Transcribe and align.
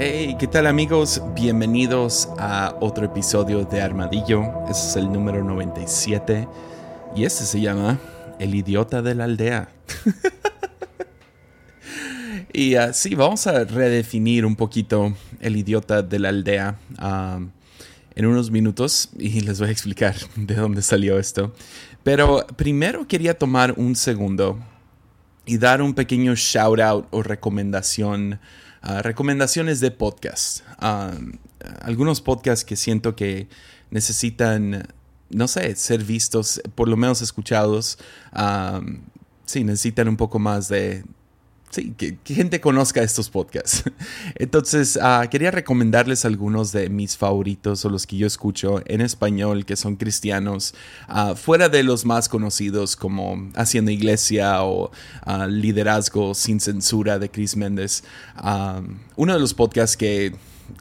Hey, 0.00 0.36
¿qué 0.38 0.46
tal 0.46 0.68
amigos? 0.68 1.20
Bienvenidos 1.34 2.28
a 2.38 2.76
otro 2.80 3.04
episodio 3.04 3.64
de 3.64 3.80
Armadillo. 3.80 4.44
Este 4.70 4.90
es 4.90 4.94
el 4.94 5.12
número 5.12 5.42
97 5.42 6.46
y 7.16 7.24
este 7.24 7.42
se 7.42 7.60
llama 7.60 7.98
El 8.38 8.54
idiota 8.54 9.02
de 9.02 9.16
la 9.16 9.24
aldea. 9.24 9.72
y 12.52 12.76
así 12.76 13.16
vamos 13.16 13.48
a 13.48 13.64
redefinir 13.64 14.46
un 14.46 14.54
poquito 14.54 15.14
el 15.40 15.56
idiota 15.56 16.02
de 16.02 16.18
la 16.20 16.28
aldea 16.28 16.78
um, 17.02 17.50
en 18.14 18.26
unos 18.26 18.52
minutos 18.52 19.10
y 19.18 19.40
les 19.40 19.58
voy 19.58 19.70
a 19.70 19.72
explicar 19.72 20.14
de 20.36 20.54
dónde 20.54 20.82
salió 20.82 21.18
esto. 21.18 21.52
Pero 22.04 22.46
primero 22.54 23.08
quería 23.08 23.36
tomar 23.36 23.74
un 23.76 23.96
segundo 23.96 24.60
y 25.44 25.58
dar 25.58 25.82
un 25.82 25.92
pequeño 25.92 26.36
shout 26.36 26.78
out 26.78 27.08
o 27.10 27.24
recomendación 27.24 28.38
recomendaciones 28.82 29.80
de 29.80 29.90
podcast. 29.90 30.60
algunos 31.80 32.20
podcasts 32.20 32.64
que 32.64 32.76
siento 32.76 33.16
que 33.16 33.48
necesitan, 33.90 34.88
no 35.30 35.48
sé, 35.48 35.74
ser 35.76 36.04
vistos, 36.04 36.60
por 36.74 36.88
lo 36.88 36.96
menos 36.96 37.22
escuchados. 37.22 37.98
sí, 39.44 39.64
necesitan 39.64 40.08
un 40.08 40.16
poco 40.16 40.38
más 40.38 40.68
de, 40.68 41.04
sí, 41.70 41.94
que, 41.96 42.18
gente 42.24 42.60
conozca 42.60 43.02
estos 43.02 43.30
podcasts. 43.30 43.84
Entonces, 44.34 44.98
ah, 45.00 45.26
quería 45.30 45.50
recomendarles 45.50 46.24
algunos 46.24 46.72
de 46.72 46.88
mis 46.88 47.16
favoritos 47.16 47.84
o 47.84 47.88
los 47.88 48.06
que 48.06 48.16
yo 48.16 48.26
escucho 48.26 48.82
en 48.86 49.00
español 49.00 49.64
que 49.64 49.76
son 49.76 49.96
cristianos, 49.96 50.74
ah, 51.08 51.34
fuera 51.34 51.68
de 51.68 51.82
los 51.82 52.04
más 52.04 52.28
conocidos 52.28 52.96
como 52.96 53.50
Haciendo 53.54 53.90
Iglesia 53.90 54.62
o 54.64 54.90
ah, 55.22 55.46
Liderazgo 55.46 56.34
sin 56.34 56.60
Censura 56.60 57.18
de 57.18 57.30
Chris 57.30 57.56
Méndez. 57.56 58.04
uno 59.16 59.34
de 59.34 59.40
los 59.40 59.54
podcasts 59.54 59.96
que, 59.96 60.34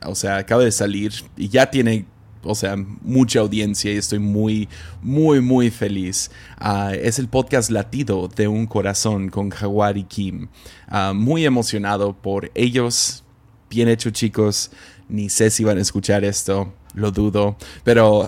o 0.06 0.16
sea, 0.16 0.38
acaba 0.38 0.64
de 0.64 0.72
salir 0.72 1.14
y 1.36 1.50
ya 1.50 1.70
tiene 1.70 2.06
o 2.44 2.56
sea, 2.56 2.76
mucha 3.02 3.40
audiencia 3.40 3.92
y 3.92 3.98
estoy 3.98 4.20
muy, 4.20 4.70
muy, 5.02 5.42
muy 5.42 5.70
feliz. 5.70 6.32
Ah, 6.58 6.94
es 6.94 7.20
el 7.20 7.28
podcast 7.28 7.70
Latido 7.70 8.28
de 8.28 8.48
un 8.48 8.68
Corazón 8.68 9.30
con 9.30 9.50
Jaguar 9.50 9.98
y 9.98 10.04
Kim. 10.04 10.48
Ah, 10.88 11.14
muy 11.16 11.46
emocionado 11.46 12.14
por 12.14 12.52
ellos. 12.56 13.24
Bien 13.70 13.90
hecho, 13.90 14.12
chicos. 14.12 14.72
Ni 15.10 15.30
sé 15.30 15.50
si 15.50 15.64
van 15.64 15.78
a 15.78 15.82
escuchar 15.82 16.24
esto 16.24 16.74
lo 16.94 17.12
dudo, 17.12 17.58
pero, 17.84 18.28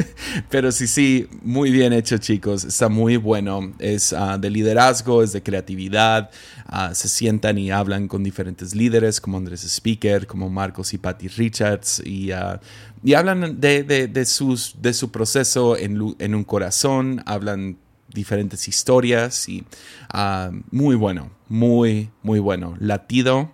pero 0.50 0.72
sí, 0.72 0.86
sí, 0.86 1.28
muy 1.42 1.70
bien 1.70 1.92
hecho 1.92 2.18
chicos, 2.18 2.64
está 2.64 2.88
muy 2.88 3.16
bueno, 3.16 3.72
es 3.78 4.12
ah, 4.12 4.38
de 4.38 4.50
liderazgo, 4.50 5.22
es 5.22 5.32
de 5.32 5.42
creatividad, 5.42 6.30
ah, 6.66 6.94
se 6.94 7.08
sientan 7.08 7.58
y 7.58 7.70
hablan 7.70 8.08
con 8.08 8.22
diferentes 8.22 8.74
líderes 8.74 9.20
como 9.20 9.38
Andrés 9.38 9.64
Speaker, 9.64 10.26
como 10.26 10.50
Marcos 10.50 10.92
y 10.92 10.98
Patty 10.98 11.28
Richards, 11.28 12.02
y, 12.04 12.32
ah, 12.32 12.60
y 13.02 13.14
hablan 13.14 13.60
de, 13.60 13.82
de, 13.82 14.24
sus, 14.26 14.76
de 14.80 14.92
su 14.92 15.10
proceso 15.10 15.76
en, 15.76 16.14
en 16.18 16.34
un 16.34 16.44
corazón, 16.44 17.22
hablan 17.26 17.78
diferentes 18.12 18.68
historias 18.68 19.48
y 19.48 19.64
muy 20.70 20.96
bueno, 20.96 21.30
muy, 21.48 22.10
muy 22.22 22.40
bueno. 22.40 22.74
Latido 22.80 23.52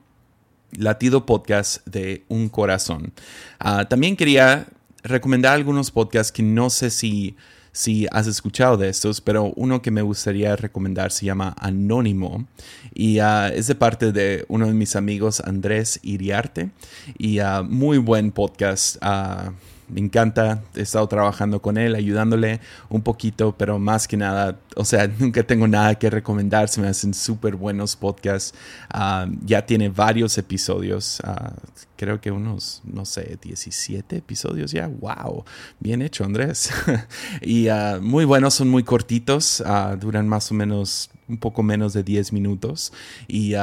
Latido 0.78 1.26
Podcast 1.26 1.86
de 1.86 2.24
Un 2.28 2.48
Corazón. 2.48 3.12
Ah, 3.58 3.86
también 3.88 4.16
quería 4.16 4.66
recomendar 5.02 5.54
algunos 5.54 5.90
podcasts 5.90 6.32
que 6.32 6.42
no 6.42 6.70
sé 6.70 6.90
si, 6.90 7.36
si 7.72 8.06
has 8.10 8.26
escuchado 8.26 8.76
de 8.76 8.88
estos, 8.88 9.20
pero 9.20 9.52
uno 9.56 9.82
que 9.82 9.90
me 9.90 10.02
gustaría 10.02 10.56
recomendar 10.56 11.12
se 11.12 11.26
llama 11.26 11.54
Anónimo 11.58 12.46
y 12.94 13.18
ah, 13.20 13.48
es 13.54 13.66
de 13.66 13.74
parte 13.74 14.12
de 14.12 14.44
uno 14.48 14.66
de 14.66 14.74
mis 14.74 14.96
amigos 14.96 15.40
Andrés 15.40 16.00
Iriarte 16.02 16.70
y 17.18 17.40
uh, 17.40 17.62
muy 17.64 17.98
buen 17.98 18.32
podcast 18.32 18.96
me 19.88 20.00
encanta, 20.00 20.62
he 20.74 20.80
estado 20.80 21.06
trabajando 21.06 21.62
con 21.62 21.78
él, 21.78 21.94
ayudándole 21.94 22.60
un 22.88 23.02
poquito, 23.02 23.54
pero 23.56 23.78
más 23.78 24.08
que 24.08 24.16
nada, 24.16 24.58
o 24.74 24.84
sea, 24.84 25.06
nunca 25.18 25.42
tengo 25.42 25.68
nada 25.68 25.94
que 25.94 26.10
recomendar, 26.10 26.68
se 26.68 26.80
me 26.80 26.88
hacen 26.88 27.14
súper 27.14 27.56
buenos 27.56 27.96
podcasts, 27.96 28.54
ah, 28.90 29.26
ya 29.44 29.64
tiene 29.64 29.88
varios 29.88 30.36
episodios, 30.38 31.20
ah, 31.24 31.54
creo 31.96 32.20
que 32.20 32.30
unos, 32.30 32.82
no 32.84 33.04
sé, 33.04 33.38
17 33.40 34.16
episodios 34.16 34.72
ya, 34.72 34.88
wow, 34.88 35.44
bien 35.78 36.02
hecho 36.02 36.24
Andrés, 36.24 36.70
y 37.40 37.68
ah, 37.68 37.98
muy 38.00 38.24
buenos, 38.24 38.54
son 38.54 38.68
muy 38.68 38.82
cortitos, 38.82 39.62
duran 40.00 40.28
más 40.28 40.50
o 40.50 40.54
menos 40.54 41.10
un 41.28 41.38
poco 41.38 41.62
menos 41.62 41.92
de 41.92 42.02
10 42.02 42.32
minutos. 42.32 42.92
Y 43.26 43.54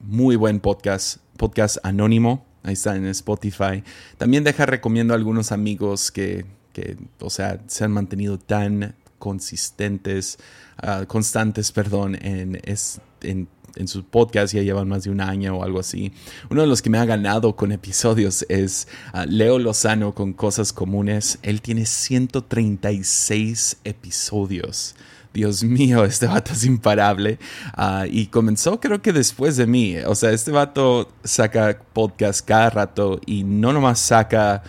muy 0.00 0.36
buen 0.36 0.60
podcast, 0.60 1.18
podcast 1.36 1.78
anónimo 1.84 2.51
Ahí 2.62 2.74
está 2.74 2.96
en 2.96 3.06
Spotify. 3.06 3.82
También 4.18 4.44
deja 4.44 4.66
recomiendo 4.66 5.14
a 5.14 5.16
algunos 5.16 5.52
amigos 5.52 6.12
que, 6.12 6.44
que 6.72 6.96
o 7.20 7.30
sea, 7.30 7.60
se 7.66 7.84
han 7.84 7.92
mantenido 7.92 8.38
tan 8.38 8.94
consistentes, 9.18 10.38
ah, 10.78 11.04
constantes, 11.06 11.72
perdón, 11.72 12.16
en, 12.20 12.60
es, 12.64 13.00
en, 13.20 13.48
en 13.76 13.88
su 13.88 14.04
podcast, 14.04 14.54
ya 14.54 14.62
llevan 14.62 14.88
más 14.88 15.04
de 15.04 15.10
un 15.10 15.20
año 15.20 15.56
o 15.56 15.64
algo 15.64 15.80
así. 15.80 16.12
Uno 16.50 16.62
de 16.62 16.66
los 16.66 16.82
que 16.82 16.90
me 16.90 16.98
ha 16.98 17.04
ganado 17.04 17.56
con 17.56 17.72
episodios 17.72 18.44
es 18.48 18.88
ah, 19.12 19.26
Leo 19.26 19.58
Lozano 19.58 20.14
con 20.14 20.32
Cosas 20.32 20.72
Comunes. 20.72 21.38
Él 21.42 21.62
tiene 21.62 21.86
136 21.86 23.78
episodios. 23.84 24.94
Dios 25.32 25.64
mío, 25.64 26.04
este 26.06 26.26
vato 26.26 26.52
es 26.52 26.64
imparable. 26.64 27.38
Ah, 27.74 28.06
y 28.10 28.26
comenzó 28.26 28.80
creo 28.80 29.02
que 29.02 29.12
después 29.12 29.56
de 29.56 29.66
mí. 29.66 29.96
O 30.06 30.14
sea, 30.14 30.30
este 30.30 30.50
vato 30.50 31.10
saca 31.24 31.78
podcast 31.92 32.46
cada 32.46 32.70
rato 32.70 33.20
y 33.26 33.44
no 33.44 33.72
nomás 33.72 33.98
saca 33.98 34.62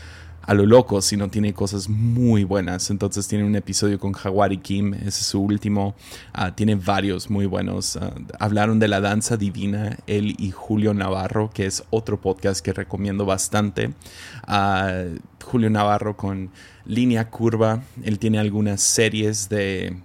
a 0.46 0.54
lo 0.54 0.66
loco, 0.66 1.02
sino 1.02 1.30
tiene 1.30 1.54
cosas 1.54 1.90
muy 1.90 2.44
buenas. 2.44 2.90
Entonces 2.90 3.28
tiene 3.28 3.46
un 3.46 3.56
episodio 3.56 4.00
con 4.00 4.14
y 4.52 4.58
Kim, 4.58 4.94
ese 4.94 5.08
es 5.08 5.16
su 5.16 5.42
último. 5.42 5.96
Ah, 6.34 6.54
tiene 6.56 6.76
varios 6.76 7.30
muy 7.30 7.46
buenos. 7.46 7.98
Ah, 7.98 8.14
hablaron 8.40 8.80
de 8.80 8.88
la 8.88 9.00
danza 9.00 9.38
divina, 9.38 9.98
él 10.08 10.36
y 10.38 10.52
Julio 10.52 10.94
Navarro, 10.94 11.50
que 11.54 11.66
es 11.66 11.84
otro 11.90 12.20
podcast 12.20 12.64
que 12.64 12.74
recomiendo 12.74 13.26
bastante. 13.26 13.94
Julio 15.44 15.70
Navarro 15.70 16.18
con 16.18 16.52
Línea 16.86 17.30
Curva, 17.30 17.84
él 18.04 18.20
tiene 18.20 18.40
algunas 18.40 18.82
series 18.82 19.50
de 19.50 19.96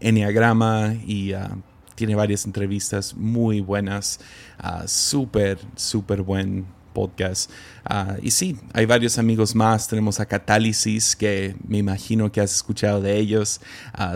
Enneagrama 0.00 0.94
y 1.06 1.32
ah, 1.32 1.56
tiene 1.94 2.14
varias 2.14 2.44
entrevistas 2.44 3.14
muy 3.14 3.60
buenas. 3.60 4.20
Uh, 4.62 4.86
súper, 4.86 5.58
súper 5.76 6.22
buen 6.22 6.66
podcast. 6.92 7.50
Ah, 7.84 8.16
y 8.22 8.30
sí, 8.30 8.56
hay 8.72 8.86
varios 8.86 9.18
amigos 9.18 9.54
más. 9.54 9.88
Tenemos 9.88 10.20
a 10.20 10.26
Catálisis, 10.26 11.16
que 11.16 11.56
me 11.66 11.78
imagino 11.78 12.30
que 12.30 12.40
has 12.40 12.54
escuchado 12.54 13.00
de 13.00 13.18
ellos. 13.18 13.60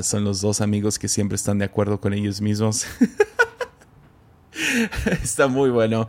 son 0.03 0.25
los 0.25 0.41
dos 0.41 0.61
amigos 0.61 0.99
que 0.99 1.09
siempre 1.09 1.37
están 1.37 1.59
de 1.59 1.65
acuerdo 1.65 2.01
con 2.01 2.13
ellos 2.13 2.41
mismos. 2.41 2.87
Está 5.23 5.49
muy 5.49 5.71
bueno. 5.71 6.09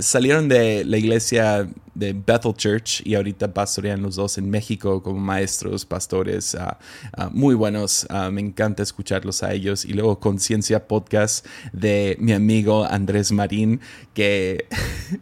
salieron 0.00 0.48
de 0.48 0.84
la 0.84 0.98
iglesia 0.98 1.68
de 1.94 2.12
Bethel 2.14 2.54
Church 2.54 3.02
y 3.04 3.14
ahorita 3.14 3.52
pastorean 3.52 4.00
los 4.00 4.16
dos 4.16 4.38
en 4.38 4.48
México 4.48 5.02
como 5.02 5.18
maestros, 5.18 5.84
pastores, 5.84 6.54
ah, 6.54 6.78
ah, 7.16 7.28
muy 7.32 7.54
buenos. 7.54 8.06
Me 8.32 8.40
encanta 8.40 8.82
escucharlos 8.82 9.42
a 9.42 9.52
ellos. 9.52 9.84
Y 9.84 9.92
luego 9.92 10.18
Conciencia 10.20 10.86
Podcast 10.86 11.46
de 11.72 12.16
mi 12.20 12.32
amigo 12.32 12.84
Andrés 12.84 13.32
Marín, 13.32 13.80
que 14.14 14.66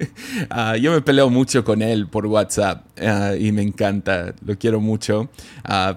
yo 0.81 0.93
me 0.93 1.01
peleo 1.01 1.31
mucho 1.31 1.65
con 1.65 1.83
él 1.83 2.09
por 2.09 2.27
WhatsApp 2.27 2.87
y 3.39 3.53
me 3.53 3.63
encanta, 3.63 4.35
lo 4.45 4.59
quiero 4.59 4.81
mucho. 4.81 5.31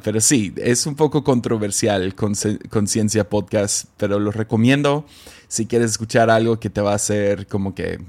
pero 0.04 0.22
sí, 0.22 0.54
es 0.58 0.86
un 0.86 0.96
poco 0.96 1.24
controversial 1.24 2.16
Conciencia 2.16 3.30
Podcast, 3.30 3.86
pero 3.98 4.20
lo 4.20 4.32
recomiendo 4.32 5.06
si 5.52 5.66
quieres 5.66 5.92
escuchar 5.92 6.30
algo 6.30 6.62
que 6.62 6.70
te 6.70 6.80
va 6.80 6.94
a 6.94 6.96
hacer 6.96 7.46
como 7.46 7.76
que 7.76 8.00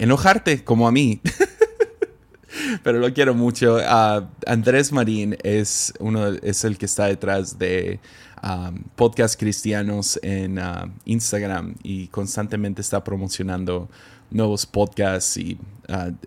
enojarte 0.00 0.64
como 0.64 0.88
a 0.88 0.90
mí. 0.90 1.20
pero 2.82 2.98
lo 2.98 3.14
quiero 3.14 3.34
mucho. 3.34 3.76
Uh, 3.76 4.26
Andrés 4.48 4.90
Marín 4.90 5.36
es, 5.44 5.94
uno, 6.00 6.26
es 6.26 6.64
el 6.64 6.78
que 6.78 6.86
está 6.86 7.06
detrás 7.06 7.56
de 7.56 8.00
um, 8.42 8.82
podcast 8.96 9.38
cristianos 9.38 10.18
en 10.24 10.58
uh, 10.58 10.90
Instagram 11.04 11.76
y 11.84 12.08
constantemente 12.08 12.80
está 12.80 13.04
promocionando 13.04 13.88
nuevos 14.32 14.66
podcasts 14.66 15.36
y 15.36 15.58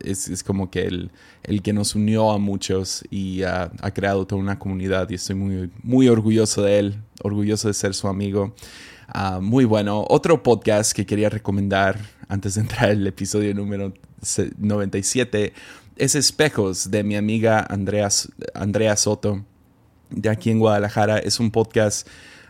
es, 0.06 0.30
es, 0.30 0.42
como 0.42 0.72
que 0.72 0.84
el, 0.84 1.12
el, 1.44 1.62
que 1.62 1.74
nos 1.74 1.96
unió 1.96 2.32
a 2.32 2.38
muchos 2.38 3.04
y 3.10 3.44
ha 3.44 3.70
creado 3.94 4.26
toda 4.26 4.40
una 4.40 4.58
comunidad 4.58 5.10
y 5.10 5.16
estoy 5.16 5.36
muy, 5.36 5.70
muy 5.84 6.08
orgulloso 6.08 6.62
de 6.62 6.80
él, 6.80 7.02
orgulloso 7.24 7.68
de 7.68 7.74
ser 7.74 7.94
su 7.94 8.08
amigo. 8.08 8.54
Muy 9.42 9.66
bueno. 9.66 10.06
Otro 10.10 10.42
podcast 10.44 10.94
que 10.94 11.06
quería 11.06 11.30
recomendar 11.30 12.00
antes 12.28 12.56
de 12.56 12.62
entrar 12.62 12.90
al 12.90 13.06
episodio 13.06 13.54
número 13.54 13.94
97 14.58 15.54
es 15.96 16.16
Espejos 16.16 16.92
de 16.92 17.04
mi 17.04 17.16
amiga 17.16 17.66
Andrea, 17.70 18.10
Andrea 18.54 18.96
Soto, 18.98 19.46
de 20.10 20.30
aquí 20.30 20.50
en 20.50 20.60
Guadalajara. 20.60 21.20
Es 21.20 21.40
un 21.40 21.52
podcast 21.52 22.08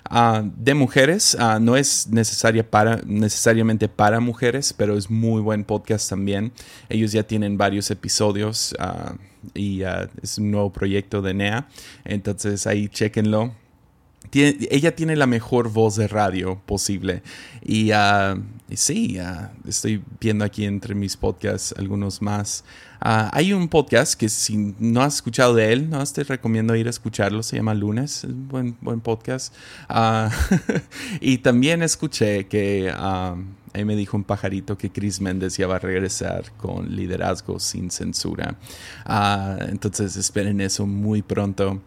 ah, 0.09 0.43
de 0.43 0.73
mujeres. 0.73 1.37
Ah, 1.39 1.59
no 1.61 1.77
es 1.77 2.07
necesaria 2.07 2.69
para, 2.69 3.01
necesariamente 3.05 3.87
para 3.87 4.19
mujeres, 4.19 4.73
pero 4.73 4.97
es 4.97 5.09
muy 5.09 5.41
buen 5.41 5.63
podcast 5.63 6.09
también. 6.09 6.53
Ellos 6.89 7.11
ya 7.11 7.23
tienen 7.23 7.57
varios 7.57 7.91
episodios 7.91 8.75
y 9.53 9.83
es 10.21 10.37
un 10.37 10.51
nuevo 10.51 10.71
proyecto 10.71 11.21
de 11.21 11.33
NEA. 11.33 11.67
Entonces 12.03 12.65
ahí 12.65 12.87
chequenlo 12.87 13.53
ella 14.31 14.95
tiene 14.95 15.15
la 15.15 15.27
mejor 15.27 15.69
voz 15.69 15.95
de 15.95 16.07
radio 16.07 16.61
posible. 16.65 17.23
Y, 17.61 17.91
uh, 17.91 18.41
sí, 18.73 19.17
estoy 19.67 20.03
viendo 20.19 20.45
aquí 20.45 20.65
entre 20.65 20.95
mis 20.95 21.17
podcasts 21.17 21.73
algunos 21.77 22.21
más. 22.21 22.63
Ah, 23.01 23.29
hay 23.33 23.53
un 23.53 23.67
podcast 23.67 24.15
que 24.15 24.29
si 24.29 24.73
no 24.79 25.01
has 25.01 25.15
escuchado 25.15 25.53
de 25.53 25.73
él, 25.73 25.89
no 25.89 26.03
te 26.05 26.23
recomiendo 26.23 26.75
ir 26.75 26.87
a 26.87 26.89
escucharlo. 26.89 27.43
Se 27.43 27.57
llama 27.57 27.73
Lunes, 27.73 28.23
es 28.23 28.23
un 28.25 28.47
buen, 28.47 28.77
buen 28.81 29.01
podcast. 29.01 29.53
Ah, 29.89 30.31
y 31.21 31.39
también 31.39 31.83
escuché 31.83 32.47
que 32.47 32.91
ahí 32.91 33.85
me 33.85 33.95
dijo 33.95 34.17
un 34.17 34.23
pajarito 34.23 34.77
que 34.77 34.89
Chris 34.89 35.21
Méndez 35.21 35.57
ya 35.57 35.67
va 35.67 35.75
a 35.75 35.79
regresar 35.79 36.51
con 36.57 36.95
liderazgo 36.95 37.59
sin 37.59 37.91
censura. 37.91 38.57
entonces 39.67 40.15
esperen 40.15 40.61
eso 40.61 40.87
muy 40.87 41.21
pronto. 41.21 41.81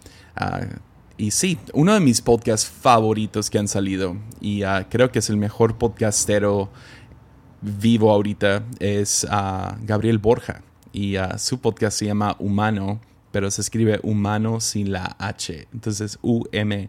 Y 1.19 1.33
sí, 1.33 1.59
uno 1.73 1.93
de 1.95 2.01
mis 2.01 2.21
podcasts 2.23 2.71
favoritos 2.71 3.51
que 3.51 3.59
han 3.59 3.67
salido, 3.67 4.17
y 4.41 4.63
ah, 4.63 4.87
creo 4.89 5.11
que 5.11 5.19
es 5.19 5.29
el 5.29 5.37
mejor 5.37 5.77
podcastero 5.77 6.71
vivo 7.61 8.13
ahorita, 8.13 8.63
es 8.79 9.25
uh, 9.25 9.75
Gabriel 9.83 10.19
Borja. 10.19 10.63
Y 10.93 11.19
uh, 11.19 11.37
su 11.37 11.59
podcast 11.61 11.99
se 11.99 12.07
llama 12.07 12.37
Humano, 12.39 13.01
pero 13.33 13.51
se 13.51 13.63
escribe 13.63 13.99
humano 14.05 14.61
sin 14.61 14.93
la 14.93 15.17
H. 15.19 15.67
Entonces, 15.73 16.21
U-M-A-N-O. 16.23 16.89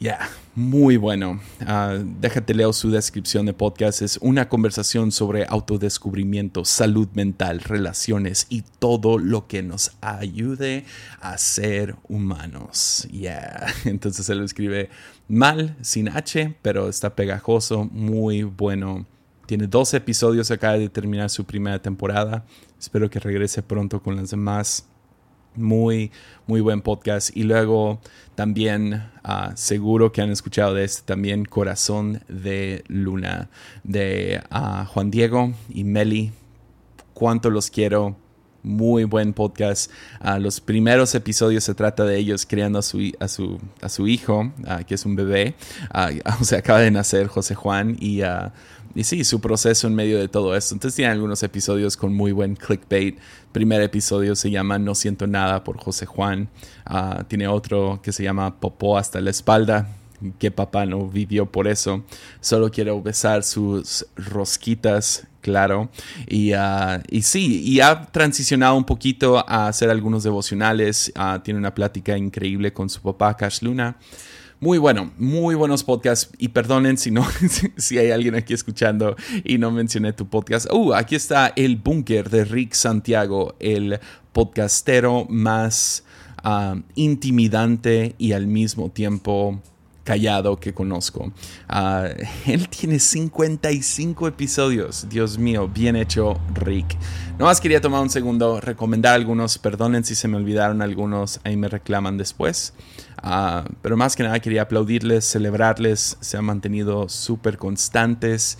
Ya, 0.00 0.30
muy 0.54 0.96
bueno. 0.96 1.40
Uh, 1.60 2.04
déjate 2.20 2.54
leo 2.54 2.72
su 2.72 2.88
descripción 2.88 3.46
de 3.46 3.52
podcast. 3.52 4.00
Es 4.00 4.16
una 4.22 4.48
conversación 4.48 5.10
sobre 5.10 5.44
autodescubrimiento, 5.44 6.64
salud 6.64 7.08
mental, 7.14 7.60
relaciones 7.60 8.46
y 8.48 8.62
todo 8.78 9.18
lo 9.18 9.48
que 9.48 9.64
nos 9.64 9.96
ayude 10.00 10.84
a 11.20 11.36
ser 11.36 11.96
humanos. 12.08 13.08
Yeah. 13.10 13.66
Entonces 13.86 14.28
él 14.28 14.38
lo 14.38 14.44
escribe 14.44 14.88
mal, 15.26 15.76
sin 15.80 16.08
H, 16.08 16.54
pero 16.62 16.88
está 16.88 17.16
pegajoso, 17.16 17.84
muy 17.86 18.44
bueno. 18.44 19.04
Tiene 19.46 19.66
dos 19.66 19.94
episodios, 19.94 20.52
acaba 20.52 20.78
de 20.78 20.88
terminar 20.88 21.28
su 21.28 21.44
primera 21.44 21.82
temporada. 21.82 22.44
Espero 22.78 23.10
que 23.10 23.18
regrese 23.18 23.64
pronto 23.64 24.00
con 24.00 24.14
las 24.14 24.30
demás 24.30 24.86
muy, 25.58 26.10
muy 26.46 26.60
buen 26.60 26.80
podcast. 26.80 27.36
Y 27.36 27.42
luego 27.42 28.00
también, 28.34 29.10
ah, 29.24 29.52
seguro 29.56 30.12
que 30.12 30.22
han 30.22 30.30
escuchado 30.30 30.74
de 30.74 30.84
este 30.84 31.02
también, 31.02 31.44
Corazón 31.44 32.22
de 32.28 32.84
Luna, 32.88 33.50
de 33.84 34.42
uh, 34.50 34.84
Juan 34.86 35.10
Diego 35.10 35.52
y 35.68 35.84
Meli. 35.84 36.32
Cuánto 37.14 37.50
los 37.50 37.70
quiero. 37.70 38.16
Muy 38.62 39.04
buen 39.04 39.32
podcast. 39.34 39.90
Uh, 40.20 40.40
los 40.40 40.60
primeros 40.60 41.14
episodios 41.14 41.64
se 41.64 41.74
trata 41.74 42.04
de 42.04 42.18
ellos 42.18 42.44
criando 42.44 42.80
a 42.80 42.82
su, 42.82 43.12
a 43.20 43.28
su, 43.28 43.58
a 43.80 43.88
su 43.88 44.08
hijo, 44.08 44.52
que 44.86 44.94
es 44.94 45.06
un 45.06 45.16
bebé. 45.16 45.54
o 46.40 46.44
sea, 46.44 46.58
acaba 46.58 46.80
de 46.80 46.90
nacer 46.90 47.28
José 47.28 47.54
Juan 47.54 47.96
y 48.00 48.20
y 48.98 49.04
sí, 49.04 49.22
su 49.22 49.40
proceso 49.40 49.86
en 49.86 49.94
medio 49.94 50.18
de 50.18 50.26
todo 50.26 50.56
esto. 50.56 50.74
Entonces 50.74 50.96
tiene 50.96 51.12
algunos 51.12 51.40
episodios 51.44 51.96
con 51.96 52.12
muy 52.12 52.32
buen 52.32 52.56
clickbait. 52.56 53.16
Primer 53.52 53.80
episodio 53.80 54.34
se 54.34 54.50
llama 54.50 54.76
No 54.80 54.96
siento 54.96 55.28
nada 55.28 55.62
por 55.62 55.78
José 55.78 56.04
Juan. 56.04 56.48
Ah, 56.84 57.22
tiene 57.28 57.46
otro 57.46 58.00
que 58.02 58.10
se 58.10 58.24
llama 58.24 58.58
Popó 58.58 58.98
hasta 58.98 59.20
la 59.20 59.30
espalda. 59.30 59.86
Que 60.40 60.50
papá 60.50 60.84
no 60.84 61.06
vivió 61.06 61.46
por 61.46 61.68
eso. 61.68 62.02
Solo 62.40 62.72
quiero 62.72 63.00
besar 63.00 63.44
sus 63.44 64.04
rosquitas, 64.16 65.28
claro. 65.42 65.90
Y, 66.26 66.54
uh, 66.54 67.00
y 67.08 67.22
sí, 67.22 67.62
y 67.62 67.78
ha 67.78 68.02
transicionado 68.06 68.74
un 68.74 68.84
poquito 68.84 69.48
a 69.48 69.68
hacer 69.68 69.90
algunos 69.90 70.24
devocionales. 70.24 71.12
Ah, 71.14 71.40
tiene 71.44 71.60
una 71.60 71.72
plática 71.72 72.18
increíble 72.18 72.72
con 72.72 72.90
su 72.90 73.00
papá, 73.00 73.36
Cash 73.36 73.62
Luna. 73.62 73.96
Muy 74.60 74.78
bueno, 74.78 75.12
muy 75.18 75.54
buenos 75.54 75.84
podcasts. 75.84 76.32
Y 76.36 76.48
perdonen 76.48 76.98
si 76.98 77.12
no, 77.12 77.24
si 77.76 77.96
hay 77.96 78.10
alguien 78.10 78.34
aquí 78.34 78.54
escuchando 78.54 79.14
y 79.44 79.56
no 79.56 79.70
mencioné 79.70 80.12
tu 80.12 80.26
podcast. 80.26 80.66
Uh, 80.72 80.94
aquí 80.94 81.14
está 81.14 81.52
el 81.54 81.76
búnker 81.76 82.28
de 82.28 82.44
Rick 82.44 82.72
Santiago, 82.74 83.54
el 83.60 84.00
podcastero 84.32 85.26
más 85.28 86.02
ah, 86.42 86.74
intimidante 86.96 88.16
y 88.18 88.32
al 88.32 88.48
mismo 88.48 88.90
tiempo 88.90 89.62
callado 90.02 90.58
que 90.58 90.74
conozco. 90.74 91.32
Ah, 91.68 92.08
él 92.46 92.68
tiene 92.68 92.98
55 92.98 94.26
episodios. 94.26 95.06
Dios 95.08 95.38
mío, 95.38 95.68
bien 95.68 95.94
hecho, 95.94 96.36
Rick. 96.54 96.96
No 97.38 97.44
más 97.44 97.60
quería 97.60 97.80
tomar 97.80 98.00
un 98.00 98.10
segundo, 98.10 98.58
recomendar 98.60 99.14
algunos. 99.14 99.56
Perdonen 99.58 100.02
si 100.02 100.16
se 100.16 100.26
me 100.26 100.36
olvidaron 100.36 100.82
algunos, 100.82 101.38
ahí 101.44 101.56
me 101.56 101.68
reclaman 101.68 102.16
después. 102.16 102.72
Ah, 103.22 103.64
pero 103.82 103.96
más 103.96 104.14
que 104.14 104.22
nada 104.22 104.40
quería 104.40 104.62
aplaudirles, 104.62 105.24
celebrarles, 105.24 106.16
se 106.20 106.36
han 106.36 106.44
mantenido 106.44 107.08
súper 107.08 107.58
constantes, 107.58 108.58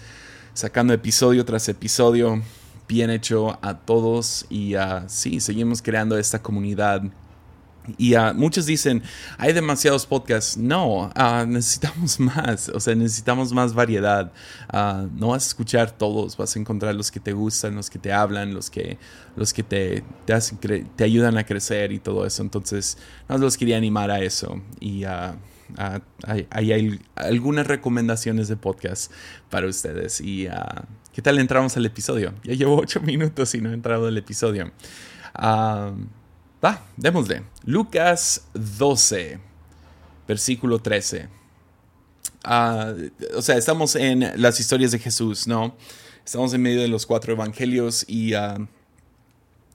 sacando 0.52 0.92
episodio 0.92 1.44
tras 1.44 1.68
episodio, 1.68 2.42
bien 2.88 3.10
hecho 3.10 3.58
a 3.62 3.74
todos 3.74 4.46
y 4.50 4.74
uh, 4.74 5.04
sí, 5.06 5.40
seguimos 5.40 5.82
creando 5.82 6.18
esta 6.18 6.40
comunidad 6.40 7.02
y 7.96 8.14
uh, 8.16 8.34
muchos 8.34 8.66
dicen, 8.66 9.02
hay 9.38 9.52
demasiados 9.52 10.06
podcasts. 10.06 10.56
No, 10.56 11.06
uh, 11.06 11.46
necesitamos 11.46 12.20
más. 12.20 12.68
O 12.68 12.80
sea, 12.80 12.94
necesitamos 12.94 13.52
más 13.52 13.72
variedad. 13.72 14.32
Uh, 14.72 15.08
no 15.16 15.28
vas 15.28 15.44
a 15.44 15.48
escuchar 15.48 15.90
todos, 15.92 16.36
vas 16.36 16.54
a 16.54 16.58
encontrar 16.58 16.94
los 16.94 17.10
que 17.10 17.20
te 17.20 17.32
gustan, 17.32 17.76
los 17.76 17.88
que 17.88 17.98
te 17.98 18.12
hablan, 18.12 18.52
los 18.52 18.68
que, 18.70 18.98
los 19.36 19.52
que 19.52 19.62
te, 19.62 20.04
te, 20.26 20.32
hacen 20.32 20.58
te 20.58 21.04
ayudan 21.04 21.38
a 21.38 21.44
crecer 21.44 21.92
y 21.92 21.98
todo 21.98 22.26
eso. 22.26 22.42
Entonces, 22.42 22.98
no 23.28 23.38
los 23.38 23.56
quería 23.56 23.76
animar 23.76 24.10
a 24.10 24.20
eso. 24.20 24.60
Y 24.80 25.04
hay, 25.04 26.46
hay, 26.50 27.00
algunas 27.14 27.66
recomendaciones 27.66 28.48
de 28.48 28.56
podcast 28.56 29.12
para 29.50 29.66
ustedes. 29.66 30.20
Y 30.20 30.48
¿qué 31.12 31.22
tal 31.22 31.38
entramos 31.38 31.76
al 31.76 31.86
episodio? 31.86 32.34
Ya 32.42 32.54
llevo 32.54 32.76
ocho 32.76 33.00
minutos 33.00 33.54
y 33.54 33.60
no 33.60 33.70
he 33.70 33.74
entrado 33.74 34.08
al 34.08 34.18
episodio. 34.18 34.72
Va, 36.64 36.84
démosle. 36.96 37.42
Lucas 37.64 38.42
12, 38.54 39.38
versículo 40.26 40.80
13. 40.80 41.28
Ah, 42.42 42.92
o 43.36 43.42
sea, 43.42 43.56
estamos 43.56 43.94
en 43.94 44.32
las 44.40 44.58
historias 44.58 44.90
de 44.90 44.98
Jesús, 44.98 45.46
¿no? 45.46 45.76
Estamos 46.24 46.52
en 46.54 46.62
medio 46.62 46.80
de 46.80 46.88
los 46.88 47.06
cuatro 47.06 47.32
evangelios 47.32 48.04
y 48.08 48.34
ah, 48.34 48.58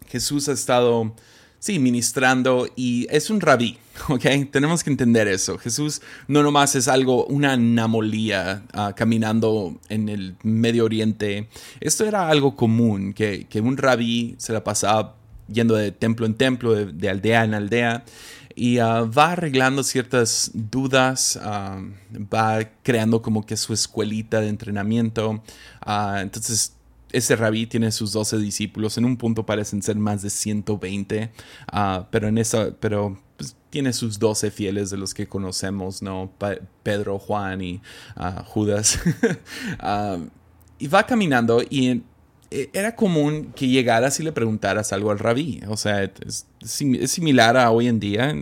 Jesús 0.09 0.49
ha 0.49 0.51
estado, 0.51 1.15
sí, 1.57 1.79
ministrando 1.79 2.67
y 2.75 3.07
es 3.09 3.29
un 3.29 3.39
rabí, 3.39 3.77
¿ok? 4.09 4.25
Tenemos 4.51 4.83
que 4.83 4.89
entender 4.89 5.29
eso. 5.29 5.57
Jesús 5.57 6.01
no 6.27 6.43
nomás 6.43 6.75
es 6.75 6.89
algo, 6.89 7.25
una 7.27 7.53
anamolía 7.53 8.65
ah, 8.73 8.93
caminando 8.93 9.79
en 9.87 10.09
el 10.09 10.35
Medio 10.43 10.83
Oriente. 10.83 11.47
Esto 11.79 12.05
era 12.05 12.27
algo 12.27 12.57
común, 12.57 13.13
que, 13.13 13.47
que 13.47 13.61
un 13.61 13.77
rabí 13.77 14.35
se 14.37 14.51
la 14.51 14.65
pasaba 14.65 15.22
yendo 15.47 15.75
de 15.75 15.91
templo 15.91 16.25
en 16.25 16.35
templo, 16.35 16.73
de, 16.73 17.09
aldea 17.09 17.43
en 17.43 17.53
aldea, 17.53 18.03
y 18.55 18.79
ah, 18.79 19.01
va 19.01 19.31
arreglando 19.31 19.83
ciertas 19.83 20.51
dudas, 20.53 21.39
ah, 21.41 21.81
va 22.33 22.69
creando 22.83 23.21
como 23.21 23.45
que 23.45 23.57
su 23.57 23.73
escuelita 23.73 24.41
de 24.41 24.50
entrenamiento. 24.50 25.43
Ah, 25.81 26.19
entonces, 26.21 26.75
ese 27.12 27.35
rabí 27.35 27.67
tiene 27.67 27.91
sus 27.91 28.12
12 28.12 28.38
discípulos, 28.38 28.97
en 28.97 29.05
un 29.05 29.17
punto 29.17 29.45
parecen 29.45 29.81
ser 29.81 29.95
más 29.97 30.21
de 30.21 30.29
120, 30.29 31.31
pero 32.09 32.27
en 32.27 32.38
esa, 32.38 32.71
pero 32.79 33.19
pues, 33.38 33.55
tiene 33.69 33.93
sus 33.93 34.19
12 34.19 34.51
fieles 34.51 34.89
de 34.89 34.97
los 34.97 35.13
que 35.13 35.27
conocemos, 35.27 36.01
¿no? 36.01 36.31
Pedro, 36.81 37.19
Juan 37.19 37.62
y 37.62 37.81
Judas. 38.45 39.00
y 40.79 40.88
va 40.88 41.05
caminando 41.05 41.62
y 41.69 41.89
e, 41.89 42.01
era 42.74 42.95
común 42.95 43.53
que 43.55 43.67
llegaras 43.67 44.19
y 44.19 44.24
le 44.24 44.31
preguntaras 44.31 44.93
algo 44.93 45.12
al 45.12 45.19
rabí. 45.19 45.62
O 45.67 45.77
sea, 45.77 46.03
es, 46.03 46.45
similar 46.63 47.57
a 47.57 47.72
hoy 47.72 47.88
en 47.88 48.00
día. 48.00 48.33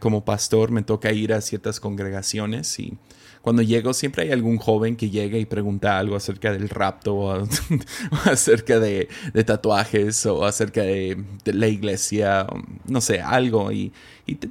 como 0.00 0.24
pastor 0.24 0.70
me 0.70 0.82
toca 0.82 1.12
ir 1.12 1.32
a 1.32 1.40
ciertas 1.40 1.80
congregaciones 1.80 2.78
y 2.78 2.98
cuando 3.42 3.62
llego 3.62 3.94
siempre 3.94 4.24
hay 4.24 4.32
algún 4.32 4.58
joven 4.58 4.96
que 4.96 5.08
llega 5.08 5.38
y 5.38 5.46
pregunta 5.46 5.98
algo 5.98 6.14
acerca 6.14 6.52
del 6.52 6.68
rapto 6.68 7.14
o, 7.14 7.48
acerca 8.24 8.78
de, 8.78 9.08
tatuajes 9.46 10.26
o 10.26 10.44
acerca 10.44 10.82
de, 10.82 11.24
la 11.46 11.68
iglesia, 11.68 12.46
no 12.86 13.00
sé, 13.00 13.20
algo. 13.20 13.72
Y, 13.72 13.92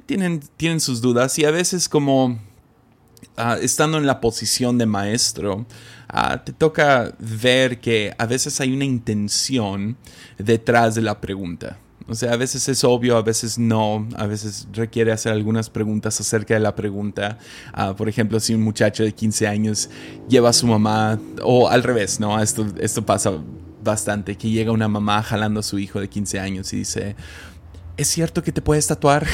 tienen, 0.06 0.40
tienen 0.56 0.80
sus 0.80 1.00
dudas 1.00 1.38
y 1.38 1.44
a 1.44 1.50
veces 1.50 1.88
como 1.88 2.38
ah, 3.36 3.56
estando 3.60 3.98
en 3.98 4.06
la 4.06 4.20
posición 4.20 4.78
de 4.78 4.86
maestro, 4.86 5.66
Ah, 6.12 6.42
te 6.44 6.52
toca 6.52 7.14
ver 7.20 7.78
que 7.80 8.12
a 8.18 8.26
veces 8.26 8.60
hay 8.60 8.72
una 8.72 8.84
intención 8.84 9.96
detrás 10.38 10.96
de 10.96 11.02
la 11.02 11.20
pregunta. 11.20 11.78
O 12.08 12.16
sea, 12.16 12.32
a 12.32 12.36
veces 12.36 12.68
es 12.68 12.82
obvio, 12.82 13.16
a 13.16 13.22
veces 13.22 13.58
no, 13.58 14.08
a 14.16 14.26
veces 14.26 14.66
requiere 14.72 15.12
hacer 15.12 15.30
algunas 15.32 15.70
preguntas 15.70 16.20
acerca 16.20 16.54
de 16.54 16.60
la 16.60 16.74
pregunta. 16.74 17.38
Ah, 17.72 17.94
por 17.94 18.08
ejemplo, 18.08 18.40
si 18.40 18.54
un 18.54 18.62
muchacho 18.62 19.04
de 19.04 19.12
15 19.12 19.46
años 19.46 19.88
lleva 20.28 20.48
a 20.48 20.52
su 20.52 20.66
mamá, 20.66 21.20
o 21.42 21.68
al 21.68 21.84
revés, 21.84 22.18
¿no? 22.18 22.42
Esto, 22.42 22.66
esto 22.80 23.06
pasa 23.06 23.32
bastante, 23.84 24.36
que 24.36 24.50
llega 24.50 24.72
una 24.72 24.88
mamá 24.88 25.22
jalando 25.22 25.60
a 25.60 25.62
su 25.62 25.78
hijo 25.78 26.00
de 26.00 26.08
15 26.08 26.40
años 26.40 26.72
y 26.72 26.78
dice, 26.78 27.14
¿es 28.00 28.08
cierto 28.08 28.42
que 28.42 28.50
te 28.50 28.62
puedes 28.62 28.86
tatuar? 28.86 29.26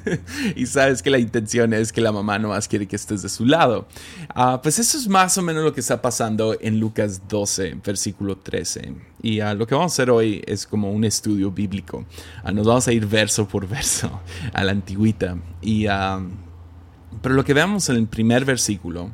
y 0.56 0.66
sabes 0.66 1.02
que 1.02 1.08
la 1.08 1.18
intención 1.18 1.72
es 1.72 1.90
que 1.90 2.02
la 2.02 2.12
mamá 2.12 2.38
no 2.38 2.48
más 2.48 2.68
quiere 2.68 2.86
que 2.86 2.96
estés 2.96 3.22
de 3.22 3.30
su 3.30 3.46
lado. 3.46 3.88
Ah, 4.34 4.60
pues 4.62 4.78
eso 4.78 4.98
es 4.98 5.08
más 5.08 5.38
o 5.38 5.42
menos 5.42 5.64
lo 5.64 5.72
que 5.72 5.80
está 5.80 6.02
pasando 6.02 6.54
en 6.60 6.78
Lucas 6.78 7.22
12, 7.28 7.78
versículo 7.82 8.36
13. 8.36 8.94
Y 9.22 9.40
uh, 9.40 9.54
lo 9.54 9.66
que 9.66 9.74
vamos 9.74 9.92
a 9.92 9.94
hacer 9.94 10.10
hoy 10.10 10.42
es 10.46 10.66
como 10.66 10.92
un 10.92 11.04
estudio 11.04 11.50
bíblico. 11.50 12.04
Uh, 12.44 12.52
nos 12.52 12.66
vamos 12.66 12.86
a 12.88 12.92
ir 12.92 13.06
verso 13.06 13.48
por 13.48 13.66
verso 13.66 14.20
a 14.52 14.64
la 14.64 14.72
antigüita. 14.72 15.38
Y, 15.62 15.86
pero 15.86 17.34
lo 17.34 17.42
que 17.42 17.54
veamos 17.54 17.88
en 17.88 17.96
el 17.96 18.06
primer 18.06 18.44
versículo, 18.44 19.10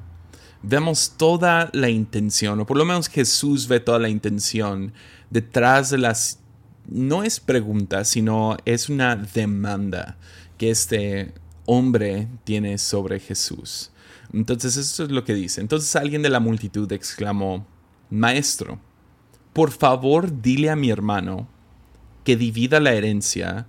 vemos 0.65 1.13
toda 1.17 1.71
la 1.73 1.91
intención, 1.91 2.59
o 2.59 2.67
por 2.67 2.77
lo 2.77 2.85
menos 2.85 3.09
Jesús 3.09 3.69
ve 3.69 3.79
toda 3.79 4.01
la 4.01 4.09
intención 4.09 4.93
detrás 5.31 5.91
de 5.91 5.99
las 5.99 6.41
no 6.89 7.23
es 7.23 7.41
pregunta, 7.41 8.05
sino 8.05 8.57
es 8.65 8.89
una 8.89 9.17
demanda 9.17 10.17
que 10.59 10.71
este 10.71 11.35
hombre 11.67 12.29
tiene 12.45 12.79
sobre 12.79 13.21
Jesús. 13.21 13.91
Entonces 14.33 14.77
eso 14.77 15.05
es 15.05 15.11
lo 15.11 15.25
que 15.25 15.35
dice. 15.35 15.61
Entonces 15.61 15.95
alguien 15.97 16.23
de 16.23 16.31
la 16.31 16.41
multitud 16.41 16.91
exclamó, 16.93 17.67
Maestro, 18.11 18.79
por 19.53 19.71
favor 19.71 20.43
dile 20.43 20.71
a 20.71 20.77
mi 20.77 20.91
hermano 20.91 21.49
que 22.25 22.37
divida 22.37 22.81
la 22.81 22.93
herencia 22.93 23.67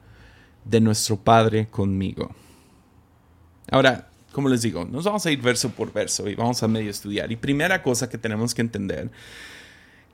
de 0.66 0.82
nuestro 0.82 1.18
Padre 1.18 1.68
conmigo. 1.68 2.36
Ahora, 3.72 4.10
como 4.32 4.50
les 4.50 4.62
digo, 4.62 4.86
nos 4.86 5.06
vamos 5.06 5.26
a 5.26 5.32
ir 5.32 5.42
verso 5.42 5.70
por 5.70 5.92
verso 5.92 6.28
y 6.30 6.36
vamos 6.36 6.62
a 6.62 6.68
medio 6.68 6.92
estudiar. 6.92 7.32
Y 7.32 7.36
primera 7.36 7.82
cosa 7.82 8.10
que 8.10 8.18
tenemos 8.18 8.54
que 8.54 8.62
entender 8.62 9.12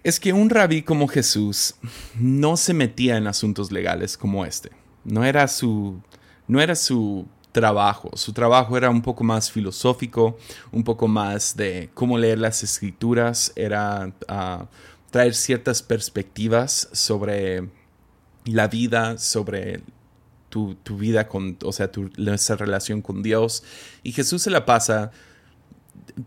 es 0.03 0.19
que 0.19 0.33
un 0.33 0.49
rabí 0.49 0.81
como 0.81 1.07
Jesús 1.07 1.75
no 2.19 2.57
se 2.57 2.73
metía 2.73 3.17
en 3.17 3.27
asuntos 3.27 3.71
legales 3.71 4.17
como 4.17 4.45
este. 4.45 4.71
No 5.03 5.23
era 5.23 5.47
su, 5.47 6.01
no 6.47 6.61
era 6.61 6.75
su 6.75 7.25
trabajo. 7.51 8.11
Su 8.15 8.33
trabajo 8.33 8.75
era 8.77 8.89
un 8.89 9.01
poco 9.01 9.23
más 9.23 9.49
filosófico, 9.51 10.37
un 10.71 10.83
poco 10.83 11.07
más 11.07 11.55
de 11.55 11.89
cómo 11.93 12.17
leer 12.17 12.39
las 12.39 12.63
escrituras, 12.63 13.53
era 13.55 14.13
ah, 14.27 14.67
traer 15.11 15.35
ciertas 15.35 15.81
perspectivas 15.81 16.89
sobre 16.91 17.69
la 18.45 18.67
vida, 18.67 19.17
sobre 19.17 19.81
tu, 20.49 20.75
vida 20.97 21.27
con, 21.27 21.57
o 21.63 21.71
sea, 21.71 21.91
tu, 21.91 22.11
nuestra 22.17 22.55
relación 22.55 23.01
con 23.01 23.23
Dios. 23.23 23.63
Y 24.03 24.11
Jesús 24.11 24.43
se 24.43 24.49
la 24.49 24.65
pasa 24.65 25.11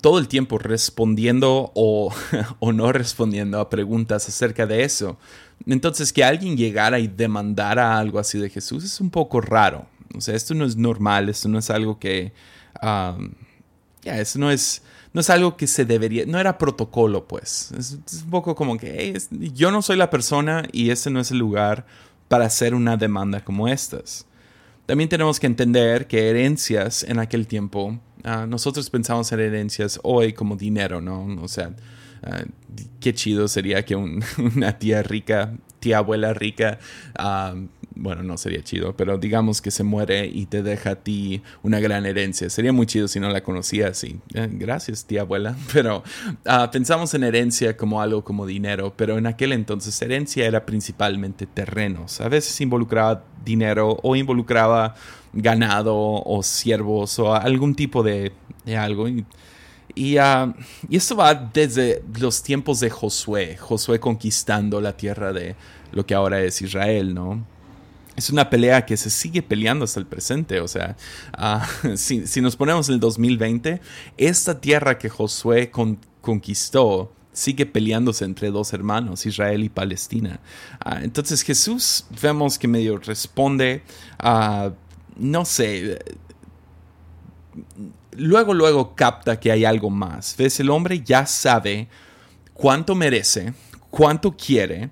todo 0.01 0.19
el 0.19 0.29
tiempo 0.29 0.59
respondiendo 0.59 1.73
o, 1.75 2.13
o, 2.59 2.73
no 2.73 2.93
respondiendo 2.93 3.61
a 3.61 3.71
preguntas 3.71 4.29
acerca 4.29 4.67
de 4.67 4.85
eso. 4.85 5.19
Entonces, 5.67 6.13
que 6.13 6.25
alguien 6.25 6.57
llegara 6.57 6.99
y 6.99 7.07
demandara 7.07 7.99
algo 7.99 8.19
así 8.19 8.39
de 8.39 8.51
Jesús 8.51 8.85
es 8.85 9.01
un 9.01 9.11
poco 9.11 9.41
raro. 9.41 9.87
O 10.15 10.21
sea, 10.21 10.35
esto 10.35 10.55
no 10.55 10.65
es 10.65 10.77
normal, 10.77 11.29
esto 11.29 11.49
no 11.49 11.59
es 11.59 11.71
algo 11.71 11.99
que... 11.99 12.33
Ya, 12.83 14.21
eso 14.21 14.39
no 14.39 14.51
es, 14.51 14.83
no 15.13 15.21
es 15.21 15.31
algo 15.31 15.57
que 15.57 15.67
se 15.67 15.85
debería... 15.85 16.27
No 16.27 16.39
era 16.39 16.59
protocolo, 16.59 17.27
pues. 17.27 17.73
Es, 17.73 18.23
un 18.23 18.31
poco 18.31 18.55
como 18.55 18.77
que 18.77 19.19
yo 19.31 19.71
no 19.71 19.83
soy 19.83 19.97
la 19.97 20.11
persona 20.11 20.65
y 20.73 20.91
ese 20.91 21.11
no 21.11 21.21
es 21.21 21.31
el 21.31 21.39
lugar 21.39 21.87
para 22.29 22.47
hacer 22.47 22.75
una 22.75 22.97
demanda 22.97 23.45
como 23.45 23.69
estas. 23.69 24.27
También 24.87 25.09
tenemos 25.09 25.41
que 25.41 25.47
entender 25.47 26.07
que 26.07 26.31
herencias 26.31 27.03
en 27.03 27.19
aquel 27.19 27.47
tiempo 27.47 27.99
Ah, 28.29 28.45
nosotros 28.45 28.91
pensamos 28.91 29.31
en 29.31 29.39
herencias 29.39 30.01
hoy 30.03 30.33
como 30.33 30.57
dinero, 30.57 31.01
¿no? 31.01 31.41
O 31.41 31.47
sea, 31.47 31.71
ah, 32.25 32.43
qué 32.99 33.15
chido 33.15 33.47
sería 33.47 33.85
que 33.85 33.95
una 34.57 34.79
tía 34.81 35.05
rica, 35.05 35.53
tía 35.79 35.99
abuela 35.99 36.35
rica, 36.35 36.81
ah, 37.17 37.55
bueno, 37.97 38.23
no 38.23 38.37
sería 38.37 38.63
chido, 38.63 38.95
pero 38.95 39.17
digamos 39.17 39.63
que 39.63 39.71
se 39.71 39.83
muere 39.83 40.27
y 40.27 40.47
te 40.47 40.63
deja 40.63 40.91
a 40.91 40.95
ti 40.97 41.43
una 41.63 41.81
gran 41.81 42.05
herencia. 42.05 42.51
Sería 42.51 42.73
muy 42.73 42.87
chido 42.87 43.09
si 43.09 43.19
no 43.19 43.31
la 43.31 43.43
conocías 43.43 44.05
y 44.05 44.21
eh, 44.35 44.49
gracias 44.53 45.07
tía 45.07 45.23
abuela, 45.23 45.57
pero 45.73 46.05
pensamos 46.71 47.15
en 47.15 47.25
herencia 47.25 47.77
como 47.77 48.01
algo 48.01 48.23
como 48.23 48.47
dinero, 48.47 48.93
pero 48.97 49.17
en 49.17 49.27
aquel 49.27 49.53
entonces 49.53 50.01
herencia 50.03 50.47
era 50.47 50.67
principalmente 50.67 51.47
terrenos. 51.47 52.21
A 52.21 52.29
veces 52.29 52.61
involucraba 52.61 53.25
dinero 53.45 53.99
o 54.03 54.15
involucraba 54.15 54.95
ganado 55.33 55.97
o 55.97 56.43
siervos 56.43 57.19
o 57.19 57.35
algún 57.35 57.75
tipo 57.75 58.03
de, 58.03 58.33
algo. 58.77 59.09
Y, 59.95 60.19
ah, 60.19 60.55
y, 60.89 60.97
esto 60.97 61.17
va 61.17 61.35
desde 61.35 62.03
los 62.21 62.43
tiempos 62.43 62.81
de 62.81 62.91
Josué, 62.91 63.57
Josué 63.57 63.99
conquistando 63.99 64.81
la 64.83 64.97
tierra 64.97 65.33
de 65.33 65.57
lo 65.93 66.05
que 66.05 66.15
ahora 66.15 66.43
es 66.43 66.61
Israel, 66.61 67.15
¿no? 67.15 67.56
Es 68.17 68.31
una 68.31 68.49
pelea 68.49 68.87
que 68.87 68.97
se 68.97 69.11
sigue 69.11 69.43
peleando 69.43 69.85
hasta 69.85 70.01
el 70.01 70.07
presente, 70.07 70.61
o 70.61 70.69
sea, 70.69 70.97
ah, 71.35 71.69
si, 71.97 72.41
nos 72.41 72.57
ponemos 72.57 72.89
en 72.89 72.95
el 72.95 73.01
2020, 73.01 73.81
esta 74.17 74.61
tierra 74.61 74.99
que 74.99 75.09
Josué 75.09 75.71
conquistó 76.21 77.13
sigue 77.33 77.67
peleándose 77.67 78.25
entre 78.25 78.51
dos 78.51 78.73
hermanos, 78.73 79.27
Israel 79.27 79.63
y 79.63 79.69
Palestina. 79.69 80.41
Ah, 80.81 81.01
entonces 81.03 81.43
Jesús 81.43 82.07
vemos 82.23 82.59
que 82.59 82.67
medio 82.67 82.97
responde 82.97 83.83
a 84.19 84.73
no 85.17 85.45
sé, 85.45 85.99
luego, 88.13 88.55
luego 88.55 88.95
capta 88.95 89.39
que 89.39 89.51
hay 89.53 89.65
algo 89.65 89.91
más. 89.91 90.37
¿Ves? 90.37 90.61
El 90.61 90.71
hombre 90.71 91.03
ya 91.03 91.27
sabe 91.27 91.89
cuánto 92.55 92.95
merece, 92.95 93.55
cuánto 93.91 94.37
quiere, 94.37 94.91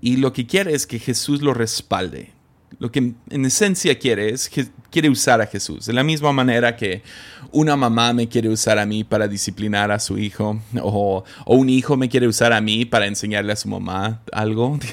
y 0.00 0.16
lo 0.16 0.32
que 0.32 0.46
quiere 0.46 0.74
es 0.74 0.86
que 0.86 0.98
Jesús 0.98 1.42
lo 1.42 1.54
respalde. 1.54 2.31
Lo 2.78 2.90
que 2.90 3.14
en 3.30 3.44
esencia 3.44 3.98
quiere 3.98 4.30
es 4.30 4.48
que 4.48 4.66
quiere 4.92 5.08
usar 5.08 5.40
a 5.40 5.46
Jesús. 5.46 5.86
De 5.86 5.92
la 5.92 6.04
misma 6.04 6.32
manera 6.32 6.76
que 6.76 7.02
una 7.50 7.76
mamá 7.76 8.12
me 8.12 8.28
quiere 8.28 8.48
usar 8.48 8.78
a 8.78 8.86
mí 8.86 9.02
para 9.02 9.26
disciplinar 9.26 9.90
a 9.90 9.98
su 9.98 10.18
hijo, 10.18 10.60
o, 10.80 11.24
un 11.46 11.68
hijo 11.68 11.96
me 11.96 12.08
quiere 12.08 12.28
usar 12.28 12.52
a 12.52 12.60
mí 12.60 12.84
para 12.84 13.06
enseñarle 13.06 13.52
a 13.52 13.56
su 13.56 13.68
mamá 13.68 14.22
algo. 14.30 14.78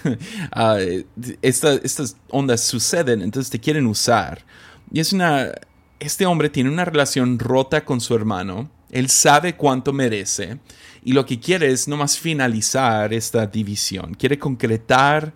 Ah, 0.51 0.77
estas 1.41 2.15
ondas 2.29 2.61
suceden, 2.61 3.21
entonces 3.21 3.51
te 3.51 3.59
quieren 3.59 3.85
usar. 3.85 4.43
Y 4.91 4.99
es 4.99 5.13
una... 5.13 5.51
Este 5.99 6.25
hombre 6.25 6.49
tiene 6.49 6.69
una 6.69 6.85
relación 6.85 7.37
rota 7.37 7.83
con 7.83 7.99
su 7.99 8.15
hermano. 8.15 8.69
Él 8.89 9.09
sabe 9.09 9.55
cuánto 9.55 9.91
merece. 9.91 10.59
Y 11.03 11.11
lo 11.13 11.25
que 11.25 11.39
quiere 11.39 11.71
es 11.71 11.87
nomás 11.87 12.17
finalizar 12.17 13.13
esta 13.13 13.45
división. 13.45 14.13
Quiere 14.13 14.39
concretar 14.39 15.33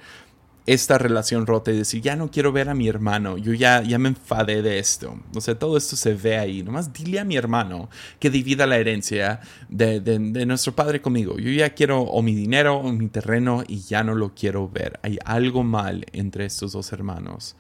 esta 0.65 0.97
relación 0.97 1.45
rota 1.45 1.71
y 1.71 1.77
decir, 1.77 2.01
ya 2.01 2.15
no 2.15 2.31
quiero 2.31 2.51
ver 2.51 2.69
a 2.69 2.73
mi 2.73 2.87
hermano, 2.87 3.37
yo 3.37 3.53
ya, 3.53 3.81
ya 3.81 3.99
me 3.99 4.09
enfadé 4.09 4.61
de 4.61 4.79
esto. 4.79 5.19
O 5.35 5.41
sea, 5.41 5.59
todo 5.59 5.77
esto 5.77 5.95
se 5.95 6.13
ve 6.13 6.37
ahí. 6.37 6.63
Nomás 6.63 6.93
dile 6.93 7.19
a 7.19 7.25
mi 7.25 7.35
hermano 7.35 7.89
que 8.19 8.29
divida 8.29 8.65
la 8.65 8.77
herencia 8.77 9.41
de, 9.67 9.99
de, 9.99 10.45
nuestro 10.45 10.73
padre 10.73 11.01
conmigo. 11.01 11.37
Yo 11.37 11.51
ya 11.51 11.73
quiero 11.73 12.01
o 12.01 12.21
mi 12.21 12.33
dinero 12.33 12.77
o 12.77 12.91
mi 12.93 13.09
terreno 13.09 13.63
y 13.67 13.81
ya 13.81 14.03
no 14.03 14.15
lo 14.15 14.33
quiero 14.33 14.69
ver. 14.69 14.99
Hay 15.03 15.19
algo 15.25 15.63
mal 15.63 16.05
entre 16.13 16.45
estos 16.45 16.71
dos 16.71 16.93
hermanos. 16.93 17.55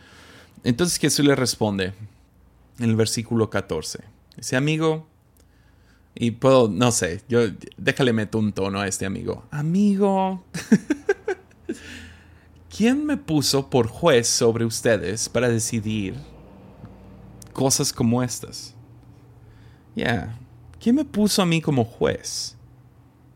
Entonces 0.63 0.97
Jesús 0.97 1.25
le 1.25 1.35
responde 1.35 1.93
en 2.79 2.89
el 2.89 2.95
versículo 2.95 3.49
14. 3.49 3.99
Dice, 4.37 4.55
amigo, 4.55 5.07
y 6.15 6.31
puedo, 6.31 6.69
no 6.69 6.91
sé, 6.91 7.21
yo 7.27 7.41
déjale 7.77 8.13
meter 8.13 8.39
un 8.39 8.53
tono 8.53 8.79
a 8.79 8.87
este 8.87 9.05
amigo. 9.05 9.45
Amigo, 9.51 10.43
¿quién 12.75 13.05
me 13.05 13.17
puso 13.17 13.69
por 13.69 13.87
juez 13.87 14.27
sobre 14.27 14.65
ustedes 14.65 15.29
para 15.29 15.49
decidir 15.49 16.15
cosas 17.53 17.93
como 17.93 18.23
estas? 18.23 18.73
Ya, 19.95 20.37
¿quién 20.79 20.95
me 20.95 21.05
puso 21.05 21.41
a 21.41 21.45
mí 21.45 21.61
como 21.61 21.85
juez? 21.85 22.55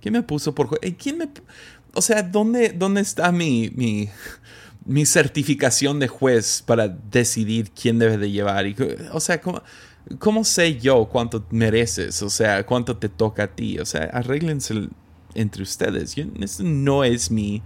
¿Quién 0.01 0.13
me 0.13 0.24
puso 0.24 0.53
por 0.53 0.67
juez? 0.67 0.79
¿Quién 0.98 1.17
me... 1.17 1.29
O 1.94 2.01
sea, 2.01 2.24
¿dónde, 2.24 2.70
dónde 2.70 3.01
está 3.01 3.32
mi, 3.32 3.72
mi, 3.75 4.10
mi 4.88 5.06
certificación 5.06 6.00
de 6.00 6.08
juez 6.08 6.63
para 6.65 6.88
decidir 6.88 7.72
quién 7.72 8.00
debe 8.00 8.17
de 8.17 8.32
llevar. 8.32 8.65
Y, 8.65 8.75
o 9.12 9.20
sea, 9.20 9.41
¿cómo, 9.41 9.62
¿cómo, 10.17 10.44
sé 10.44 10.79
yo 10.79 11.06
cuánto 11.12 11.46
mereces? 11.51 12.22
O 12.22 12.29
sea, 12.29 12.65
cuánto 12.65 12.98
te 12.98 13.10
toca 13.10 13.44
a 13.44 13.48
ti. 13.48 13.79
O 13.79 13.86
sea, 13.86 14.03
arréglense 14.13 14.88
entre 15.34 15.63
ustedes. 15.63 16.15
Yo, 16.15 16.25
no 16.60 17.03
es 17.03 17.29
mi 17.29 17.62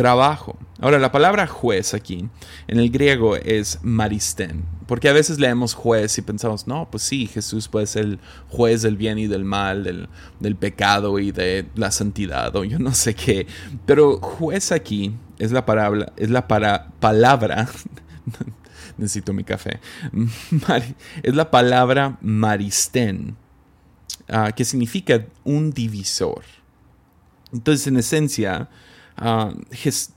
trabajo. 0.00 0.56
Ahora, 0.80 0.98
la 0.98 1.12
palabra 1.12 1.46
juez 1.46 1.92
aquí 1.92 2.26
en 2.66 2.78
el 2.78 2.90
griego 2.90 3.36
es 3.36 3.78
maristen, 3.82 4.64
porque 4.86 5.10
a 5.10 5.12
veces 5.12 5.38
leemos 5.38 5.74
juez 5.74 6.16
y 6.16 6.22
pensamos, 6.22 6.66
no, 6.66 6.88
pues 6.90 7.02
sí, 7.02 7.26
Jesús 7.26 7.68
puede 7.68 7.86
ser 7.86 8.04
el 8.04 8.18
juez 8.48 8.80
del 8.80 8.96
bien 8.96 9.18
y 9.18 9.26
del 9.26 9.44
mal, 9.44 9.84
del, 9.84 10.56
pecado 10.56 11.18
y 11.18 11.32
de 11.32 11.66
la 11.74 11.90
santidad, 11.90 12.56
o 12.56 12.64
yo 12.64 12.78
no 12.78 12.94
sé 12.94 13.14
qué, 13.14 13.46
pero 13.84 14.20
juez 14.20 14.72
aquí 14.72 15.14
es 15.38 15.52
la 15.52 15.66
palabra, 15.66 16.12
es 16.16 16.30
la 16.30 16.48
para, 16.48 16.88
palabra, 16.98 17.68
necesito 18.96 19.34
mi 19.34 19.44
café, 19.44 19.80
es 21.22 21.34
la 21.34 21.50
palabra 21.50 22.16
maristen, 22.22 23.36
ah, 24.30 24.52
que 24.52 24.64
significa 24.64 25.26
un 25.44 25.72
divisor. 25.72 26.42
Entonces, 27.52 27.86
en 27.86 27.96
esencia, 27.96 28.68
Ah, 29.22 29.52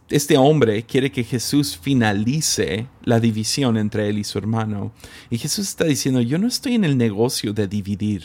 este 0.10 0.38
hombre 0.38 0.83
quiere 0.83 1.12
que 1.12 1.25
Jesús 1.25 1.77
finalice 1.77 2.88
la 3.03 3.19
división 3.19 3.75
entre 3.75 4.07
él 4.07 4.17
y 4.17 4.24
su 4.24 4.38
hermano. 4.38 4.93
Y 5.29 5.38
Jesús 5.38 5.67
está 5.67 5.83
diciendo, 5.83 6.22
yo 6.22 6.38
no 6.38 6.48
estoy 6.48 6.75
en 6.75 6.86
el 6.86 6.98
negocio 6.98 7.51
de 7.51 7.67
dividir. 7.67 8.22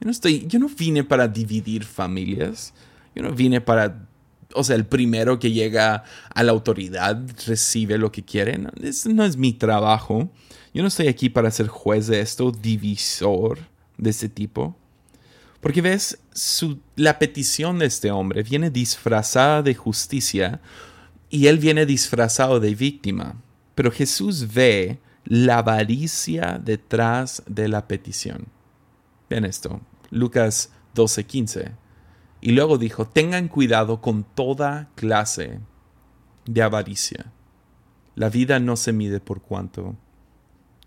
Yo 0.00 0.04
no, 0.04 0.10
estoy, 0.10 0.46
yo 0.46 0.58
no 0.58 0.68
vine 0.68 1.02
para 1.02 1.26
dividir 1.28 1.84
familias. 1.84 2.74
Yo 3.14 3.22
no 3.22 3.32
vine 3.32 3.62
para, 3.62 4.06
o 4.54 4.62
sea, 4.62 4.76
el 4.76 4.84
primero 4.84 5.38
que 5.38 5.50
llega 5.50 6.04
a 6.34 6.42
la 6.42 6.52
autoridad 6.52 7.18
recibe 7.46 7.96
lo 7.96 8.12
que 8.12 8.22
quiere. 8.22 8.58
No, 8.58 8.70
no 9.14 9.24
es 9.24 9.36
mi 9.38 9.54
trabajo. 9.54 10.30
Yo 10.74 10.82
no 10.82 10.88
estoy 10.88 11.08
aquí 11.08 11.30
para 11.30 11.50
ser 11.50 11.68
juez 11.68 12.06
de 12.06 12.20
esto, 12.20 12.50
divisor 12.50 13.60
de 13.96 14.10
ese 14.10 14.28
tipo. 14.28 14.76
Porque 15.62 15.80
ves, 15.80 16.18
la 16.96 17.20
petición 17.20 17.78
de 17.78 17.86
este 17.86 18.10
hombre 18.10 18.42
viene 18.42 18.68
disfrazada 18.68 19.62
de 19.62 19.76
justicia 19.76 20.60
y 21.30 21.46
él 21.46 21.58
viene 21.58 21.86
disfrazado 21.86 22.58
de 22.58 22.74
víctima. 22.74 23.40
Pero 23.76 23.92
Jesús 23.92 24.52
ve 24.52 24.98
la 25.24 25.58
avaricia 25.58 26.60
detrás 26.62 27.44
de 27.46 27.68
la 27.68 27.86
petición. 27.86 28.48
Ven 29.30 29.44
esto, 29.44 29.80
Lucas 30.10 30.72
12:15. 30.96 31.70
Y 32.40 32.50
luego 32.50 32.76
dijo, 32.76 33.06
tengan 33.06 33.46
cuidado 33.46 34.00
con 34.00 34.24
toda 34.24 34.88
clase 34.96 35.60
de 36.44 36.62
avaricia. 36.62 37.30
La 38.16 38.30
vida 38.30 38.58
no 38.58 38.74
se 38.74 38.92
mide 38.92 39.20
por 39.20 39.42
cuánto 39.42 39.94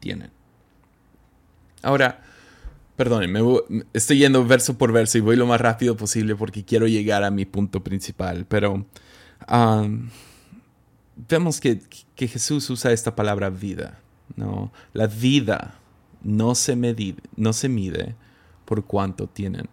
tienen. 0.01 0.32
Ahora, 1.82 2.22
Perdón, 2.95 3.29
me 3.29 3.41
estoy 3.93 4.19
yendo 4.19 4.45
verso 4.45 4.77
por 4.77 4.93
verso 4.93 5.17
y 5.17 5.21
voy 5.21 5.35
lo 5.35 5.45
más 5.45 5.59
rápido 5.59 5.97
posible 5.97 6.35
porque 6.35 6.63
quiero 6.63 6.87
llegar 6.87 7.23
a 7.23 7.31
mi 7.31 7.45
punto 7.45 7.83
principal. 7.83 8.45
Pero 8.47 8.85
vemos 11.27 11.59
que, 11.59 11.81
Jesús 12.15 12.69
usa 12.69 12.91
esta 12.91 13.15
palabra 13.15 13.49
vida. 13.49 13.99
¿no? 14.35 14.71
La 14.93 15.07
vida 15.07 15.75
no 16.23 16.55
se, 16.55 16.75
no 17.35 17.53
se 17.53 17.69
mide 17.69 18.15
por 18.63 18.85
cuánto 18.85 19.27
tienen. 19.27 19.67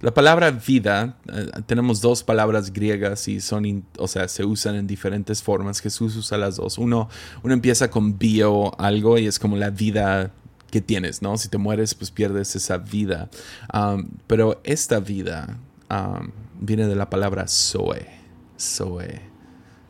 La 0.00 0.14
palabra 0.14 0.52
vida, 0.52 1.16
eh, 1.32 1.50
tenemos 1.66 2.00
dos 2.00 2.22
palabras 2.22 2.72
griegas 2.72 3.26
y 3.26 3.40
son, 3.40 3.84
o 3.98 4.06
sea, 4.06 4.28
se 4.28 4.44
usan 4.44 4.76
en 4.76 4.86
diferentes 4.86 5.42
formas. 5.42 5.80
Jesús 5.80 6.14
usa 6.14 6.38
las 6.38 6.56
dos. 6.56 6.78
Uno, 6.78 7.08
uno 7.42 7.52
empieza 7.52 7.90
con 7.90 8.16
bio 8.16 8.78
algo 8.80 9.18
y 9.18 9.26
es 9.26 9.40
como 9.40 9.56
la 9.56 9.70
vida 9.70 10.32
que 10.70 10.80
tienes, 10.80 11.22
¿no? 11.22 11.36
Si 11.36 11.48
te 11.48 11.58
mueres, 11.58 11.94
pues 11.94 12.10
pierdes 12.10 12.54
esa 12.56 12.78
vida. 12.78 13.30
pero 14.26 14.60
esta 14.64 15.00
vida 15.00 15.58
viene 16.60 16.86
de 16.86 16.96
la 16.96 17.10
palabra 17.10 17.46
Zoe. 17.48 18.06
Zoe. 18.58 19.20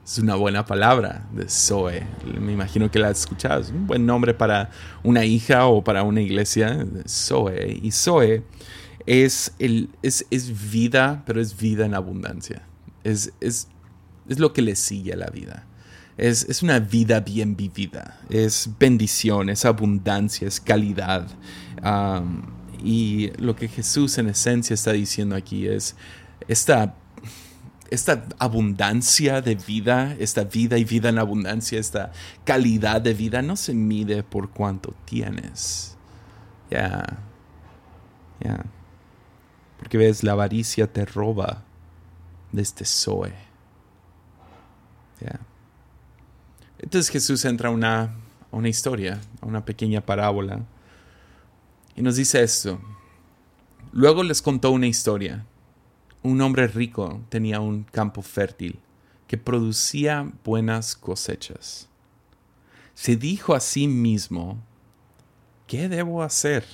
Es 0.05 0.19
una 0.19 0.37
buena 0.37 0.65
palabra 0.65 1.27
de 1.33 1.49
Zoe. 1.49 2.07
Me 2.41 2.53
imagino 2.53 2.91
que 2.91 2.99
la 2.99 3.09
has 3.09 3.21
escuchado. 3.21 3.61
Es 3.61 3.71
un 3.71 3.87
buen 3.87 4.07
nombre 4.07 4.33
para 4.33 4.71
una 5.03 5.25
hija 5.25 5.67
o 5.67 5.85
para 5.85 6.03
una 6.03 6.23
iglesia. 6.23 6.87
Zoe. 7.07 7.79
Y 7.83 7.91
Zoe 7.91 8.43
es, 9.05 9.53
el, 9.59 9.91
es, 10.03 10.25
es 10.31 10.71
vida, 10.71 11.23
pero 11.27 11.41
es 11.41 11.57
vida 11.57 11.85
en 11.85 11.95
abundancia. 11.95 12.63
Es, 13.05 13.33
es, 13.41 13.69
es 14.29 14.39
lo 14.39 14.53
que 14.53 14.63
le 14.63 14.77
sigue 14.77 15.13
a 15.13 15.17
la 15.17 15.29
vida. 15.29 15.67
Es, 16.19 16.65
una 16.65 16.81
vida 16.81 17.21
bien 17.21 17.55
vivida, 17.55 18.19
es 18.29 18.69
bendición, 18.77 19.49
es 19.51 19.65
abundancia, 19.65 20.49
es 20.49 20.61
calidad. 20.61 21.29
y 22.83 23.31
lo 23.39 23.55
que 23.55 23.69
Jesús 23.69 24.19
en 24.19 24.29
esencia 24.29 24.75
está 24.75 24.93
diciendo 24.93 25.37
aquí 25.37 25.69
es 25.69 25.95
esta, 26.49 26.97
esta 27.89 28.25
abundancia 28.41 29.41
de 29.41 29.55
vida, 29.55 30.17
esta 30.19 30.43
vida 30.43 30.77
y 30.77 30.85
vida 30.85 31.09
en 31.09 31.19
abundancia, 31.19 31.79
esta 31.79 32.11
calidad 32.45 33.01
de 33.01 33.15
vida 33.15 33.41
no 33.41 33.55
se 33.55 33.73
mide 33.73 34.25
por 34.25 34.51
cuánto 34.51 34.95
tienes. 35.05 35.97
Ya, 36.69 37.05
ya. 38.41 38.65
Porque 39.79 39.99
ves, 39.99 40.25
la 40.25 40.33
avaricia 40.33 40.93
te 40.93 41.05
roba 41.05 41.63
de 42.51 42.63
este 42.63 42.85
Zoe. 42.85 43.33
Ya. 45.21 45.39
Entonces 46.89 47.11
Jesús 47.11 47.45
entra 47.45 47.69
a 47.69 47.73
una, 47.73 48.15
una 48.51 48.71
historia, 48.71 49.21
a 49.43 49.47
una 49.47 49.63
pequeña 49.63 50.01
parábola, 50.01 50.65
y 51.95 52.01
nos 52.01 52.17
dice 52.17 52.43
esto. 52.43 52.81
Luego 53.93 54.23
les 54.23 54.41
contó 54.41 54.71
una 54.71 54.87
historia. 54.87 55.45
Un 56.23 56.41
hombre 56.41 56.67
rico 56.67 57.21
tenía 57.29 57.61
un 57.61 57.85
campo 57.85 58.23
fértil 58.23 58.79
que 59.27 59.37
producía 59.37 60.33
buenas 60.45 60.97
cosechas. 60.97 61.91
Se 62.95 63.17
dijo 63.17 63.55
a 63.55 63.61
sí 63.61 63.87
mismo, 63.87 64.57
¿qué 65.67 65.91
debo 65.91 66.23
hacer? 66.23 66.65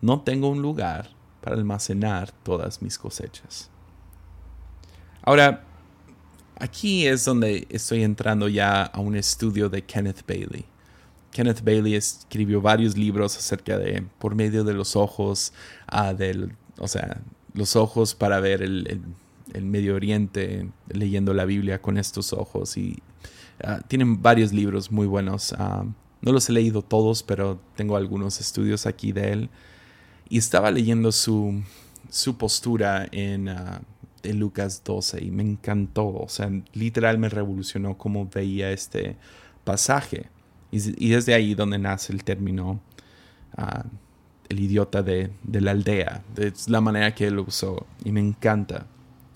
No 0.00 0.20
tengo 0.20 0.48
un 0.48 0.62
lugar 0.62 1.10
para 1.40 1.56
almacenar 1.56 2.30
todas 2.30 2.80
mis 2.80 2.98
cosechas. 2.98 3.68
Ahora, 5.22 5.64
aquí 6.62 7.08
es 7.08 7.24
donde 7.24 7.66
estoy 7.70 8.04
entrando 8.04 8.46
ya 8.48 8.84
a 8.84 9.00
un 9.00 9.16
estudio 9.16 9.68
de 9.68 9.82
Kenneth 9.82 10.24
Bailey. 10.26 10.64
Kenneth 11.32 11.64
Bailey 11.64 11.96
escribió 11.96 12.60
varios 12.60 12.96
libros 12.96 13.36
acerca 13.36 13.78
de 13.78 14.04
por 14.20 14.36
medio 14.36 14.62
de 14.62 14.72
los 14.72 14.94
ojos, 14.94 15.52
del, 16.16 16.52
o 16.78 16.86
sea, 16.86 17.20
los 17.54 17.74
ojos 17.74 18.14
para 18.14 18.38
ver 18.38 18.62
el, 18.62 19.02
Medio 19.60 19.96
Oriente, 19.96 20.70
leyendo 20.88 21.34
la 21.34 21.44
Biblia 21.44 21.82
con 21.82 21.98
estos 21.98 22.32
ojos. 22.32 22.76
Y 22.76 23.02
uh, 23.64 23.82
tienen 23.88 24.22
varios 24.22 24.52
libros 24.52 24.90
muy 24.90 25.06
buenos. 25.06 25.52
Uh, 25.52 25.92
no 26.22 26.32
los 26.32 26.48
he 26.48 26.52
leído 26.52 26.80
todos, 26.80 27.22
pero 27.22 27.60
tengo 27.74 27.96
algunos 27.96 28.40
estudios 28.40 28.86
aquí 28.86 29.12
de 29.12 29.32
él. 29.32 29.50
Y 30.28 30.38
estaba 30.38 30.70
leyendo 30.70 31.12
su, 31.12 31.62
su 32.08 32.38
postura 32.38 33.08
en 33.10 33.48
de 34.22 34.34
Lucas 34.34 34.82
12 34.84 35.24
y 35.24 35.30
me 35.30 35.42
encantó, 35.42 36.06
o 36.06 36.28
sea, 36.28 36.50
literal 36.72 37.18
me 37.18 37.28
revolucionó 37.28 37.98
cómo 37.98 38.28
veía 38.32 38.70
este 38.70 39.16
pasaje. 39.64 40.28
Y, 40.70 41.10
desde 41.10 41.34
ahí 41.34 41.54
donde 41.54 41.78
nace 41.78 42.14
el 42.14 42.24
término 42.24 42.80
ah, 43.56 43.84
el 44.48 44.60
idiota 44.60 45.02
de, 45.02 45.30
la 45.50 45.72
aldea, 45.72 46.22
es 46.36 46.68
la 46.68 46.80
manera 46.80 47.14
que 47.14 47.26
él 47.26 47.34
lo 47.34 47.42
usó 47.42 47.86
y 48.04 48.12
me 48.12 48.20
encanta. 48.20 48.86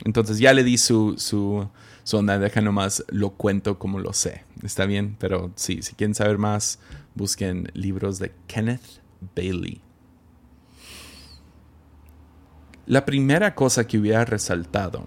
Entonces 0.05 0.39
ya 0.39 0.53
le 0.53 0.63
di 0.65 0.79
su, 0.79 1.15
su, 1.19 1.69
su 2.05 2.17
onda, 2.17 2.39
deja 2.39 2.61
nomás 2.61 3.05
lo 3.09 3.31
cuento 3.31 3.79
como 3.79 3.99
lo 3.99 4.13
sé, 4.13 4.45
está 4.63 4.87
bien, 4.87 5.17
pero 5.19 5.53
sí, 5.57 5.83
si 5.83 5.95
quieren 5.95 6.15
saber 6.15 6.39
más, 6.39 6.79
busquen 7.15 7.69
libros 7.75 8.19
de 8.19 8.33
Kenneth 8.47 9.03
Bailey. 9.35 9.81
La 12.87 13.05
primera 13.05 13.57
cosa 13.57 13.85
que 13.85 13.99
hubiera 13.99 14.25
resaltado 14.25 15.07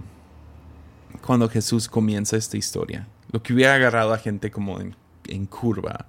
cuando 1.25 1.47
Jesús 1.47 1.87
comienza 1.87 2.35
esta 2.35 2.57
historia, 2.57 3.07
lo 3.31 3.41
que 3.41 3.53
hubiera 3.53 3.75
agarrado 3.75 4.13
a 4.13 4.17
gente 4.17 4.51
como 4.51 4.81
en, 4.81 5.45
curva, 5.45 6.05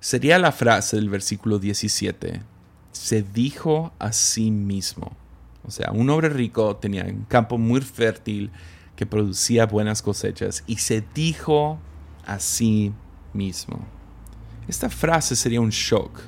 sería 0.00 0.38
la 0.38 0.50
frase 0.50 0.96
del 0.96 1.10
versículo 1.10 1.58
17, 1.58 2.40
se 2.90 3.22
dijo 3.22 3.92
a 3.98 4.12
sí 4.12 4.50
mismo. 4.50 5.14
O 5.62 5.70
sea, 5.70 5.92
un 5.92 6.08
hombre 6.08 6.30
rico 6.30 6.76
tenía 6.76 7.04
un 7.04 7.24
campo 7.24 7.58
muy 7.58 7.82
fértil 7.82 8.50
que 8.96 9.04
producía 9.04 9.66
buenas 9.66 10.00
cosechas 10.00 10.64
y 10.66 10.76
se 10.76 11.04
dijo 11.14 11.78
a 12.24 12.38
sí 12.38 12.94
mismo. 13.34 13.84
Esta 14.66 14.88
frase 14.88 15.36
sería 15.36 15.60
un 15.60 15.68
shock 15.68 16.18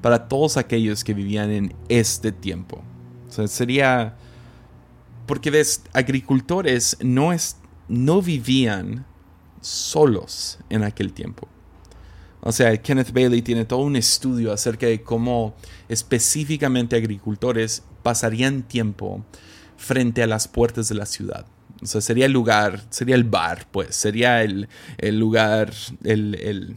para 0.00 0.28
todos 0.28 0.56
aquellos 0.56 1.02
que 1.02 1.12
vivían 1.12 1.50
en 1.50 1.74
este 1.88 2.30
tiempo. 2.30 2.84
O 3.30 3.32
sea, 3.32 3.48
sería... 3.48 4.16
Porque 5.26 5.50
ves, 5.50 5.82
agricultores 5.92 6.96
no, 7.00 7.32
es, 7.32 7.56
no 7.88 8.20
vivían 8.20 9.06
solos 9.60 10.58
en 10.68 10.82
aquel 10.82 11.12
tiempo. 11.12 11.48
O 12.40 12.52
sea, 12.52 12.76
Kenneth 12.78 13.12
Bailey 13.12 13.42
tiene 13.42 13.64
todo 13.64 13.80
un 13.80 13.96
estudio 13.96 14.52
acerca 14.52 14.86
de 14.86 15.02
cómo 15.02 15.54
específicamente 15.88 16.96
agricultores 16.96 17.82
pasarían 18.02 18.62
tiempo 18.62 19.24
frente 19.76 20.22
a 20.22 20.26
las 20.26 20.48
puertas 20.48 20.88
de 20.88 20.94
la 20.94 21.06
ciudad. 21.06 21.46
O 21.82 21.86
sea, 21.86 22.00
sería 22.00 22.26
el 22.26 22.32
lugar, 22.32 22.82
sería 22.90 23.14
el 23.14 23.24
bar, 23.24 23.66
pues, 23.70 23.94
sería 23.94 24.42
el, 24.42 24.68
lugar, 25.00 25.72
el, 26.04 26.76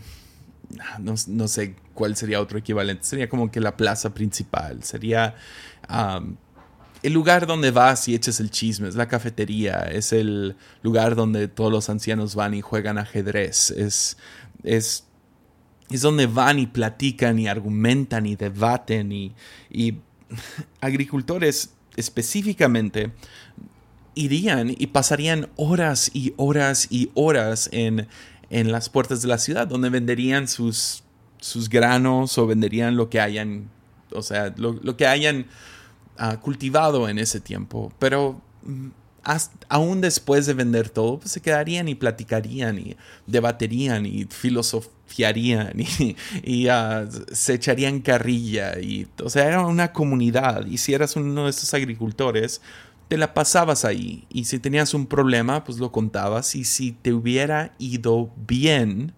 no, 1.00 1.16
no, 1.28 1.48
sé 1.48 1.76
cuál 1.94 2.16
sería 2.16 2.40
otro 2.40 2.58
equivalente, 2.58 3.04
sería 3.04 3.28
como 3.28 3.52
que 3.52 3.60
la 3.60 3.76
plaza 3.76 4.14
principal, 4.14 4.84
sería 4.84 5.36
el 5.90 7.14
lugar 7.14 7.48
donde 7.48 7.72
vas 7.72 8.08
y 8.08 8.16
echas 8.16 8.40
el 8.40 8.50
chisme, 8.50 8.88
es 8.88 8.96
la 8.96 9.08
cafetería, 9.08 9.82
es 9.92 10.14
el 10.14 10.56
lugar 10.82 11.16
donde 11.16 11.48
todos 11.48 11.72
los 11.72 11.90
ancianos 11.90 12.36
van 12.36 12.54
y 12.54 12.62
juegan 12.62 12.98
ajedrez, 12.98 13.72
es, 13.72 14.18
es, 14.64 15.06
es 15.90 16.02
donde 16.02 16.28
van 16.28 16.60
y 16.60 16.68
platican 16.68 17.40
y 17.40 17.48
argumentan 17.48 18.26
y 18.26 18.36
debaten 18.36 19.12
y, 19.12 19.34
y 19.70 19.98
agricultores 20.82 21.74
específicamente 21.96 23.12
irían 24.16 24.74
y 24.78 24.88
pasarían 24.88 25.50
horas 25.56 26.12
y 26.14 26.34
horas 26.38 26.88
y 26.90 27.12
horas 27.14 27.70
en, 27.72 28.08
en 28.50 28.72
las 28.72 28.90
puertas 28.90 29.22
de 29.22 29.28
la 29.28 29.38
ciudad, 29.38 29.68
donde 29.68 29.90
venderían 29.90 30.48
sus, 30.48 31.04
sus 31.40 31.70
granos 31.70 32.38
o 32.38 32.48
venderían 32.48 32.96
lo 32.96 33.10
que 33.10 33.20
hayan, 33.20 33.70
o 34.12 34.22
sea, 34.22 34.54
lo, 34.58 34.96
que 34.96 35.08
hayan 35.08 35.48
cultivado 36.42 37.10
en 37.10 37.20
ese 37.20 37.40
tiempo. 37.40 37.92
Pero 38.00 38.42
mm, 38.64 38.90
aún 39.70 40.02
después 40.02 40.46
de 40.46 40.54
vender 40.54 40.90
todo, 40.90 41.20
pues 41.20 41.32
se 41.32 41.42
quedarían 41.42 41.88
y 41.88 41.96
platicarían 41.96 42.78
y 42.80 42.98
debaterían 43.26 44.06
y 44.06 44.26
filosofiarían 44.26 45.74
y, 46.44 46.68
ah, 46.68 47.08
se 47.32 47.54
echarían 47.56 48.02
carrilla. 48.02 48.80
Y, 48.80 49.08
o 49.24 49.30
sea, 49.30 49.48
era 49.48 49.66
una 49.66 49.94
comunidad. 49.94 50.66
Y 50.66 50.78
si 50.78 50.94
eras 50.94 51.16
uno 51.16 51.46
de 51.46 51.50
estos 51.50 51.74
agricultores, 51.74 52.62
te 53.08 53.18
la 53.18 53.34
pasabas 53.34 53.86
ahí 53.86 54.26
y 54.30 54.46
si 54.46 54.60
tenías 54.60 54.94
un 54.94 55.06
problema, 55.06 55.64
pues 55.64 55.78
lo 55.78 55.92
contabas 55.92 56.56
y 56.56 56.64
si 56.64 56.94
te 56.94 57.14
hubiera 57.14 57.74
ido 57.78 58.32
bien, 58.48 59.14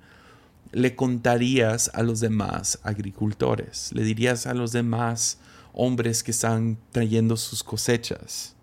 le 0.71 0.95
contarías 0.95 1.89
a 1.93 2.03
los 2.03 2.19
demás 2.19 2.79
agricultores, 2.84 3.91
le 3.93 4.03
dirías 4.03 4.47
a 4.47 4.53
los 4.53 4.73
demás 4.73 5.38
hombres 5.76 6.24
que 6.24 6.32
están 6.32 6.78
trayendo 6.92 7.38
sus 7.38 7.64
cosechas. 7.64 8.56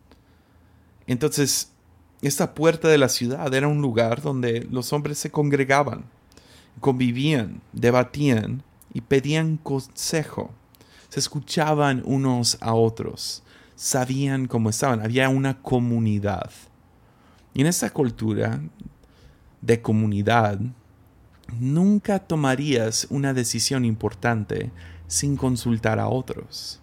Entonces, 1.06 1.70
esta 2.20 2.54
puerta 2.54 2.88
de 2.88 2.98
la 2.98 3.08
ciudad 3.08 3.52
era 3.54 3.68
un 3.68 3.82
lugar 3.82 4.22
donde 4.22 4.66
los 4.70 4.92
hombres 4.92 5.18
se 5.18 5.30
congregaban, 5.30 6.04
convivían, 6.80 7.60
debatían 7.72 8.62
y 8.92 9.00
pedían 9.02 9.56
consejo. 9.56 10.50
Se 11.08 11.20
escuchaban 11.20 12.02
unos 12.04 12.58
a 12.60 12.74
otros 12.74 13.42
sabían 13.82 14.46
cómo 14.46 14.70
estaban, 14.70 15.00
había 15.00 15.28
una 15.28 15.60
comunidad. 15.60 16.50
Y 17.54 17.62
en 17.62 17.66
esa 17.66 17.90
cultura 17.90 18.60
de 19.60 19.82
comunidad, 19.82 20.60
nunca 21.58 22.18
tomarías 22.20 23.06
una 23.10 23.34
decisión 23.34 23.84
importante 23.84 24.70
sin 25.08 25.36
consultar 25.36 25.98
a 25.98 26.08
otros. 26.08 26.80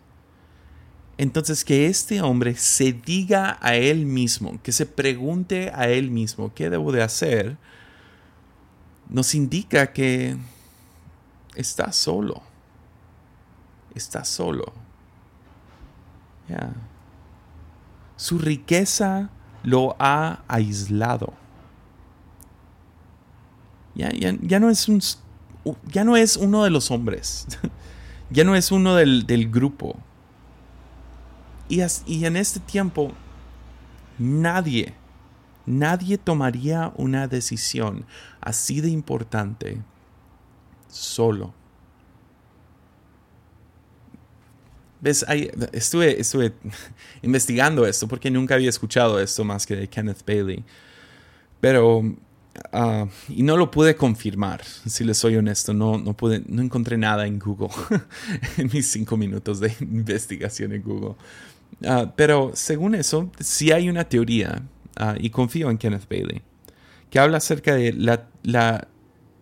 Entonces 1.20 1.66
que 1.66 1.88
este 1.88 2.22
hombre 2.22 2.56
se 2.56 2.94
diga 2.94 3.58
a 3.60 3.76
él 3.76 4.06
mismo, 4.06 4.58
que 4.64 4.72
se 4.72 4.86
pregunte 4.86 5.70
a 5.76 5.90
él 5.90 6.12
mismo 6.12 6.54
qué 6.54 6.70
debo 6.70 6.94
de 6.94 7.04
hacer, 7.04 7.58
nos 9.10 9.36
indica 9.36 9.92
que 9.92 10.38
está 11.56 11.92
solo. 11.92 12.42
Está 13.94 14.24
solo. 14.24 14.72
Su 18.16 18.38
riqueza 18.40 19.30
lo 19.64 19.98
ha 20.00 20.46
aislado. 20.48 21.34
Ya, 23.94 24.10
ya, 24.14 24.62
no 24.62 24.70
es 24.70 24.88
un, 24.88 25.02
ya 25.92 26.06
no 26.06 26.16
es 26.16 26.38
uno 26.38 26.64
de 26.64 26.70
los 26.70 26.92
hombres. 26.92 27.46
ya 28.30 28.46
no 28.46 28.56
es 28.56 28.72
uno 28.72 28.96
del, 28.96 29.52
grupo. 29.52 29.98
Y, 31.70 32.26
en 32.26 32.36
este 32.36 32.60
tiempo, 32.60 33.14
nadie, 34.18 34.96
nadie 35.68 36.18
tomaría 36.18 36.92
una 36.98 37.28
decisión 37.28 38.06
así 38.42 38.82
de 38.82 38.90
importante 38.90 39.78
solo. 40.88 41.54
¿Ves? 45.00 45.24
estuve, 45.72 46.20
estuve 46.20 46.54
investigando 47.22 47.86
esto 47.86 48.08
porque 48.08 48.32
nunca 48.32 48.56
había 48.56 48.70
escuchado 48.70 49.20
esto 49.20 49.44
más 49.44 49.68
que 49.68 49.76
de 49.76 49.88
Kenneth 49.88 50.26
Bailey. 50.26 50.66
Pero, 51.62 52.16
ah, 52.74 53.06
y 53.28 53.44
no 53.44 53.58
lo 53.58 53.70
pude 53.70 53.96
confirmar, 53.96 54.64
si 54.66 55.04
les 55.04 55.18
soy 55.18 55.36
honesto, 55.36 55.74
no, 55.74 56.00
no, 56.00 56.18
pude, 56.18 56.44
no 56.48 56.64
encontré 56.64 56.98
nada 56.98 57.28
en 57.28 57.38
Google, 57.38 57.70
en 58.58 58.72
mis 58.74 58.90
cinco 58.90 59.18
minutos 59.18 59.60
de 59.60 59.72
investigación 59.82 60.74
en 60.74 60.82
Google. 60.82 61.16
Ah, 61.86 62.12
pero 62.16 62.52
según 62.54 62.96
eso, 62.96 63.32
sí 63.40 63.72
hay 63.72 63.90
una 63.90 64.04
teoría, 64.06 64.64
ah, 64.98 65.16
y 65.20 65.30
confío 65.30 65.70
en 65.70 65.78
Kenneth 65.78 66.10
Bailey, 66.10 66.42
que 67.10 67.20
habla 67.20 67.38
acerca 67.38 67.76
de 67.76 67.94
la, 67.94 68.28
la, 68.44 68.88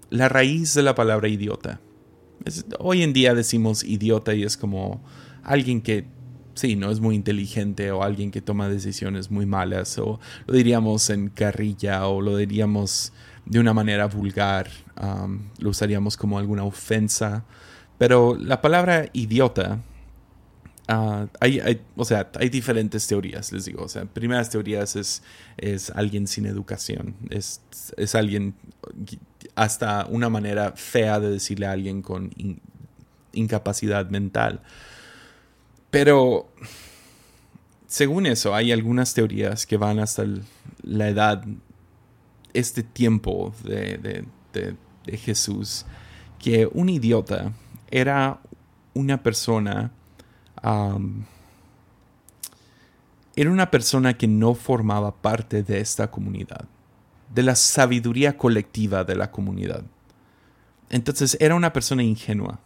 la 0.10 0.30
raíz 0.30 0.74
de 0.74 0.84
la 0.84 0.96
palabra 0.96 1.28
idiota. 1.28 1.80
hoy 2.80 3.04
en 3.04 3.14
día 3.14 3.34
decimos 3.34 3.84
idiota 3.84 4.36
y 4.36 4.44
es 4.44 4.56
como 4.56 5.02
alguien 5.44 5.82
que 5.82 6.06
sí, 6.58 6.76
no 6.76 6.92
es 6.92 7.00
muy 7.00 7.16
inteligente 7.16 7.92
o 7.92 8.04
alguien 8.04 8.32
que 8.32 8.42
toma 8.42 8.68
decisiones 8.68 9.30
muy 9.32 9.46
malas 9.46 9.98
o 10.00 10.20
lo 10.46 10.54
diríamos 10.54 11.10
en 11.10 11.30
carrilla 11.30 12.08
o 12.08 12.22
lo 12.22 12.36
diríamos 12.38 13.14
de 13.46 13.60
una 13.60 13.74
manera 13.74 14.08
vulgar, 14.08 14.70
lo 15.60 15.70
usaríamos 15.70 16.18
como 16.18 16.38
alguna 16.38 16.64
ofensa, 16.64 17.46
pero 17.98 18.36
la 18.36 18.62
palabra 18.62 19.10
idiota, 19.14 19.80
ah, 20.88 21.28
hay, 21.40 21.82
o 21.96 22.06
sea, 22.06 22.30
hay 22.40 22.50
diferentes 22.50 23.08
teorías, 23.08 23.52
les 23.52 23.66
digo, 23.66 23.84
o 23.84 23.90
sea, 23.90 24.06
primeras 24.06 24.50
teorías 24.50 24.96
es, 24.96 25.24
es 25.58 25.90
alguien 25.92 26.28
sin 26.28 26.46
educación, 26.46 27.16
es, 27.30 27.62
es 27.98 28.16
alguien 28.16 28.56
hasta 29.56 30.06
una 30.10 30.30
manera 30.30 30.74
fea 30.76 31.20
de 31.20 31.32
decirle 31.32 31.66
a 31.66 31.72
alguien 31.72 32.02
con 32.02 32.32
incapacidad 33.34 34.10
mental. 34.10 34.62
Pero, 35.90 36.50
según 37.88 38.26
eso, 38.26 38.54
hay 38.54 38.72
algunas 38.72 39.14
teorías 39.14 39.66
que 39.66 39.78
van 39.78 40.00
hasta 40.00 40.26
la 40.84 41.10
edad, 41.10 41.44
este 42.54 42.84
tiempo 42.84 43.54
de, 43.64 44.26
Jesús, 45.08 45.86
que 46.40 46.68
un 46.72 46.90
idiota 46.90 47.54
era 47.90 48.42
una 48.94 49.24
persona, 49.24 49.92
era 53.36 53.52
una 53.52 53.72
persona 53.72 54.18
que 54.18 54.28
no 54.28 54.54
formaba 54.56 55.16
parte 55.16 55.64
de 55.64 55.80
esta 55.80 56.10
comunidad, 56.10 56.66
de 57.34 57.44
la 57.44 57.56
sabiduría 57.56 58.38
colectiva 58.38 59.04
de 59.04 59.16
la 59.16 59.32
comunidad. 59.32 59.84
Entonces 60.90 61.38
era 61.40 61.56
una 61.56 61.74
persona 61.74 62.04
ingenua 62.04 62.60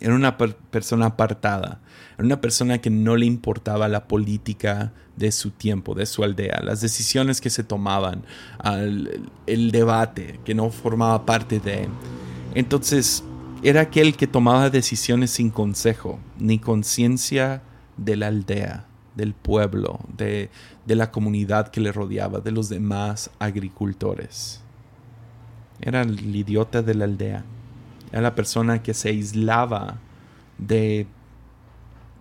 era 0.00 0.14
una 0.14 0.36
persona 0.36 1.06
apartada, 1.06 1.80
era 2.16 2.24
una 2.24 2.40
persona 2.40 2.78
que 2.78 2.90
no 2.90 3.16
le 3.16 3.26
importaba 3.26 3.88
la 3.88 4.06
política 4.06 4.92
de 5.16 5.32
su 5.32 5.50
tiempo, 5.50 5.94
de 5.94 6.06
su 6.06 6.22
aldea, 6.22 6.60
las 6.62 6.80
decisiones 6.80 7.40
que 7.40 7.50
se 7.50 7.64
tomaban, 7.64 8.22
el 9.46 9.70
debate 9.72 10.38
que 10.44 10.54
no 10.54 10.70
formaba 10.70 11.26
parte 11.26 11.58
de. 11.58 11.88
Entonces, 12.54 13.24
era 13.62 13.82
aquel 13.82 14.16
que 14.16 14.26
tomaba 14.26 14.70
decisiones 14.70 15.30
sin 15.32 15.50
consejo, 15.50 16.18
ni 16.38 16.58
conciencia 16.58 17.62
de 17.96 18.16
la 18.16 18.28
aldea, 18.28 18.86
del 19.16 19.34
pueblo, 19.34 20.00
de, 20.16 20.50
de 20.86 20.94
la 20.94 21.10
comunidad 21.10 21.68
que 21.68 21.80
le 21.80 21.92
rodeaba, 21.92 22.40
de 22.40 22.52
los 22.52 22.68
demás 22.68 23.30
agricultores. 23.38 24.62
Era 25.80 26.02
el 26.02 26.34
idiota 26.34 26.82
de 26.82 26.94
la 26.94 27.04
aldea. 27.04 27.44
Era 28.12 28.22
la 28.22 28.34
persona 28.34 28.82
que 28.82 28.94
se 28.94 29.10
aislaba 29.10 29.98
de, 30.56 31.06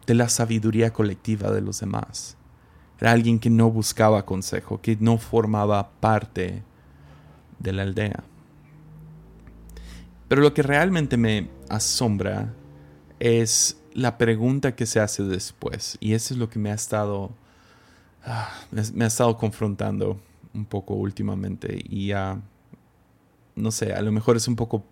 de 0.05 0.13
la 0.13 0.29
sabiduría 0.29 0.91
colectiva 0.91 1.51
de 1.51 1.61
los 1.61 1.79
demás. 1.79 2.35
Era 2.99 3.11
alguien 3.11 3.39
que 3.39 3.49
no 3.49 3.69
buscaba 3.69 4.25
consejo, 4.25 4.81
que 4.81 4.97
no 4.99 5.17
formaba 5.17 5.91
parte 5.99 6.63
de 7.59 7.73
la 7.73 7.83
aldea. 7.83 8.23
Pero 10.27 10.41
lo 10.41 10.53
que 10.53 10.61
realmente 10.61 11.17
me 11.17 11.49
asombra 11.69 12.53
es 13.19 13.77
la 13.93 14.17
pregunta 14.17 14.75
que 14.75 14.85
se 14.85 14.99
hace 14.99 15.23
después. 15.23 15.97
Y 15.99 16.13
eso 16.13 16.33
es 16.33 16.39
lo 16.39 16.49
que 16.49 16.59
me 16.59 16.71
ha 16.71 16.75
estado, 16.75 17.31
ah, 18.25 18.51
me, 18.71 19.05
ha 19.05 19.07
estado 19.07 19.37
confrontando 19.37 20.19
un 20.53 20.65
poco 20.65 20.95
últimamente. 20.95 21.79
Y 21.89 22.13
uh, 22.13 22.41
no 23.55 23.71
sé, 23.71 23.93
a 23.93 24.01
lo 24.01 24.11
mejor 24.11 24.35
es 24.35 24.47
un 24.47 24.55
poco 24.55 24.83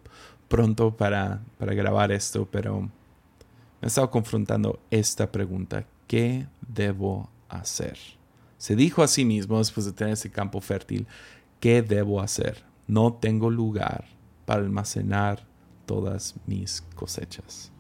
pronto 0.48 0.96
para, 0.96 1.42
para 1.58 1.74
grabar 1.74 2.12
esto, 2.12 2.48
pero 2.50 2.82
me 2.82 2.90
he 3.82 3.88
estado 3.88 4.10
confrontando 4.10 4.80
esta 4.90 5.32
pregunta. 5.32 5.86
¿Qué 6.08 6.48
debo 6.68 7.30
hacer? 7.50 7.98
Se 8.58 8.76
dijo 8.76 9.04
a 9.04 9.08
sí 9.08 9.26
mismo, 9.26 9.58
después 9.58 9.86
de 9.86 9.92
tener 9.92 10.14
ese 10.14 10.32
campo 10.32 10.62
fértil, 10.62 11.08
¿qué 11.60 11.82
debo 11.82 12.22
hacer? 12.22 12.64
No 12.88 13.14
tengo 13.14 13.50
lugar 13.50 14.15
para 14.46 14.62
almacenar 14.62 15.46
todas 15.86 16.36
mis 16.46 16.82
cosechas. 16.96 17.72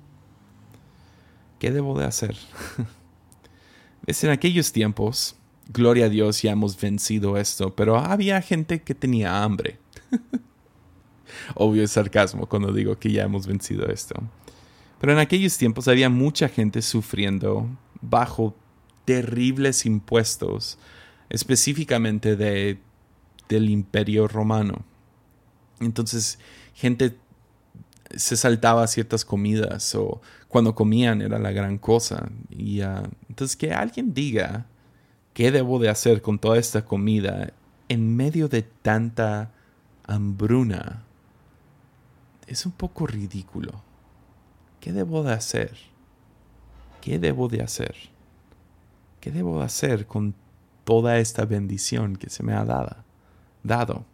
¿Qué 1.59 1.71
debo 1.71 1.97
de 1.97 2.05
hacer? 2.05 2.35
es 4.05 4.23
en 4.23 4.31
aquellos 4.31 4.71
tiempos, 4.71 5.35
gloria 5.69 6.05
a 6.05 6.09
Dios, 6.09 6.41
ya 6.41 6.51
hemos 6.51 6.79
vencido 6.79 7.37
esto, 7.37 7.75
pero 7.75 7.97
había 7.97 8.41
gente 8.41 8.81
que 8.81 8.95
tenía 8.95 9.43
hambre. 9.43 9.79
Obvio 11.55 11.83
es 11.83 11.91
sarcasmo 11.91 12.47
cuando 12.47 12.71
digo 12.71 12.97
que 12.97 13.11
ya 13.11 13.23
hemos 13.23 13.47
vencido 13.47 13.87
esto. 13.87 14.15
Pero 14.99 15.13
en 15.13 15.19
aquellos 15.19 15.57
tiempos 15.57 15.87
había 15.87 16.09
mucha 16.09 16.49
gente 16.49 16.81
sufriendo 16.81 17.67
bajo 18.01 18.55
terribles 19.05 19.85
impuestos, 19.85 20.77
específicamente 21.29 22.35
de, 22.35 22.79
del 23.49 23.69
imperio 23.69 24.27
romano. 24.27 24.83
Entonces, 25.79 26.39
gente 26.73 27.17
se 28.15 28.37
saltaba 28.37 28.87
ciertas 28.87 29.25
comidas 29.25 29.95
o 29.95 30.21
cuando 30.47 30.75
comían 30.75 31.21
era 31.21 31.39
la 31.39 31.51
gran 31.51 31.77
cosa. 31.77 32.29
Y 32.49 32.81
ah, 32.81 33.03
entonces 33.29 33.57
que 33.57 33.73
alguien 33.73 34.13
diga 34.13 34.67
qué 35.33 35.51
debo 35.51 35.79
de 35.79 35.89
hacer 35.89 36.21
con 36.21 36.39
toda 36.39 36.57
esta 36.57 36.85
comida 36.85 37.53
en 37.89 38.15
medio 38.15 38.47
de 38.47 38.61
tanta 38.61 39.51
hambruna 40.05 41.03
es 42.47 42.65
un 42.65 42.71
poco 42.71 43.07
ridículo. 43.07 43.83
¿Qué 44.79 44.91
debo 44.91 45.23
de 45.23 45.33
hacer? 45.33 45.75
¿Qué 47.01 47.19
debo 47.19 47.47
de 47.47 47.61
hacer? 47.61 47.95
¿Qué 49.19 49.31
debo 49.31 49.59
de 49.59 49.65
hacer 49.65 50.05
con 50.05 50.35
toda 50.83 51.17
esta 51.17 51.45
bendición 51.45 52.15
que 52.15 52.29
se 52.29 52.43
me 52.43 52.53
ha 52.53 52.63
dado? 52.63 52.97
dado? 53.63 54.05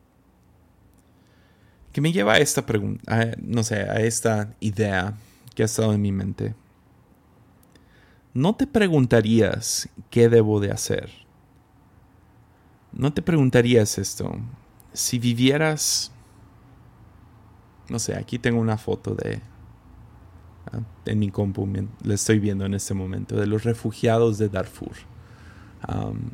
Que 1.92 2.02
me 2.02 2.12
lleva 2.12 2.34
a 2.34 2.38
esta 2.40 2.66
pregunta, 2.66 3.36
no 3.42 3.64
sé, 3.64 3.82
a 3.82 4.00
esta 4.00 4.56
idea 4.60 5.14
que 5.56 5.64
ha 5.64 5.66
estado 5.66 5.94
en 5.94 6.02
mi 6.02 6.12
mente. 6.12 6.56
¿No 8.34 8.56
te 8.56 8.66
preguntarías 8.66 9.90
qué 10.10 10.30
debo 10.30 10.60
de 10.62 10.72
hacer? 10.72 11.10
¿No 12.94 13.12
te 13.14 13.22
preguntarías 13.22 13.98
esto? 13.98 14.38
Si 14.94 15.20
vivieras, 15.20 16.12
no 17.90 18.00
sé, 18.00 18.16
aquí 18.16 18.40
tengo 18.40 18.60
una 18.60 18.78
foto 18.78 19.16
de 19.16 19.42
en 21.06 21.20
mi 21.20 21.30
compu, 21.30 21.68
le 22.04 22.14
estoy 22.14 22.40
viendo 22.40 22.66
en 22.66 22.74
este 22.74 22.94
momento, 22.94 23.36
de 23.36 23.48
los 23.48 23.64
refugiados 23.64 24.38
de 24.38 24.48
Darfur. 24.48 24.94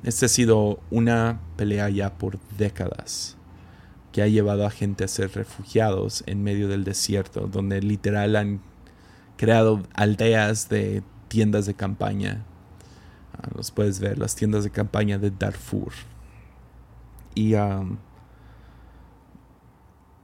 esta 0.03 0.25
ha 0.25 0.29
sido 0.29 0.79
una 0.91 1.39
pelea 1.55 1.89
ya 1.89 2.17
por 2.17 2.39
décadas 2.57 3.36
que 4.17 4.23
ha 4.23 4.27
llevado 4.27 4.65
a 4.65 4.71
gente 4.71 5.03
a 5.03 5.07
ser 5.07 5.31
refugiados 5.35 6.23
en 6.25 6.41
medio 6.41 6.67
del 6.67 6.83
desierto, 6.83 7.41
donde 7.45 7.83
literal 7.83 8.35
han 8.35 8.61
creado 9.37 9.83
aldeas 9.93 10.69
de 10.69 11.03
tiendas 11.27 11.67
de 11.67 11.75
campaña. 11.75 12.43
Ah, 13.35 13.47
los 13.55 13.69
puedes 13.69 13.99
ver, 13.99 14.17
las 14.17 14.35
tiendas 14.35 14.63
de 14.63 14.71
campaña 14.71 15.19
de 15.19 15.29
Darfur. 15.29 15.93
Y 17.35 17.53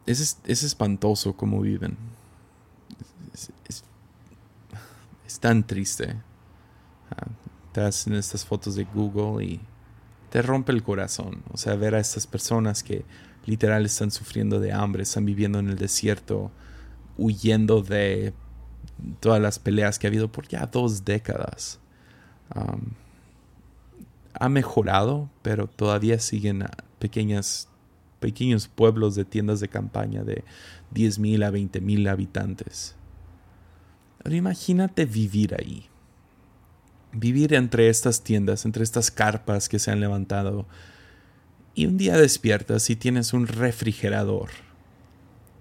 es, 0.08 0.39
espantoso 0.47 1.38
cómo 1.38 1.62
viven. 1.62 1.95
es, 3.67 3.84
tan 5.39 5.67
triste. 5.67 6.15
Ah, 7.12 7.27
te 7.71 7.82
hacen 7.82 8.15
estas 8.15 8.43
fotos 8.43 8.73
de 8.73 8.86
Google 8.86 9.45
y 9.45 9.62
te 10.32 10.41
rompe 10.41 10.71
el 10.71 10.82
corazón. 10.82 11.43
O 11.51 11.58
sea, 11.58 11.75
ver 11.75 11.93
a 11.93 11.99
estas 11.99 12.25
personas 12.25 12.82
que 12.82 13.06
literal 13.45 13.86
están 13.86 14.12
sufriendo 14.12 14.60
de 14.60 14.71
hambre, 14.71 15.03
están 15.03 15.25
viviendo 15.25 15.60
en 15.60 15.69
el 15.69 15.77
desierto, 15.77 16.51
huyendo 17.17 17.82
de 17.82 18.34
todas 19.19 19.41
las 19.41 19.60
peleas 19.60 19.99
que 19.99 20.08
ha 20.08 20.10
habido 20.10 20.32
por 20.32 20.47
ya 20.47 20.65
dos 20.67 21.06
décadas. 21.06 21.79
ha 24.34 24.49
mejorado, 24.49 25.29
pero 25.41 25.67
todavía 25.67 26.19
siguen 26.19 26.65
pequeñas, 26.99 27.67
pequeños 28.19 28.67
pueblos 28.67 29.15
de 29.15 29.25
tiendas 29.25 29.60
de 29.60 29.67
campaña 29.67 30.23
de 30.23 30.43
10.000 30.93 31.45
a 31.45 31.51
20.000 31.51 32.10
habitantes. 32.10 32.95
Pero 34.23 34.36
imagínate 34.36 35.06
vivir 35.06 35.56
ahí. 35.60 35.86
Vivir 37.12 37.53
entre 37.53 37.89
estas 37.89 38.23
tiendas, 38.23 38.65
entre 38.65 38.84
estas 38.84 39.12
carpas 39.12 39.69
que 39.69 39.79
se 39.79 39.91
han 39.91 39.99
levantado. 39.99 40.65
Y 41.75 41.86
un 41.88 41.97
día 41.97 42.17
despiertas 42.17 42.89
y 42.89 42.95
tienes 42.95 43.33
un 43.33 43.47
refrigerador 43.47 44.49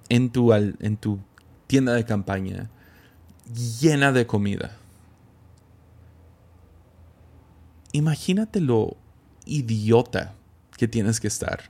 en 0.08 0.30
tu, 0.30 0.52
en 0.52 0.96
tu 0.96 1.20
tienda 1.66 1.94
de 1.94 2.04
campaña 2.04 2.70
llena 3.80 4.12
de 4.12 4.26
comida. 4.26 4.76
Imagínate 7.92 8.60
lo 8.60 8.96
idiota 9.44 10.34
que 10.76 10.88
tienes 10.88 11.20
que 11.20 11.28
estar 11.28 11.62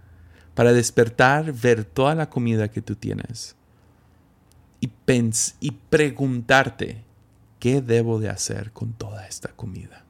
para 0.54 0.72
despertar, 0.72 1.52
ver 1.52 1.84
toda 1.84 2.14
la 2.14 2.28
comida 2.28 2.70
que 2.70 2.82
tú 2.82 2.94
tienes 2.96 3.56
y, 4.80 4.90
y 5.60 5.70
preguntarte, 5.70 7.04
¿qué 7.58 7.80
debo 7.80 8.18
de 8.18 8.28
hacer 8.28 8.72
con 8.72 8.92
toda 8.92 9.26
esta 9.26 9.50
comida? 9.50 10.04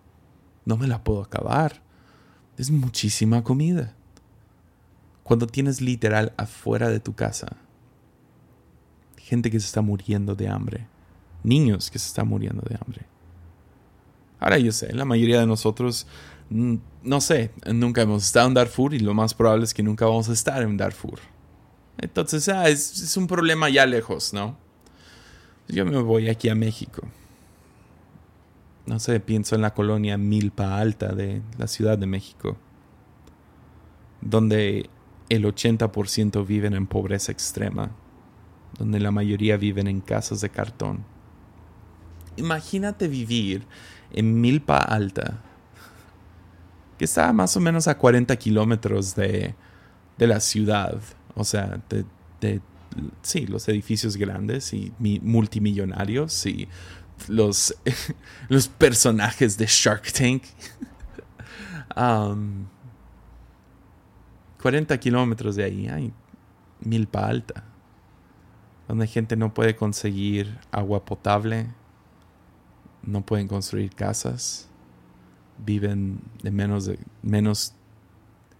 No 0.64 0.76
me 0.76 0.86
la 0.86 1.04
puedo 1.04 1.22
acabar. 1.22 1.82
Es 2.58 2.70
muchísima 2.70 3.42
comida. 3.42 3.94
Cuando 5.22 5.46
tienes 5.46 5.80
literal 5.80 6.32
afuera 6.36 6.88
de 6.88 7.00
tu 7.00 7.14
casa 7.14 7.56
gente 9.32 9.50
que 9.50 9.58
se 9.58 9.66
está 9.66 9.80
muriendo 9.80 10.34
de 10.34 10.46
hambre, 10.46 10.86
niños 11.42 11.90
que 11.90 11.98
se 11.98 12.08
están 12.08 12.28
muriendo 12.28 12.60
de 12.68 12.76
hambre. 12.76 13.06
Ahora 14.38 14.58
yo 14.58 14.72
sé, 14.72 14.92
la 14.92 15.06
mayoría 15.06 15.40
de 15.40 15.46
nosotros, 15.46 16.06
mm, 16.50 16.74
no 17.02 17.20
sé, 17.22 17.50
nunca 17.72 18.02
hemos 18.02 18.24
estado 18.24 18.48
en 18.48 18.52
Darfur 18.52 18.92
y 18.92 18.98
lo 18.98 19.14
más 19.14 19.32
probable 19.32 19.64
es 19.64 19.72
que 19.72 19.82
nunca 19.82 20.04
vamos 20.04 20.28
a 20.28 20.34
estar 20.34 20.62
en 20.62 20.76
Darfur. 20.76 21.18
Entonces, 21.96 22.46
ah, 22.50 22.68
es, 22.68 23.16
un 23.16 23.26
problema 23.26 23.70
ya 23.70 23.86
lejos, 23.86 24.34
¿no? 24.34 24.58
Yo 25.66 25.86
me 25.86 26.02
voy 26.02 26.28
aquí 26.28 26.50
a 26.50 26.54
México. 26.54 27.02
No 28.86 28.98
sé, 28.98 29.20
pienso 29.20 29.54
en 29.54 29.62
la 29.62 29.74
colonia 29.74 30.18
Milpa 30.18 30.78
Alta 30.78 31.14
de 31.14 31.42
la 31.56 31.68
Ciudad 31.68 31.96
de 31.98 32.06
México, 32.06 32.56
donde 34.20 34.90
el 35.28 35.44
80% 35.44 36.44
viven 36.46 36.74
en 36.74 36.86
pobreza 36.86 37.30
extrema, 37.30 37.92
donde 38.78 38.98
la 38.98 39.10
mayoría 39.10 39.56
viven 39.56 39.86
en 39.86 40.00
casas 40.00 40.40
de 40.40 40.50
cartón. 40.50 41.04
Imagínate 42.36 43.08
vivir 43.08 43.66
en 44.12 44.40
Milpa 44.40 44.78
Alta, 44.78 45.40
que 46.98 47.04
está 47.04 47.32
más 47.32 47.56
o 47.56 47.60
menos 47.60 47.86
a 47.88 47.96
40 47.96 48.34
kilómetros 48.36 49.14
de, 49.14 49.54
de 50.18 50.26
la 50.26 50.40
ciudad, 50.40 51.00
o 51.34 51.44
sea, 51.44 51.80
de, 51.88 52.60
sí, 53.22 53.46
los 53.46 53.68
edificios 53.68 54.16
grandes 54.16 54.72
y 54.74 54.92
multimillonarios 54.98 56.44
y 56.46 56.68
los, 57.28 57.74
los 58.48 58.68
personajes 58.68 59.56
de 59.58 59.66
Shark 59.66 60.12
Tank. 60.12 60.44
40 64.62 64.98
kilómetros 65.00 65.56
de 65.56 65.64
ahí 65.64 65.88
hay 65.88 66.12
Milpa 66.80 67.26
Alta, 67.26 67.64
donde 68.88 69.06
gente 69.06 69.36
no 69.36 69.52
puede 69.52 69.76
conseguir 69.76 70.58
agua 70.70 71.04
potable, 71.04 71.66
no 73.02 73.26
pueden 73.26 73.48
construir 73.48 73.94
casas, 73.94 74.68
viven 75.58 76.20
de 76.42 76.50
menos 76.50 76.86
de 76.86 76.98
menos 77.22 77.74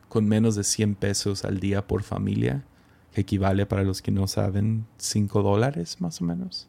con 0.08 0.26
menos 0.26 0.56
de 0.56 0.64
100 0.64 0.96
pesos 0.96 1.44
al 1.44 1.58
día 1.58 1.86
por 1.86 2.02
familia, 2.02 2.64
que 3.12 3.22
equivale 3.22 3.64
para 3.66 3.82
los 3.82 4.02
que 4.02 4.10
no 4.10 4.26
saben 4.26 4.86
5 4.98 5.42
dólares 5.42 6.00
más 6.00 6.20
o 6.20 6.24
menos. 6.24 6.68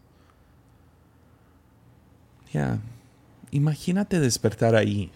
Ya, 2.53 2.79
imagínate 3.49 4.19
despertar 4.19 4.75
ahí 4.75 5.11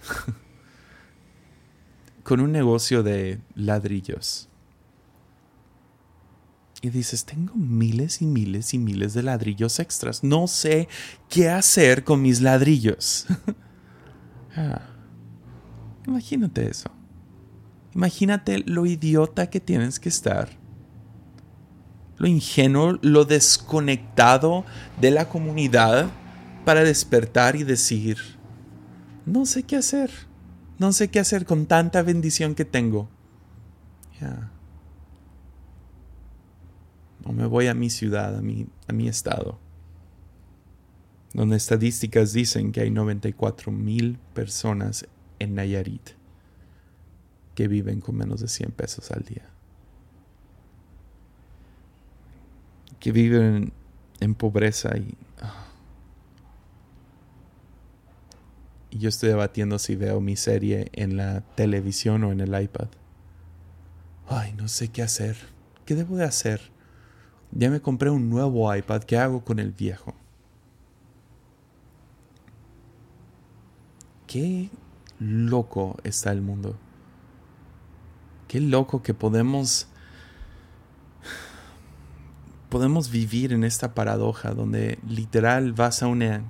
con 2.23 2.39
un 2.39 2.51
negocio 2.51 3.03
de 3.03 3.39
ladrillos. 3.53 4.49
Y 6.81 6.89
dices, 6.89 7.25
tengo 7.25 7.53
miles 7.55 8.21
y 8.21 8.25
miles 8.25 8.73
y 8.73 8.79
miles 8.79 9.13
de 9.13 9.23
ladrillos 9.23 9.79
extras. 9.79 10.23
No 10.23 10.47
sé 10.47 10.87
qué 11.29 11.49
hacer 11.49 12.03
con 12.03 12.21
mis 12.21 12.41
ladrillos. 12.41 13.27
Ah, 14.59 14.81
imagínate 16.07 16.67
eso. 16.67 16.89
Imagínate 17.93 18.63
lo 18.65 18.87
idiota 18.87 19.51
que 19.51 19.59
tienes 19.59 19.99
que 19.99 20.09
estar. 20.09 20.49
Lo 22.17 22.25
ingenuo, 22.25 22.97
lo 23.03 23.23
desconectado 23.23 24.65
de 24.99 25.11
la 25.11 25.29
comunidad 25.29 26.09
para 26.67 26.83
despertar 26.83 27.55
y 27.55 27.63
decir, 27.63 28.17
no 29.25 29.45
sé 29.45 29.63
qué 29.63 29.77
hacer. 29.77 30.11
No 30.77 30.91
sé 30.91 31.07
qué 31.07 31.21
hacer 31.21 31.45
con 31.45 31.65
tanta 31.65 32.01
bendición 32.01 32.55
que 32.55 32.65
tengo. 32.65 33.07
Ya. 34.19 34.51
O 37.23 37.31
me 37.31 37.45
voy 37.45 37.67
a 37.67 37.73
mi 37.73 37.89
ciudad, 37.89 38.35
a 38.35 38.41
mi, 38.41 38.67
a 38.85 38.91
mi 38.91 39.07
estado, 39.07 39.57
donde 41.33 41.55
estadísticas 41.55 42.33
dicen 42.33 42.73
que 42.73 42.81
hay 42.81 42.91
94 42.91 43.71
mil 43.71 44.19
personas 44.33 45.07
en 45.39 45.55
Nayarit 45.55 46.09
que 47.55 47.69
viven 47.69 48.01
con 48.01 48.17
menos 48.17 48.41
de 48.41 48.49
100 48.49 48.71
pesos 48.71 49.09
al 49.11 49.23
día. 49.23 49.49
Que 52.99 53.13
viven 53.13 53.71
en 54.19 54.35
pobreza 54.35 54.97
y... 54.97 55.15
Ah. 55.41 55.63
Y 58.86 58.86
yo 58.97 59.09
estoy 59.09 59.29
debatiendo 59.29 59.79
si 59.79 59.95
veo 59.95 60.19
mi 60.21 60.35
serie 60.35 60.89
en 60.93 61.17
la 61.17 61.41
televisión 61.55 62.23
o 62.23 62.31
en 62.31 62.41
el 62.41 62.61
iPad. 62.61 62.87
Ay, 64.27 64.53
no 64.53 64.67
sé 64.67 64.89
qué 64.89 65.03
hacer. 65.03 65.37
¿Qué 65.85 65.95
debo 65.95 66.17
de 66.17 66.25
hacer? 66.25 66.61
Ya 67.51 67.69
me 67.69 67.81
compré 67.81 68.09
un 68.09 68.29
nuevo 68.29 68.73
iPad. 68.73 69.03
¿Qué 69.03 69.17
hago 69.17 69.43
con 69.43 69.59
el 69.59 69.71
viejo? 69.71 70.13
Qué 74.27 74.69
loco 75.19 75.97
está 76.03 76.31
el 76.31 76.41
mundo. 76.41 76.77
Qué 78.47 78.59
loco 78.59 79.01
que 79.01 79.13
podemos 79.13 79.87
podemos 82.69 83.09
vivir 83.09 83.53
en 83.53 83.63
esta 83.63 83.93
paradoja 83.93 84.51
donde 84.51 84.99
literal 85.07 85.71
vas 85.71 86.03
a 86.03 86.07
una 86.07 86.43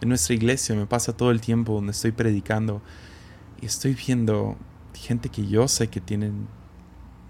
en 0.00 0.08
nuestra 0.08 0.34
iglesia 0.34 0.74
me 0.74 0.86
pasa 0.86 1.12
todo 1.16 1.30
el 1.30 1.40
tiempo 1.40 1.74
donde 1.74 1.92
estoy 1.92 2.12
predicando 2.12 2.82
y 3.60 3.66
estoy 3.66 3.94
viendo 3.94 4.56
gente 4.94 5.28
que 5.28 5.46
yo 5.46 5.68
sé 5.68 5.88
que 5.88 6.00
tienen 6.00 6.46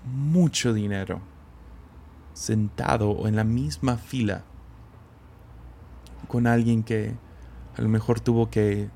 mucho 0.04 0.72
dinero 0.72 1.20
sentado 2.32 3.10
o 3.10 3.28
en 3.28 3.36
la 3.36 3.44
misma 3.44 3.96
fila 3.96 4.44
con 6.28 6.46
alguien 6.46 6.82
que 6.82 7.14
a 7.76 7.82
lo 7.82 7.88
mejor 7.88 8.20
tuvo 8.20 8.50
que 8.50 8.90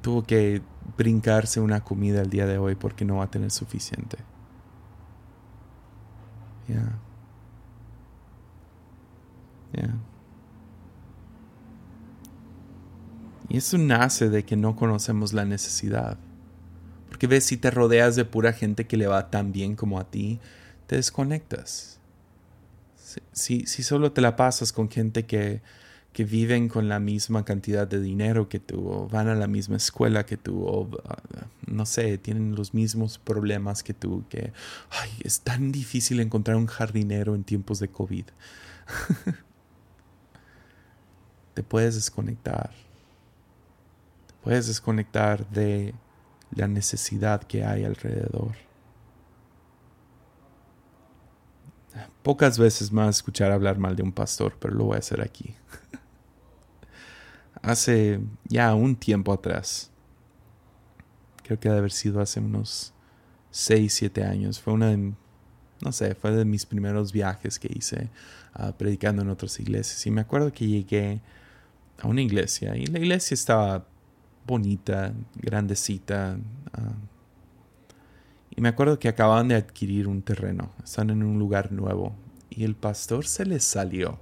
tuvo 0.00 0.22
que 0.22 0.62
brincarse 0.96 1.60
una 1.60 1.80
comida 1.80 2.22
el 2.22 2.30
día 2.30 2.46
de 2.46 2.58
hoy 2.58 2.74
porque 2.74 3.04
no 3.04 3.16
va 3.16 3.24
a 3.24 3.30
tener 3.30 3.50
suficiente. 3.50 4.18
Ya. 6.66 6.98
Ya. 9.72 9.94
Y 13.48 13.58
eso 13.58 13.78
nace 13.78 14.28
de 14.28 14.44
que 14.44 14.56
no 14.56 14.76
conocemos 14.76 15.32
la 15.32 15.44
necesidad. 15.44 16.18
Porque 17.08 17.26
ves, 17.26 17.44
si 17.44 17.56
te 17.56 17.70
rodeas 17.70 18.16
de 18.16 18.24
pura 18.24 18.52
gente 18.52 18.86
que 18.86 18.96
le 18.96 19.06
va 19.06 19.30
tan 19.30 19.52
bien 19.52 19.74
como 19.74 19.98
a 19.98 20.10
ti, 20.10 20.38
te 20.86 20.96
desconectas. 20.96 21.98
Si, 23.32 23.66
si, 23.66 23.82
solo 23.82 24.12
te 24.12 24.20
la 24.20 24.36
pasas 24.36 24.72
con 24.72 24.90
gente 24.90 25.24
que, 25.24 25.62
que 26.12 26.24
viven 26.24 26.68
con 26.68 26.88
la 26.88 27.00
misma 27.00 27.44
cantidad 27.44 27.88
de 27.88 28.00
dinero 28.00 28.50
que 28.50 28.60
tú, 28.60 28.86
o 28.86 29.08
van 29.08 29.28
a 29.28 29.34
la 29.34 29.46
misma 29.46 29.76
escuela 29.76 30.26
que 30.26 30.36
tú, 30.36 30.64
o 30.64 30.90
no 31.66 31.86
sé, 31.86 32.18
tienen 32.18 32.54
los 32.54 32.74
mismos 32.74 33.18
problemas 33.18 33.82
que 33.82 33.94
tú, 33.94 34.24
que 34.28 34.52
ay, 34.90 35.10
es 35.24 35.40
tan 35.40 35.72
difícil 35.72 36.20
encontrar 36.20 36.58
un 36.58 36.66
jardinero 36.66 37.34
en 37.34 37.44
tiempos 37.44 37.80
de 37.80 37.88
COVID. 37.88 38.26
te 41.54 41.62
puedes 41.62 41.94
desconectar. 41.94 42.87
Puedes 44.48 44.66
desconectar 44.66 45.46
de 45.50 45.94
la 46.52 46.66
necesidad 46.66 47.42
que 47.42 47.66
hay 47.66 47.84
alrededor. 47.84 48.52
Pocas 52.22 52.58
veces 52.58 52.90
más 52.90 53.16
escuchar 53.16 53.52
hablar 53.52 53.76
mal 53.76 53.94
de 53.94 54.02
un 54.02 54.10
pastor, 54.10 54.56
pero 54.58 54.72
lo 54.72 54.84
voy 54.84 54.96
a 54.96 55.00
hacer 55.00 55.20
aquí. 55.20 55.54
hace 57.60 58.20
ya 58.44 58.74
un 58.74 58.96
tiempo 58.96 59.34
atrás, 59.34 59.90
creo 61.44 61.60
que 61.60 61.68
debe 61.68 61.80
haber 61.80 61.92
sido 61.92 62.22
hace 62.22 62.40
unos 62.40 62.94
6, 63.50 63.92
7 63.92 64.24
años, 64.24 64.62
fue 64.62 64.72
una 64.72 64.86
de, 64.86 65.12
no 65.82 65.92
sé, 65.92 66.14
fue 66.14 66.30
de 66.30 66.46
mis 66.46 66.64
primeros 66.64 67.12
viajes 67.12 67.58
que 67.58 67.68
hice 67.70 68.08
ah, 68.54 68.72
predicando 68.72 69.20
en 69.20 69.28
otras 69.28 69.60
iglesias. 69.60 70.06
Y 70.06 70.10
me 70.10 70.22
acuerdo 70.22 70.50
que 70.54 70.66
llegué 70.66 71.20
a 72.00 72.06
una 72.06 72.22
iglesia 72.22 72.74
y 72.76 72.86
la 72.86 72.98
iglesia 72.98 73.34
estaba 73.34 73.84
bonita, 74.48 75.12
grandecita. 75.36 76.38
Ah, 76.72 76.94
y 78.50 78.60
me 78.60 78.68
acuerdo 78.68 78.98
que 78.98 79.08
acababan 79.08 79.46
de 79.46 79.54
adquirir 79.54 80.08
un 80.08 80.22
terreno, 80.22 80.72
están 80.82 81.10
en 81.10 81.22
un 81.22 81.38
lugar 81.38 81.70
nuevo 81.70 82.16
y 82.50 82.64
el 82.64 82.74
pastor 82.74 83.26
se 83.26 83.46
les 83.46 83.62
salió 83.62 84.18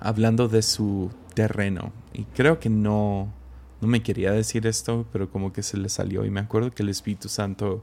hablando 0.00 0.48
de 0.48 0.62
su 0.62 1.10
terreno. 1.34 1.92
Y 2.12 2.24
creo 2.24 2.58
que 2.58 2.70
no, 2.70 3.32
no 3.80 3.88
me 3.88 4.02
quería 4.02 4.32
decir 4.32 4.66
esto, 4.66 5.06
pero 5.12 5.30
como 5.30 5.52
que 5.52 5.62
se 5.62 5.76
le 5.76 5.88
salió. 5.88 6.24
Y 6.24 6.30
me 6.30 6.40
acuerdo 6.40 6.72
que 6.72 6.82
el 6.82 6.88
Espíritu 6.88 7.28
Santo, 7.28 7.82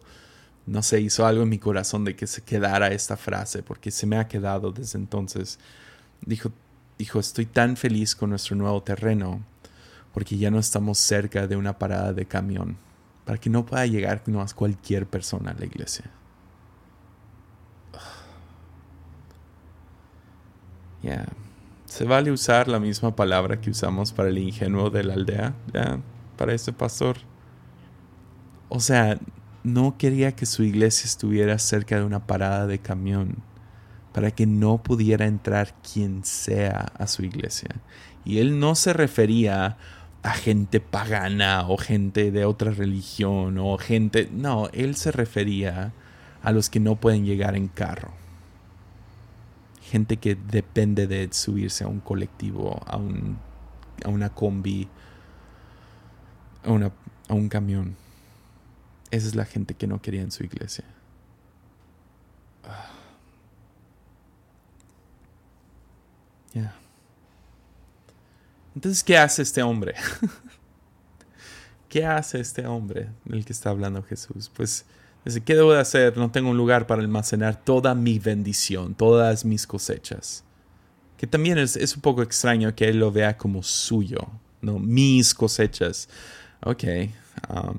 no 0.65 0.81
sé, 0.83 0.99
hizo 0.99 1.25
algo 1.25 1.43
en 1.43 1.49
mi 1.49 1.59
corazón 1.59 2.03
de 2.03 2.15
que 2.15 2.27
se 2.27 2.41
quedara 2.41 2.89
esta 2.89 3.17
frase, 3.17 3.63
porque 3.63 3.91
se 3.91 4.07
me 4.07 4.17
ha 4.17 4.27
quedado 4.27 4.71
desde 4.71 4.97
entonces. 4.97 5.59
Dijo, 6.25 6.51
dijo, 6.97 7.19
estoy 7.19 7.45
tan 7.45 7.77
feliz 7.77 8.15
con 8.15 8.31
nuestro 8.31 8.55
nuevo 8.55 8.81
terreno, 8.81 9.43
porque 10.17 10.36
ya 10.36 10.49
no 10.49 10.58
estamos 10.58 10.97
cerca 10.97 11.45
de 11.45 11.56
una 11.56 11.77
parada 11.77 12.12
de 12.12 12.25
camión, 12.25 12.75
para 13.23 13.38
que 13.38 13.51
no 13.51 13.67
pueda 13.67 13.86
llegar 13.86 14.23
más 14.25 14.56
cualquier 14.56 15.06
persona 15.06 15.51
a 15.51 15.53
la 15.53 15.63
iglesia. 15.63 16.10
Yeah. 21.03 21.27
¿Se 21.86 22.06
vale 22.06 22.32
usar 22.32 22.67
la 22.67 22.80
misma 22.80 23.15
palabra 23.15 23.62
que 23.62 23.69
usamos 23.69 24.12
para 24.12 24.30
el 24.30 24.39
ingenuo 24.39 24.89
de 24.89 25.03
la 25.03 25.13
aldea? 25.13 25.53
¿Ya? 25.71 25.99
Para 26.36 26.56
este 26.56 26.73
pastor. 26.73 27.17
O 28.69 28.80
sea, 28.80 29.19
no 29.62 29.99
quería 29.99 30.36
que 30.36 30.47
su 30.47 30.63
iglesia 30.63 31.06
estuviera 31.06 31.60
cerca 31.60 31.97
de 31.97 32.03
una 32.03 32.25
parada 32.25 32.65
de 32.65 32.80
camión 32.80 33.36
para 34.13 34.32
que 34.32 34.47
no 34.47 34.82
pudiera 34.82 35.27
entrar 35.27 35.75
quien 35.84 36.25
sea 36.25 36.91
a 36.97 37.06
su 37.06 37.23
iglesia. 37.23 37.69
Y 38.25 38.39
él 38.39 38.60
no 38.60 38.73
se 38.73 38.93
refería 38.93 39.77
a 40.23 40.34
gente 40.34 40.80
pagana 40.80 41.67
o 41.67 41.77
gente 41.77 42.32
de 42.32 42.45
otra 42.45 42.71
religión 42.71 43.58
o 43.60 43.77
gente... 43.77 44.30
No, 44.32 44.69
él 44.73 44.95
se 44.95 45.12
refería 45.12 45.93
a 46.43 46.51
los 46.51 46.69
que 46.69 46.80
no 46.80 46.95
pueden 46.95 47.25
llegar 47.25 47.56
en 47.56 47.67
carro 47.67 48.12
gente 49.88 50.17
que 50.17 50.36
depende 50.36 51.08
de 51.08 51.30
subirse 51.32 51.84
a 51.84 51.88
un 51.88 52.01
colectivo, 52.01 52.82
a, 52.86 52.97
un, 52.97 53.38
a 54.03 54.10
una 54.10 54.30
combi, 54.30 54.88
a, 56.63 56.71
una, 56.71 56.91
a 57.30 57.34
un 57.34 57.47
camión. 57.47 57.95
Esa 59.10 59.27
es 59.27 59.36
la 59.36 59.45
gente 59.45 59.73
que 59.73 59.88
no 59.88 60.01
quería 60.01 60.21
en 60.21 60.32
su 60.32 60.43
iglesia. 60.43 60.84
Entonces, 68.77 69.03
¿qué 69.03 69.17
hace 69.17 69.41
este 69.41 69.63
hombre? 69.63 69.95
¿Qué 71.89 72.05
hace 72.05 72.39
este 72.39 72.67
hombre 72.67 73.09
del 73.25 73.43
que 73.43 73.51
está 73.51 73.71
hablando 73.71 74.03
Jesús? 74.03 74.51
Pues 74.53 74.85
¿qué 75.43 75.55
debo 75.55 75.73
de 75.73 75.79
hacer? 75.79 76.15
No 76.15 76.29
tengo 76.29 76.51
un 76.51 76.57
lugar 76.57 76.85
para 76.85 77.01
almacenar 77.01 77.59
toda 77.65 77.95
mi 77.95 78.19
bendición, 78.19 78.93
todas 78.93 79.45
mis 79.45 79.65
cosechas. 79.65 80.43
Que 81.17 81.25
también 81.25 81.57
es, 81.57 81.95
un 81.95 82.01
poco 82.03 82.21
extraño 82.21 82.75
que 82.75 82.87
él 82.87 82.99
lo 82.99 83.11
vea 83.11 83.35
como 83.35 83.63
suyo, 83.63 84.19
¿no? 84.61 84.77
Mis 84.77 85.33
cosechas. 85.33 86.07
Ok, 86.63 86.83
um, 87.49 87.77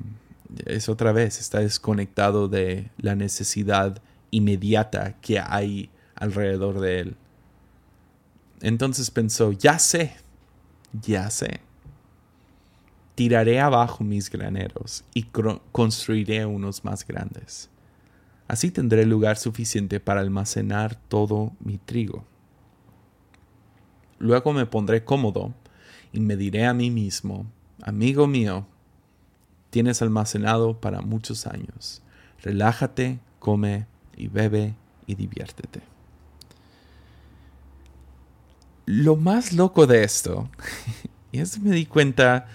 es 0.67 0.89
otra 0.89 1.13
vez, 1.13 1.39
está 1.39 1.61
desconectado 1.61 2.49
de 2.49 2.91
la 2.99 3.15
necesidad 3.15 4.03
inmediata 4.33 5.15
que 5.21 5.39
hay 5.39 5.91
alrededor 6.17 6.81
de 6.81 6.99
él. 6.99 7.17
Entonces 8.63 9.13
pensó, 9.13 9.53
ya 9.53 9.79
sé, 9.79 10.17
ya 10.93 11.31
sé 11.31 11.61
tiraré 13.19 13.59
abajo 13.59 14.05
mis 14.05 14.31
graneros 14.31 15.03
y 15.13 15.25
construiré 15.73 16.47
unos 16.47 16.85
más 16.85 17.05
grandes. 17.05 17.69
Así 18.47 18.71
tendré 18.71 19.05
lugar 19.07 19.39
suficiente 19.39 19.99
para 19.99 20.21
almacenar 20.21 20.95
todo 20.95 21.51
mi 21.59 21.79
trigo. 21.79 22.25
Luego 24.21 24.53
me 24.53 24.67
pondré 24.67 25.03
cómodo 25.03 25.53
y 26.13 26.21
me 26.21 26.37
diré 26.37 26.67
a 26.67 26.75
mí 26.75 26.93
mismo, 26.93 27.45
amigo 27.83 28.29
mío, 28.29 28.69
tienes 29.71 30.01
almacenado 30.01 30.81
para 30.81 31.01
muchos 31.01 31.49
años. 31.49 32.03
Relájate, 32.41 33.19
come 33.41 33.87
y 34.17 34.29
bebe 34.29 34.77
y 35.09 35.17
diviértete. 35.17 35.98
Lo 38.91 39.17
más 39.17 39.53
loco 39.53 39.87
de 39.87 40.03
esto, 40.03 40.49
y 41.33 41.41
esto 41.41 41.61
me 41.61 41.73
di 41.73 41.85
cuenta 41.85 42.47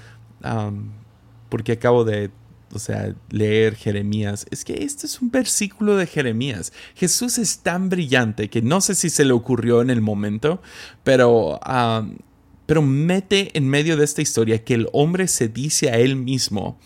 porque 1.48 1.74
acabo 1.74 2.04
de 2.04 2.32
o 2.74 2.80
sea, 2.80 3.14
leer 3.30 3.76
Jeremías, 3.76 4.48
es 4.50 4.66
que 4.66 4.84
este 4.84 5.06
es 5.06 5.22
un 5.22 5.30
versículo 5.30 5.96
de 5.96 6.08
Jeremías. 6.08 6.74
Jesús 6.96 7.38
es 7.38 7.60
tan 7.60 7.88
brillante 7.88 8.50
que 8.50 8.64
no 8.64 8.82
sé 8.82 8.96
si 8.96 9.12
se 9.12 9.26
le 9.26 9.34
ocurrió 9.34 9.84
en 9.84 9.92
el 9.92 10.02
momento, 10.02 10.60
pero, 11.04 11.60
ah, 11.62 12.04
pero 12.66 12.82
mete 12.82 13.56
en 13.56 13.68
medio 13.68 13.96
de 13.96 14.06
esta 14.06 14.24
historia 14.24 14.64
que 14.64 14.74
el 14.74 14.90
hombre 14.92 15.28
se 15.28 15.50
dice 15.50 15.92
a 15.92 15.98
él 15.98 16.16
mismo, 16.16 16.80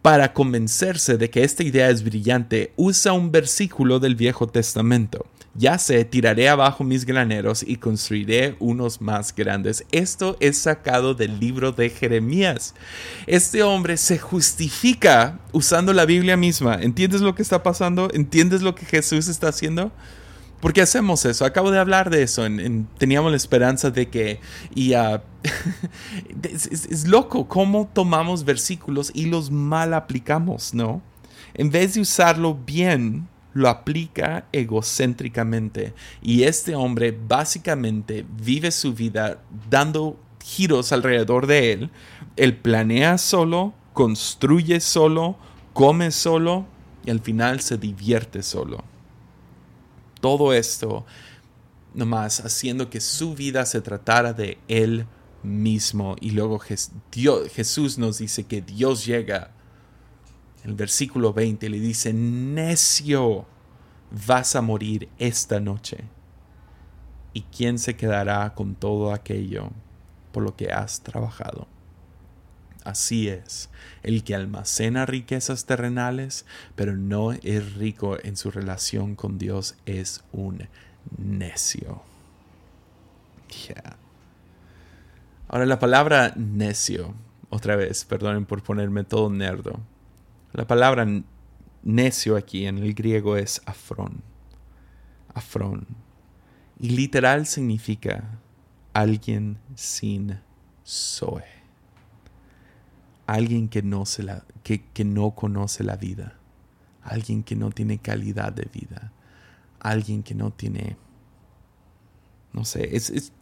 para 0.00 0.32
convencerse 0.32 1.18
de 1.18 1.28
que 1.28 1.42
esta 1.42 1.64
idea 1.64 1.90
es 1.90 2.04
brillante, 2.04 2.72
usa 2.76 3.12
un 3.12 3.32
versículo 3.32 3.98
del 3.98 4.14
Viejo 4.14 4.46
Testamento. 4.46 5.26
Ya 5.58 5.78
sé, 5.78 6.04
tiraré 6.04 6.50
abajo 6.50 6.84
mis 6.84 7.06
graneros 7.06 7.64
y 7.66 7.76
construiré 7.76 8.56
unos 8.58 9.00
más 9.00 9.34
grandes. 9.34 9.86
Esto 9.90 10.36
es 10.38 10.58
sacado 10.58 11.14
del 11.14 11.40
libro 11.40 11.72
de 11.72 11.88
Jeremías. 11.88 12.74
Este 13.26 13.62
hombre 13.62 13.96
se 13.96 14.18
justifica 14.18 15.40
usando 15.52 15.94
la 15.94 16.04
Biblia 16.04 16.36
misma. 16.36 16.74
¿Entiendes 16.74 17.22
lo 17.22 17.34
que 17.34 17.40
está 17.40 17.62
pasando? 17.62 18.10
¿Entiendes 18.12 18.60
lo 18.60 18.74
que 18.74 18.84
Jesús 18.84 19.28
está 19.28 19.48
haciendo? 19.48 19.92
¿Por 20.60 20.74
qué 20.74 20.82
hacemos 20.82 21.24
eso? 21.24 21.46
Acabo 21.46 21.70
de 21.70 21.78
hablar 21.78 22.10
de 22.10 22.22
eso. 22.22 22.44
teníamos 22.98 23.30
la 23.30 23.36
esperanza 23.36 23.90
de 23.90 24.10
que... 24.10 24.40
Y, 24.74 24.94
uh, 24.94 25.20
es, 26.42 26.66
es 26.66 27.08
loco 27.08 27.48
cómo 27.48 27.88
tomamos 27.94 28.44
versículos 28.44 29.10
y 29.14 29.26
los 29.26 29.50
mal 29.50 29.94
aplicamos, 29.94 30.74
¿no? 30.74 31.00
En 31.54 31.70
vez 31.70 31.94
de 31.94 32.00
usarlo 32.00 32.54
bien, 32.54 33.26
lo 33.56 33.70
aplica 33.70 34.44
egocéntricamente. 34.52 35.94
Y 36.20 36.42
este 36.42 36.74
hombre 36.74 37.10
básicamente 37.10 38.26
vive 38.38 38.70
su 38.70 38.92
vida 38.92 39.42
dando 39.70 40.20
giros 40.44 40.92
alrededor 40.92 41.46
de 41.46 41.72
él. 41.72 41.90
Él 42.36 42.54
planea 42.54 43.16
solo, 43.16 43.72
construye 43.94 44.80
solo, 44.80 45.36
come 45.72 46.10
solo 46.10 46.66
y 47.06 47.10
al 47.10 47.20
final 47.20 47.60
se 47.60 47.78
divierte 47.78 48.42
solo. 48.42 48.84
Todo 50.20 50.52
esto 50.52 51.06
nomás 51.94 52.44
haciendo 52.44 52.90
que 52.90 53.00
su 53.00 53.34
vida 53.34 53.64
se 53.64 53.80
tratara 53.80 54.34
de 54.34 54.58
él 54.68 55.06
mismo. 55.42 56.16
Y 56.20 56.32
luego 56.32 56.58
Jesús 56.58 57.96
nos 57.96 58.18
dice 58.18 58.44
que 58.44 58.60
Dios 58.60 59.06
llega 59.06 59.55
el 60.66 60.74
versículo 60.74 61.32
20 61.32 61.68
le 61.68 61.78
dice, 61.78 62.12
necio, 62.12 63.46
vas 64.10 64.56
a 64.56 64.62
morir 64.62 65.08
esta 65.18 65.60
noche. 65.60 65.98
¿Y 67.32 67.42
quién 67.42 67.78
se 67.78 67.96
quedará 67.96 68.52
con 68.54 68.74
todo 68.74 69.12
aquello 69.12 69.70
por 70.32 70.42
lo 70.42 70.56
que 70.56 70.72
has 70.72 71.02
trabajado? 71.02 71.68
Así 72.82 73.28
es, 73.28 73.70
el 74.02 74.24
que 74.24 74.34
almacena 74.34 75.06
riquezas 75.06 75.66
terrenales, 75.66 76.46
pero 76.74 76.96
no 76.96 77.32
es 77.32 77.74
rico 77.74 78.16
en 78.22 78.36
su 78.36 78.50
relación 78.50 79.14
con 79.14 79.38
Dios, 79.38 79.76
es 79.86 80.24
un 80.32 80.68
necio. 81.16 82.02
Ahora 85.48 85.66
la 85.66 85.78
palabra 85.78 86.32
necio, 86.36 87.14
otra 87.50 87.76
vez, 87.76 88.04
perdonen 88.04 88.46
por 88.46 88.64
ponerme 88.64 89.04
todo 89.04 89.30
nerdo. 89.30 89.80
La 90.52 90.66
palabra 90.66 91.06
necio 91.82 92.36
aquí 92.36 92.66
en 92.66 92.78
el 92.78 92.94
griego 92.94 93.36
es 93.36 93.62
afrón. 93.64 94.22
Afrón. 95.34 95.86
Y 96.78 96.90
literal 96.90 97.46
significa 97.46 98.38
alguien 98.92 99.58
sin 99.74 100.40
zoe. 100.84 101.44
Alguien 103.26 103.68
que 103.68 103.82
no, 103.82 104.04
se 104.06 104.22
la, 104.22 104.44
que, 104.62 105.04
no 105.04 105.32
conoce 105.32 105.84
la 105.84 105.96
vida. 105.96 106.38
Alguien 107.02 107.42
que 107.42 107.56
no 107.56 107.70
tiene 107.70 107.98
calidad 107.98 108.52
de 108.52 108.68
vida. 108.72 109.12
Alguien 109.80 110.22
que 110.22 110.34
no 110.34 110.50
tiene... 110.52 110.96
No 112.52 112.64
sé, 112.64 112.96
es, 112.96 113.10
es 113.10 113.32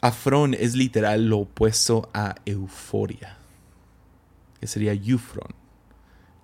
afrón 0.00 0.54
es 0.54 0.74
literal 0.74 1.28
lo 1.28 1.40
opuesto 1.40 2.08
a 2.14 2.36
euforia, 2.46 3.36
que 4.58 4.66
sería 4.66 4.92
eufron 4.92 5.65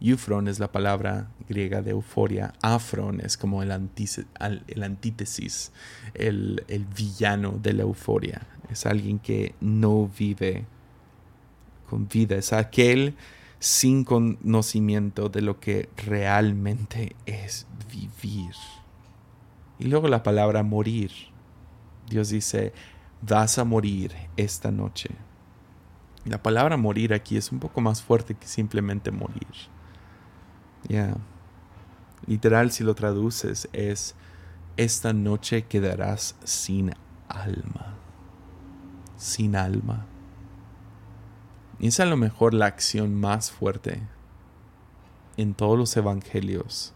Eufron 0.05 0.49
es 0.49 0.59
la 0.59 0.73
palabra 0.73 1.29
griega 1.49 1.81
de 1.81 1.93
euforia. 1.93 2.55
Afron 2.61 3.21
es 3.21 3.37
como 3.37 3.63
el, 3.63 3.71
antítesis, 3.71 5.73
el, 6.15 6.65
el, 6.67 6.85
villano 6.87 7.61
de 7.63 7.73
la 7.73 7.83
euforia. 7.83 8.43
Es 8.69 8.85
alguien 8.85 9.21
que 9.21 9.55
no 9.61 10.09
vive 10.09 10.65
con 11.89 12.09
vida. 12.09 12.37
Es 12.37 12.53
aquel 12.53 13.15
sin 13.61 14.03
conocimiento 14.03 15.29
de 15.29 15.41
lo 15.41 15.61
que 15.61 15.89
realmente 15.97 17.15
es 17.27 17.69
vivir. 17.93 18.55
Y 19.79 19.85
luego 19.85 20.09
la 20.09 20.25
palabra 20.25 20.65
morir. 20.65 21.13
Dios 22.09 22.31
dice, 22.31 22.73
vas 23.21 23.57
a 23.59 23.65
morir 23.65 24.13
esta 24.37 24.73
noche. 24.73 25.11
La 26.25 26.43
palabra 26.43 26.77
morir 26.77 27.15
aquí 27.15 27.37
es 27.37 27.53
un 27.53 27.61
poco 27.61 27.81
más 27.81 28.03
fuerte 28.03 28.35
que 28.35 28.49
simplemente 28.49 29.13
morir. 29.13 29.47
Ya. 30.89 31.15
Literal, 32.27 32.71
si 32.71 32.85
lo 32.85 32.95
traduces, 32.95 33.69
es 33.73 34.15
esta 34.77 35.13
noche 35.13 35.67
quedarás 35.67 36.37
sin 36.45 36.93
alma. 37.29 37.95
Sin 39.17 39.57
alma. 39.57 40.07
Y 41.79 41.89
es 41.89 42.01
a 42.01 42.07
lo 42.07 42.17
mejor 42.17 42.55
la 42.55 42.67
acción 42.67 43.15
más 43.15 43.51
fuerte 43.51 44.03
en 45.37 45.55
todos 45.55 45.79
los 45.79 45.97
evangelios 45.97 46.93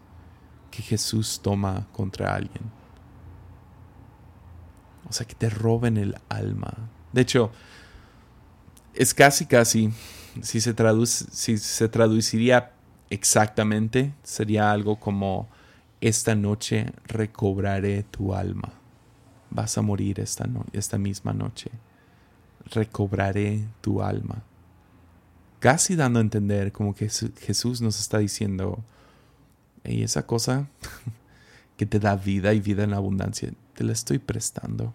que 0.70 0.82
Jesús 0.82 1.40
toma 1.42 1.86
contra 1.92 2.34
alguien. 2.34 2.70
O 5.08 5.12
sea, 5.12 5.26
que 5.26 5.34
te 5.34 5.48
roben 5.48 5.96
el 5.96 6.16
alma. 6.28 6.72
De 7.12 7.22
hecho, 7.22 7.50
es 8.94 9.14
casi, 9.14 9.46
casi, 9.46 9.92
si 10.42 10.60
se, 10.60 10.74
traduce, 10.74 11.26
si 11.30 11.58
se 11.58 11.88
traduciría 11.88 12.75
exactamente 13.10 14.14
sería 14.22 14.72
algo 14.72 14.98
como 14.98 15.48
esta 16.00 16.34
noche 16.34 16.92
recobraré 17.04 18.02
tu 18.04 18.34
alma. 18.34 18.72
Vas 19.50 19.78
a 19.78 19.82
morir 19.82 20.20
esta, 20.20 20.48
esta 20.72 20.98
misma 20.98 21.32
noche. 21.32 21.70
Recobraré 22.66 23.66
tu 23.80 24.02
alma. 24.02 24.42
Casi 25.58 25.96
dando 25.96 26.18
a 26.18 26.22
entender 26.22 26.72
como 26.72 26.94
que 26.94 27.08
Jesús 27.08 27.80
nos 27.80 27.98
está 27.98 28.18
diciendo, 28.18 28.84
y 29.84 30.02
esa 30.02 30.26
cosa 30.26 30.68
que 31.76 31.86
te 31.86 31.98
da 31.98 32.16
vida 32.16 32.52
y 32.52 32.60
vida 32.60 32.84
en 32.84 32.92
abundancia, 32.92 33.52
te 33.74 33.84
la 33.84 33.92
estoy 33.92 34.18
prestando. 34.18 34.94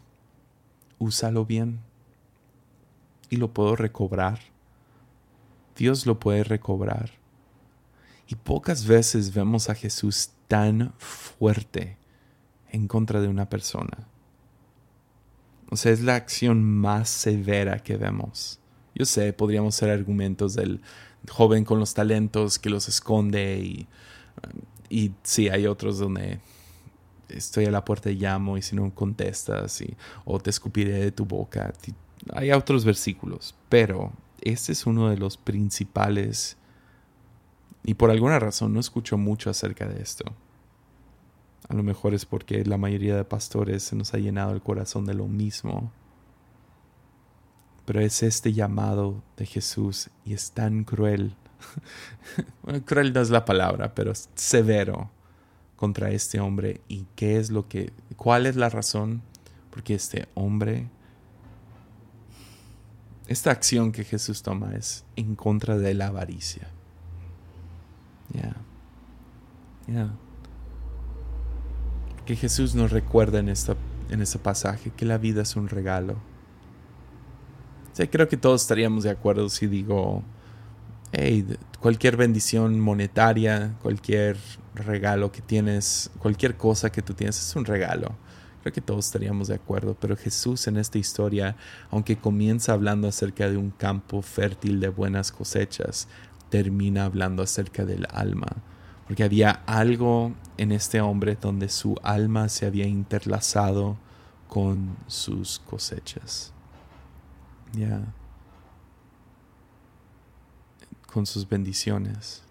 Úsalo 1.00 1.46
bien. 1.46 1.80
Y 3.30 3.38
lo 3.38 3.54
puedo 3.54 3.76
recobrar. 3.76 4.40
Dios 5.76 6.06
lo 6.06 6.20
puede 6.20 6.44
recobrar. 6.44 7.21
Y 8.32 8.36
pocas 8.36 8.88
veces 8.88 9.34
vemos 9.34 9.70
a 9.70 9.76
Jesús 9.76 10.30
tan 10.48 10.94
fuerte 11.00 11.98
en 12.70 12.88
contra 12.88 13.20
de 13.20 13.28
una 13.28 13.50
persona. 13.50 14.08
O 15.70 15.76
sea, 15.76 15.92
es 15.92 16.00
la 16.00 16.16
acción 16.16 16.64
más 16.64 17.10
severa 17.10 17.80
que 17.80 17.98
vemos. 17.98 18.62
Yo 18.96 19.04
sé, 19.04 19.34
podríamos 19.34 19.76
ser 19.76 19.90
argumentos 19.90 20.54
del 20.54 20.82
joven 21.28 21.66
con 21.66 21.78
los 21.78 21.94
talentos 21.94 22.58
que 22.58 22.70
los 22.70 22.88
esconde 22.88 23.60
y, 23.60 23.88
y 24.90 25.12
sí, 25.24 25.50
hay 25.50 25.68
otros 25.68 26.00
donde 26.00 26.40
estoy 27.28 27.66
a 27.66 27.72
la 27.72 27.84
puerta 27.84 28.12
y 28.12 28.16
llamo 28.16 28.58
y 28.58 28.62
si 28.62 28.78
no 28.78 28.96
contestas 28.96 29.82
y, 29.82 29.98
o 30.24 30.40
te 30.40 30.52
escupiré 30.52 30.94
de 30.94 31.12
tu 31.12 31.26
boca. 31.26 31.74
Hay 32.32 32.54
otros 32.54 32.86
versículos, 32.86 33.56
pero 33.68 34.14
este 34.40 34.72
es 34.72 34.86
uno 34.86 35.10
de 35.10 35.18
los 35.18 35.36
principales 35.36 36.56
y 37.84 37.96
por 37.96 38.12
alguna 38.12 38.40
razón 38.40 38.74
no 38.74 38.80
escucho 38.80 39.18
mucho 39.18 39.50
acerca 39.50 39.88
de 39.88 40.02
esto. 40.02 40.26
A 41.68 41.74
lo 41.74 41.84
mejor 41.84 42.14
es 42.14 42.26
porque 42.26 42.66
la 42.66 42.78
mayoría 42.78 43.16
de 43.16 43.24
pastores 43.24 43.84
se 43.84 43.96
nos 43.96 44.14
ha 44.14 44.18
llenado 44.18 44.52
el 44.52 44.62
corazón 44.62 45.06
de 45.06 45.14
lo 45.14 45.28
mismo. 45.28 45.92
Pero 47.86 48.02
es 48.02 48.24
este 48.24 48.54
llamado 48.54 49.24
de 49.38 49.46
Jesús 49.46 50.10
y 50.26 50.34
es 50.34 50.52
tan 50.52 50.84
cruel. 50.84 51.36
bueno, 52.64 52.84
cruel 52.86 53.14
no 53.14 53.22
es 53.22 53.30
la 53.30 53.46
palabra, 53.46 53.96
pero 53.96 54.14
severo 54.36 55.10
contra 55.76 56.12
este 56.12 56.40
hombre. 56.40 56.82
¿Y 56.88 57.08
qué 57.16 57.38
es 57.38 57.50
lo 57.50 57.68
que, 57.68 57.94
cuál 58.16 58.46
es 58.46 58.56
la 58.56 58.70
razón? 58.70 59.22
Porque 59.72 59.96
este 59.96 60.28
hombre, 60.36 60.90
esta 63.28 63.52
acción 63.52 63.92
que 63.92 64.04
Jesús 64.04 64.44
toma 64.44 64.76
es 64.76 65.06
en 65.16 65.36
contra 65.36 65.78
de 65.78 65.94
la 65.94 66.08
avaricia. 66.08 66.68
Ya. 68.34 68.56
Ya. 69.88 70.10
Que 72.26 72.36
Jesús 72.36 72.76
nos 72.76 72.92
recuerda 72.92 73.40
en, 73.40 73.50
esta, 73.50 73.76
en 74.10 74.22
este 74.22 74.40
pasaje 74.40 74.92
que 74.96 75.06
la 75.06 75.18
vida 75.18 75.42
es 75.42 75.56
un 75.56 75.68
regalo. 75.68 76.16
Sí, 77.94 78.08
creo 78.08 78.30
que 78.30 78.38
todos 78.38 78.62
estaríamos 78.62 79.04
de 79.04 79.10
acuerdo 79.10 79.50
si 79.50 79.68
digo, 79.68 80.24
cualquier 81.80 82.16
bendición 82.16 82.80
monetaria, 82.80 83.76
cualquier 83.82 84.38
regalo 84.76 85.32
que 85.32 85.42
tienes, 85.42 86.10
cualquier 86.20 86.56
cosa 86.56 86.92
que 86.92 87.02
tú 87.02 87.14
tienes 87.14 87.40
es 87.40 87.56
un 87.56 87.66
regalo. 87.66 88.16
Creo 88.62 88.74
que 88.74 88.82
todos 88.82 89.08
estaríamos 89.08 89.48
de 89.48 89.56
acuerdo, 89.56 89.98
pero 90.00 90.16
Jesús 90.16 90.68
en 90.68 90.78
esta 90.78 91.00
historia, 91.00 91.56
aunque 91.90 92.16
comienza 92.16 92.74
hablando 92.74 93.08
acerca 93.08 93.50
de 93.50 93.58
un 93.58 93.72
campo 93.72 94.22
fértil 94.22 94.80
de 94.80 94.90
buenas 94.90 95.32
cosechas, 95.32 96.08
termina 96.52 97.06
hablando 97.06 97.42
acerca 97.42 97.86
del 97.86 98.06
alma, 98.12 98.58
porque 99.08 99.24
había 99.24 99.64
algo 99.66 100.36
en 100.58 100.72
este 100.72 101.02
hombre 101.02 101.38
donde 101.42 101.70
su 101.70 101.96
alma 102.04 102.50
se 102.50 102.68
había 102.68 102.86
interlazado 102.86 103.98
con 104.48 104.98
sus 105.08 105.60
cosechas. 105.60 106.54
Ya. 107.74 108.14
Con 111.12 111.26
sus 111.26 111.48
bendiciones. 111.48 112.44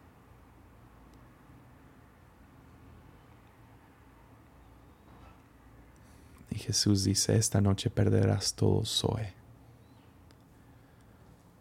Y 6.51 6.59
Jesús 6.59 7.05
dice, 7.05 7.37
esta 7.37 7.61
noche 7.61 7.91
perderás 7.91 8.55
todo, 8.55 8.85
Zoe. 8.85 9.40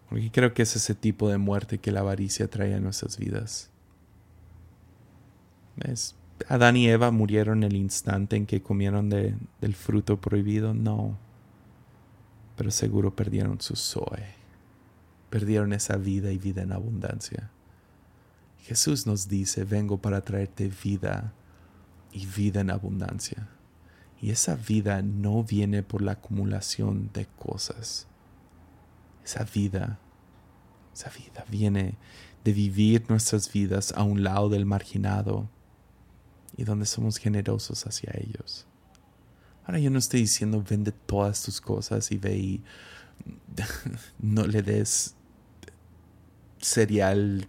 Porque 0.10 0.32
creo 0.32 0.53
que 0.53 0.64
es 0.64 0.76
ese 0.76 0.95
tipo 0.95 1.30
de 1.30 1.38
muerte 1.38 1.78
que 1.78 1.91
la 1.91 1.99
avaricia 1.99 2.49
trae 2.49 2.74
a 2.74 2.80
nuestras 2.80 3.18
vidas. 3.18 3.70
Adán 6.47 6.78
y 6.78 6.88
Eva 6.88 7.12
murieron 7.12 7.64
el 7.64 7.76
instante 7.76 8.36
en 8.36 8.45
que 8.45 8.62
comieron 8.62 9.10
de, 9.10 9.36
del 9.62 9.76
fruto 9.76 10.20
prohibido, 10.20 10.74
no. 10.74 11.18
Pero 12.57 12.72
seguro 12.72 13.16
perdieron 13.16 13.62
su 13.62 13.76
Zoe. 13.76 14.36
Perdieron 15.30 15.74
esa 15.74 15.95
vida 15.97 16.32
y 16.32 16.38
vida 16.38 16.64
en 16.64 16.72
abundancia. 16.72 17.51
Jesús 18.64 19.05
nos 19.05 19.30
dice, 19.30 19.64
vengo 19.64 19.99
para 19.99 20.22
traerte 20.22 20.72
vida 20.84 21.34
y 22.12 22.26
vida 22.26 22.62
en 22.62 22.72
abundancia. 22.72 23.47
Y 24.22 24.32
esa 24.32 24.55
vida 24.55 25.01
no 25.01 25.43
viene 25.43 25.84
por 25.84 26.01
la 26.01 26.14
acumulación 26.14 27.10
de 27.14 27.28
cosas. 27.38 28.09
Esa 29.24 29.43
vida, 29.43 29.99
esa 30.93 31.09
vida 31.09 31.45
viene 31.49 31.97
de 32.43 32.53
vivir 32.53 33.05
nuestras 33.09 33.51
vidas 33.51 33.93
a 33.95 34.03
un 34.03 34.24
lado 34.24 34.49
del 34.49 34.65
marginado 34.65 35.49
y 36.55 36.63
donde 36.63 36.86
somos 36.86 37.17
generosos 37.17 37.86
hacia 37.86 38.11
ellos. 38.15 38.65
Ahora 39.65 39.80
yo 39.80 39.89
no 39.91 39.99
estoy 39.99 40.22
diciendo 40.22 40.63
vende 40.67 40.91
todas 40.91 41.43
tus 41.43 41.61
cosas 41.61 42.11
y 42.11 42.17
ve 42.17 42.38
y 42.38 42.63
no 44.20 44.47
le 44.47 44.61
des 44.61 45.15
cereal 46.59 47.47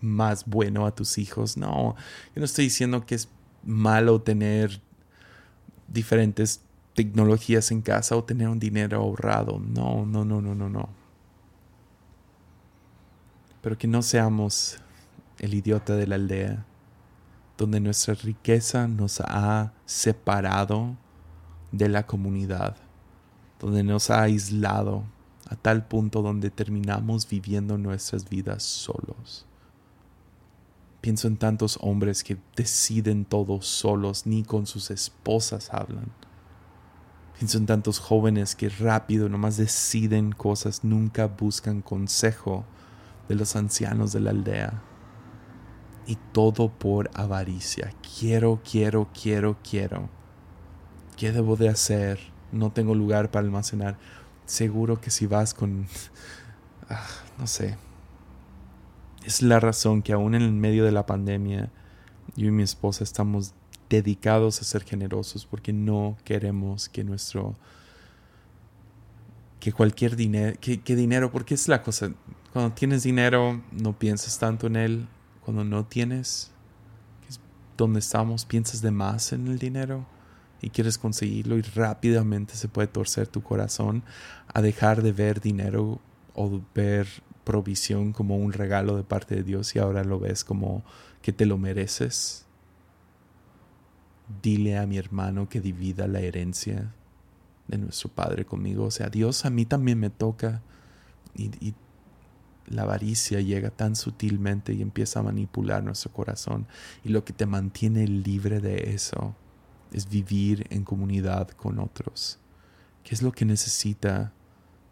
más 0.00 0.44
bueno 0.46 0.86
a 0.86 0.94
tus 0.94 1.18
hijos. 1.18 1.56
No, 1.56 1.96
yo 2.34 2.40
no 2.40 2.44
estoy 2.44 2.66
diciendo 2.66 3.04
que 3.06 3.16
es 3.16 3.28
malo 3.64 4.20
tener 4.22 4.80
diferentes 5.88 6.60
tecnologías 6.94 7.70
en 7.70 7.82
casa 7.82 8.16
o 8.16 8.24
tener 8.24 8.48
un 8.48 8.58
dinero 8.58 8.98
ahorrado. 8.98 9.58
No, 9.58 10.06
no, 10.06 10.24
no, 10.24 10.40
no, 10.40 10.54
no, 10.54 10.68
no. 10.68 10.88
Pero 13.60 13.76
que 13.76 13.88
no 13.88 14.02
seamos 14.02 14.78
el 15.38 15.54
idiota 15.54 15.96
de 15.96 16.06
la 16.06 16.14
aldea, 16.14 16.64
donde 17.58 17.80
nuestra 17.80 18.14
riqueza 18.14 18.88
nos 18.88 19.20
ha 19.20 19.72
separado 19.84 20.96
de 21.72 21.88
la 21.88 22.06
comunidad, 22.06 22.76
donde 23.60 23.82
nos 23.82 24.10
ha 24.10 24.22
aislado 24.22 25.04
a 25.48 25.56
tal 25.56 25.86
punto 25.86 26.22
donde 26.22 26.50
terminamos 26.50 27.28
viviendo 27.28 27.76
nuestras 27.76 28.28
vidas 28.28 28.62
solos. 28.62 29.46
Pienso 31.00 31.28
en 31.28 31.36
tantos 31.36 31.78
hombres 31.82 32.24
que 32.24 32.38
deciden 32.56 33.24
todo 33.24 33.60
solos, 33.60 34.26
ni 34.26 34.42
con 34.42 34.66
sus 34.66 34.90
esposas 34.90 35.68
hablan. 35.72 36.10
Pienso 37.38 37.58
en 37.58 37.66
tantos 37.66 37.98
jóvenes 37.98 38.54
que 38.54 38.68
rápido 38.68 39.28
nomás 39.28 39.56
deciden 39.56 40.32
cosas, 40.32 40.84
nunca 40.84 41.26
buscan 41.26 41.82
consejo 41.82 42.64
de 43.28 43.34
los 43.34 43.56
ancianos 43.56 44.12
de 44.12 44.20
la 44.20 44.30
aldea. 44.30 44.82
Y 46.06 46.16
todo 46.32 46.70
por 46.70 47.10
avaricia. 47.14 47.92
Quiero, 48.18 48.60
quiero, 48.68 49.08
quiero, 49.12 49.56
quiero. 49.68 50.08
¿Qué 51.16 51.32
debo 51.32 51.56
de 51.56 51.68
hacer? 51.68 52.20
No 52.52 52.72
tengo 52.72 52.94
lugar 52.94 53.30
para 53.30 53.44
almacenar. 53.44 53.98
Seguro 54.46 55.00
que 55.00 55.10
si 55.10 55.26
vas 55.26 55.54
con... 55.54 55.86
Ah, 56.90 57.06
no 57.38 57.46
sé, 57.46 57.78
es 59.24 59.42
la 59.42 59.58
razón 59.58 60.02
que 60.02 60.12
aún 60.12 60.34
en 60.34 60.60
medio 60.60 60.84
de 60.84 60.92
la 60.92 61.06
pandemia, 61.06 61.70
yo 62.36 62.46
y 62.46 62.50
mi 62.50 62.62
esposa 62.62 63.04
estamos 63.04 63.54
dedicados 63.88 64.60
a 64.60 64.64
ser 64.64 64.84
generosos 64.84 65.46
porque 65.46 65.72
no 65.72 66.16
queremos 66.24 66.88
que 66.88 67.04
nuestro 67.04 67.56
que 69.60 69.72
cualquier 69.72 70.16
dinero 70.16 70.56
que, 70.60 70.96
dinero 70.96 71.30
porque 71.30 71.54
es 71.54 71.68
la 71.68 71.82
cosa 71.82 72.12
cuando 72.52 72.74
tienes 72.74 73.02
dinero 73.02 73.62
no 73.72 73.98
piensas 73.98 74.38
tanto 74.38 74.66
en 74.66 74.76
él 74.76 75.08
cuando 75.44 75.64
no 75.64 75.84
tienes 75.84 76.50
es 77.28 77.40
donde 77.76 78.00
estamos 78.00 78.44
piensas 78.44 78.82
de 78.82 78.90
más 78.90 79.32
en 79.32 79.46
el 79.46 79.58
dinero 79.58 80.06
y 80.60 80.70
quieres 80.70 80.96
conseguirlo 80.96 81.58
y 81.58 81.62
rápidamente 81.62 82.54
se 82.54 82.68
puede 82.68 82.88
torcer 82.88 83.28
tu 83.28 83.42
corazón 83.42 84.02
a 84.48 84.62
dejar 84.62 85.02
de 85.02 85.12
ver 85.12 85.40
dinero 85.40 86.00
o 86.34 86.60
ver 86.74 87.06
provisión 87.44 88.12
como 88.12 88.36
un 88.36 88.52
regalo 88.52 88.96
de 88.96 89.04
parte 89.04 89.36
de 89.36 89.42
Dios 89.42 89.76
y 89.76 89.78
ahora 89.78 90.02
lo 90.02 90.18
ves 90.18 90.44
como 90.44 90.82
que 91.22 91.32
te 91.32 91.46
lo 91.46 91.58
mereces. 91.58 92.43
Dile 94.42 94.78
a 94.78 94.86
mi 94.86 94.98
hermano 94.98 95.48
que 95.48 95.60
divida 95.60 96.06
la 96.06 96.20
herencia 96.20 96.92
de 97.68 97.78
nuestro 97.78 98.10
Padre 98.10 98.44
conmigo. 98.44 98.84
O 98.84 98.90
sea, 98.90 99.08
Dios 99.08 99.44
a 99.44 99.50
mí 99.50 99.64
también 99.66 99.98
me 99.98 100.10
toca 100.10 100.62
y, 101.34 101.74
la 102.66 102.84
avaricia 102.84 103.42
llega 103.42 103.68
tan 103.68 103.94
sutilmente 103.94 104.72
y 104.72 104.80
empieza 104.80 105.20
a 105.20 105.22
manipular 105.22 105.84
nuestro 105.84 106.10
corazón. 106.10 106.66
Y 107.04 107.10
lo 107.10 107.22
que 107.22 107.34
te 107.34 107.44
mantiene 107.44 108.06
libre 108.06 108.60
de 108.60 108.94
eso 108.94 109.36
es 109.92 110.08
vivir 110.08 110.66
en 110.70 110.82
comunidad 110.82 111.50
con 111.50 111.78
otros. 111.78 112.38
¿Qué 113.02 113.14
es 113.14 113.20
lo 113.20 113.32
que 113.32 113.44
necesita 113.44 114.32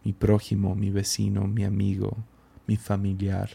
mi 0.04 0.12
prójimo, 0.12 0.74
mi 0.74 0.90
vecino, 0.90 1.46
mi 1.46 1.64
amigo? 1.64 2.18
mi 2.66 2.76
familiar. 2.76 3.50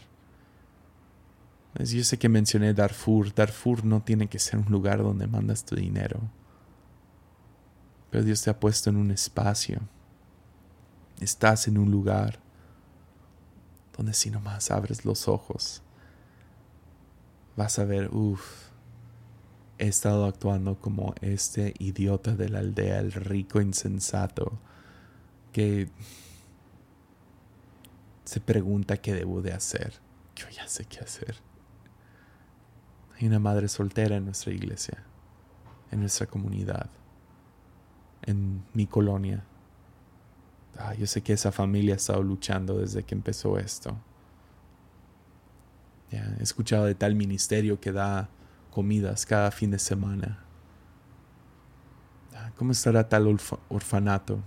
Yo 1.78 2.02
sé 2.02 2.18
que 2.18 2.28
mencioné 2.28 2.74
Darfur. 2.74 3.32
Darfur 3.32 3.84
no 3.84 4.02
tiene 4.02 4.28
que 4.28 4.40
ser 4.40 4.58
un 4.58 4.70
lugar 4.70 4.98
donde 4.98 5.28
mandas 5.28 5.64
tu 5.64 5.76
dinero. 5.76 6.20
Pero 8.10 8.24
Dios 8.24 8.42
te 8.42 8.50
ha 8.50 8.58
puesto 8.58 8.90
en 8.90 8.96
un 8.96 9.12
espacio. 9.12 9.80
Estás 11.20 11.68
en 11.68 11.78
un 11.78 11.90
lugar 11.90 12.40
donde 13.96 14.12
si 14.12 14.30
nomás 14.30 14.70
abres 14.70 15.04
los 15.04 15.28
ojos, 15.28 15.82
vas 17.56 17.78
a 17.78 17.84
ver, 17.84 18.08
uff, 18.12 18.68
he 19.78 19.88
estado 19.88 20.26
actuando 20.26 20.80
como 20.80 21.14
este 21.20 21.74
idiota 21.78 22.34
de 22.34 22.48
la 22.48 22.60
aldea, 22.60 22.98
el 22.98 23.12
rico 23.12 23.60
insensato, 23.60 24.58
que 25.52 25.90
se 28.24 28.40
pregunta 28.40 28.96
qué 28.96 29.14
debo 29.14 29.42
de 29.42 29.52
hacer. 29.52 29.94
Yo 30.36 30.48
ya 30.50 30.66
sé 30.68 30.84
qué 30.84 31.00
hacer. 31.00 31.47
Hay 33.18 33.26
una 33.26 33.40
madre 33.40 33.66
soltera 33.68 34.16
en 34.16 34.26
nuestra 34.26 34.52
iglesia, 34.52 35.02
en 35.90 36.00
nuestra 36.00 36.26
comunidad, 36.26 36.88
en 38.22 38.62
mi 38.74 38.86
colonia. 38.86 39.42
Ah, 40.78 40.94
yo 40.94 41.06
sé 41.08 41.22
que 41.22 41.32
esa 41.32 41.50
familia 41.50 41.94
ha 41.94 41.96
estado 41.96 42.22
luchando 42.22 42.78
desde 42.78 43.02
que 43.02 43.16
empezó 43.16 43.58
esto. 43.58 43.96
he 46.10 46.42
escuchado 46.42 46.84
de 46.84 46.94
tal 46.94 47.16
ministerio 47.16 47.80
que 47.80 47.90
da 47.90 48.28
comidas 48.70 49.26
cada 49.26 49.50
fin 49.50 49.72
de 49.72 49.80
semana. 49.80 50.38
Ah, 52.34 52.52
¿Cómo 52.56 52.70
estará 52.70 53.08
tal 53.08 53.36
orfanato? 53.68 54.38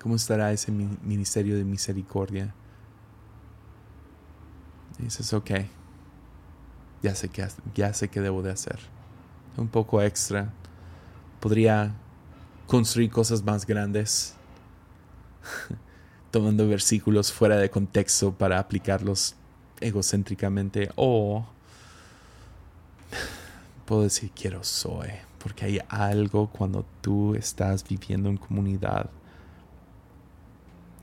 ¿Cómo 0.00 0.14
estará 0.14 0.52
ese 0.52 0.70
ministerio 0.70 1.56
de 1.56 1.64
misericordia? 1.64 2.54
Dices, 4.98 5.32
ok, 5.32 5.50
ya 7.06 7.14
sé, 7.14 7.28
qué, 7.28 7.46
ya 7.76 7.94
sé 7.94 8.08
qué 8.08 8.20
debo 8.20 8.42
de 8.42 8.50
hacer. 8.50 8.80
Un 9.56 9.68
poco 9.68 10.02
extra. 10.02 10.52
Podría 11.38 11.94
construir 12.66 13.10
cosas 13.10 13.44
más 13.44 13.64
grandes, 13.64 14.34
tomando 16.32 16.66
versículos 16.66 17.32
fuera 17.32 17.58
de 17.58 17.70
contexto 17.70 18.32
para 18.32 18.58
aplicarlos 18.58 19.36
egocéntricamente. 19.80 20.90
O 20.96 21.46
puedo 23.84 24.02
decir, 24.02 24.32
quiero 24.34 24.64
soy, 24.64 25.10
porque 25.38 25.64
hay 25.64 25.80
algo 25.88 26.50
cuando 26.50 26.84
tú 27.02 27.36
estás 27.36 27.84
viviendo 27.88 28.28
en 28.28 28.36
comunidad 28.36 29.10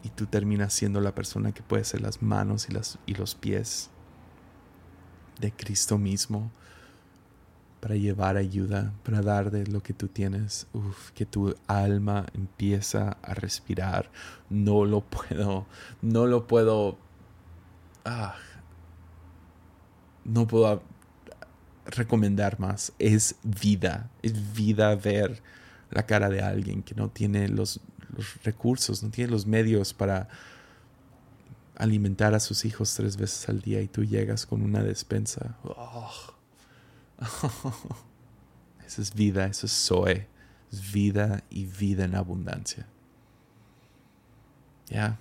y 0.03 0.09
tú 0.09 0.25
terminas 0.25 0.73
siendo 0.73 0.99
la 0.99 1.15
persona 1.15 1.53
que 1.53 1.63
puede 1.63 1.85
ser 1.85 2.01
las 2.01 2.21
manos 2.21 2.67
y, 2.67 2.73
las, 2.73 2.99
y 3.05 3.13
los 3.13 3.35
pies 3.35 3.89
de 5.39 5.51
Cristo 5.51 5.97
mismo 5.97 6.51
para 7.79 7.95
llevar 7.95 8.37
ayuda, 8.37 8.93
para 9.03 9.21
dar 9.21 9.51
de 9.51 9.67
lo 9.67 9.83
que 9.83 9.93
tú 9.93 10.07
tienes. 10.07 10.67
Que 11.13 11.25
tu 11.25 11.53
alma 11.67 12.25
empieza 12.33 13.17
a 13.21 13.33
respirar. 13.33 14.09
No 14.49 14.85
lo 14.85 15.01
puedo, 15.01 15.65
no 16.01 16.25
lo 16.25 16.47
puedo. 16.47 16.97
Ah, 18.05 18.35
no 20.23 20.47
puedo 20.47 20.81
recomendar 21.85 22.59
más. 22.59 22.93
Es 22.99 23.35
vida, 23.43 24.09
es 24.21 24.53
vida 24.53 24.95
ver 24.95 25.41
la 25.91 26.05
cara 26.05 26.29
de 26.29 26.41
alguien 26.41 26.83
que 26.83 26.95
no 26.95 27.09
tiene 27.09 27.47
los, 27.47 27.79
recursos, 28.43 29.03
no 29.03 29.09
tiene 29.09 29.31
los 29.31 29.45
medios 29.45 29.93
para 29.93 30.29
alimentar 31.75 32.33
a 32.33 32.39
sus 32.39 32.65
hijos 32.65 32.93
tres 32.95 33.17
veces 33.17 33.49
al 33.49 33.61
día 33.61 33.81
y 33.81 33.87
tú 33.87 34.03
llegas 34.03 34.45
con 34.45 34.61
una 34.61 34.83
despensa. 34.83 35.57
eso 38.85 39.01
es 39.01 39.13
vida, 39.13 39.45
eso 39.45 39.65
es 39.65 39.73
Zoe. 39.73 40.27
Es 40.71 40.91
vida 40.91 41.43
y 41.49 41.65
vida 41.65 42.05
en 42.05 42.15
abundancia. 42.15 42.87
Ya. 44.87 45.17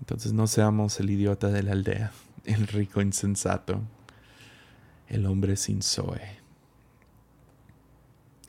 Entonces 0.00 0.32
no 0.32 0.46
seamos 0.46 0.98
el 1.00 1.10
idiota 1.10 1.48
de 1.48 1.62
la 1.62 1.72
aldea, 1.72 2.12
el 2.44 2.66
rico 2.66 3.00
insensato, 3.00 3.80
el 5.08 5.26
hombre 5.26 5.56
sin 5.56 5.82
Zoe. 5.82 6.40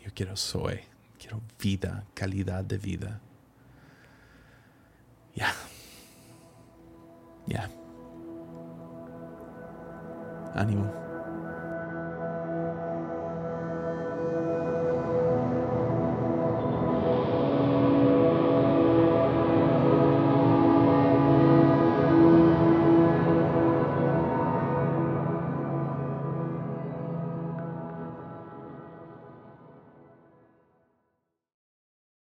Yo 0.03 0.11
quiero 0.13 0.35
Zoe, 0.35 0.83
quiero 1.19 1.41
vida, 1.59 2.05
calidad 2.13 2.63
de 2.63 2.77
vida. 2.77 3.21
Ya. 5.35 5.53
Ya. 7.47 7.69
Ánimo. 10.55 11.02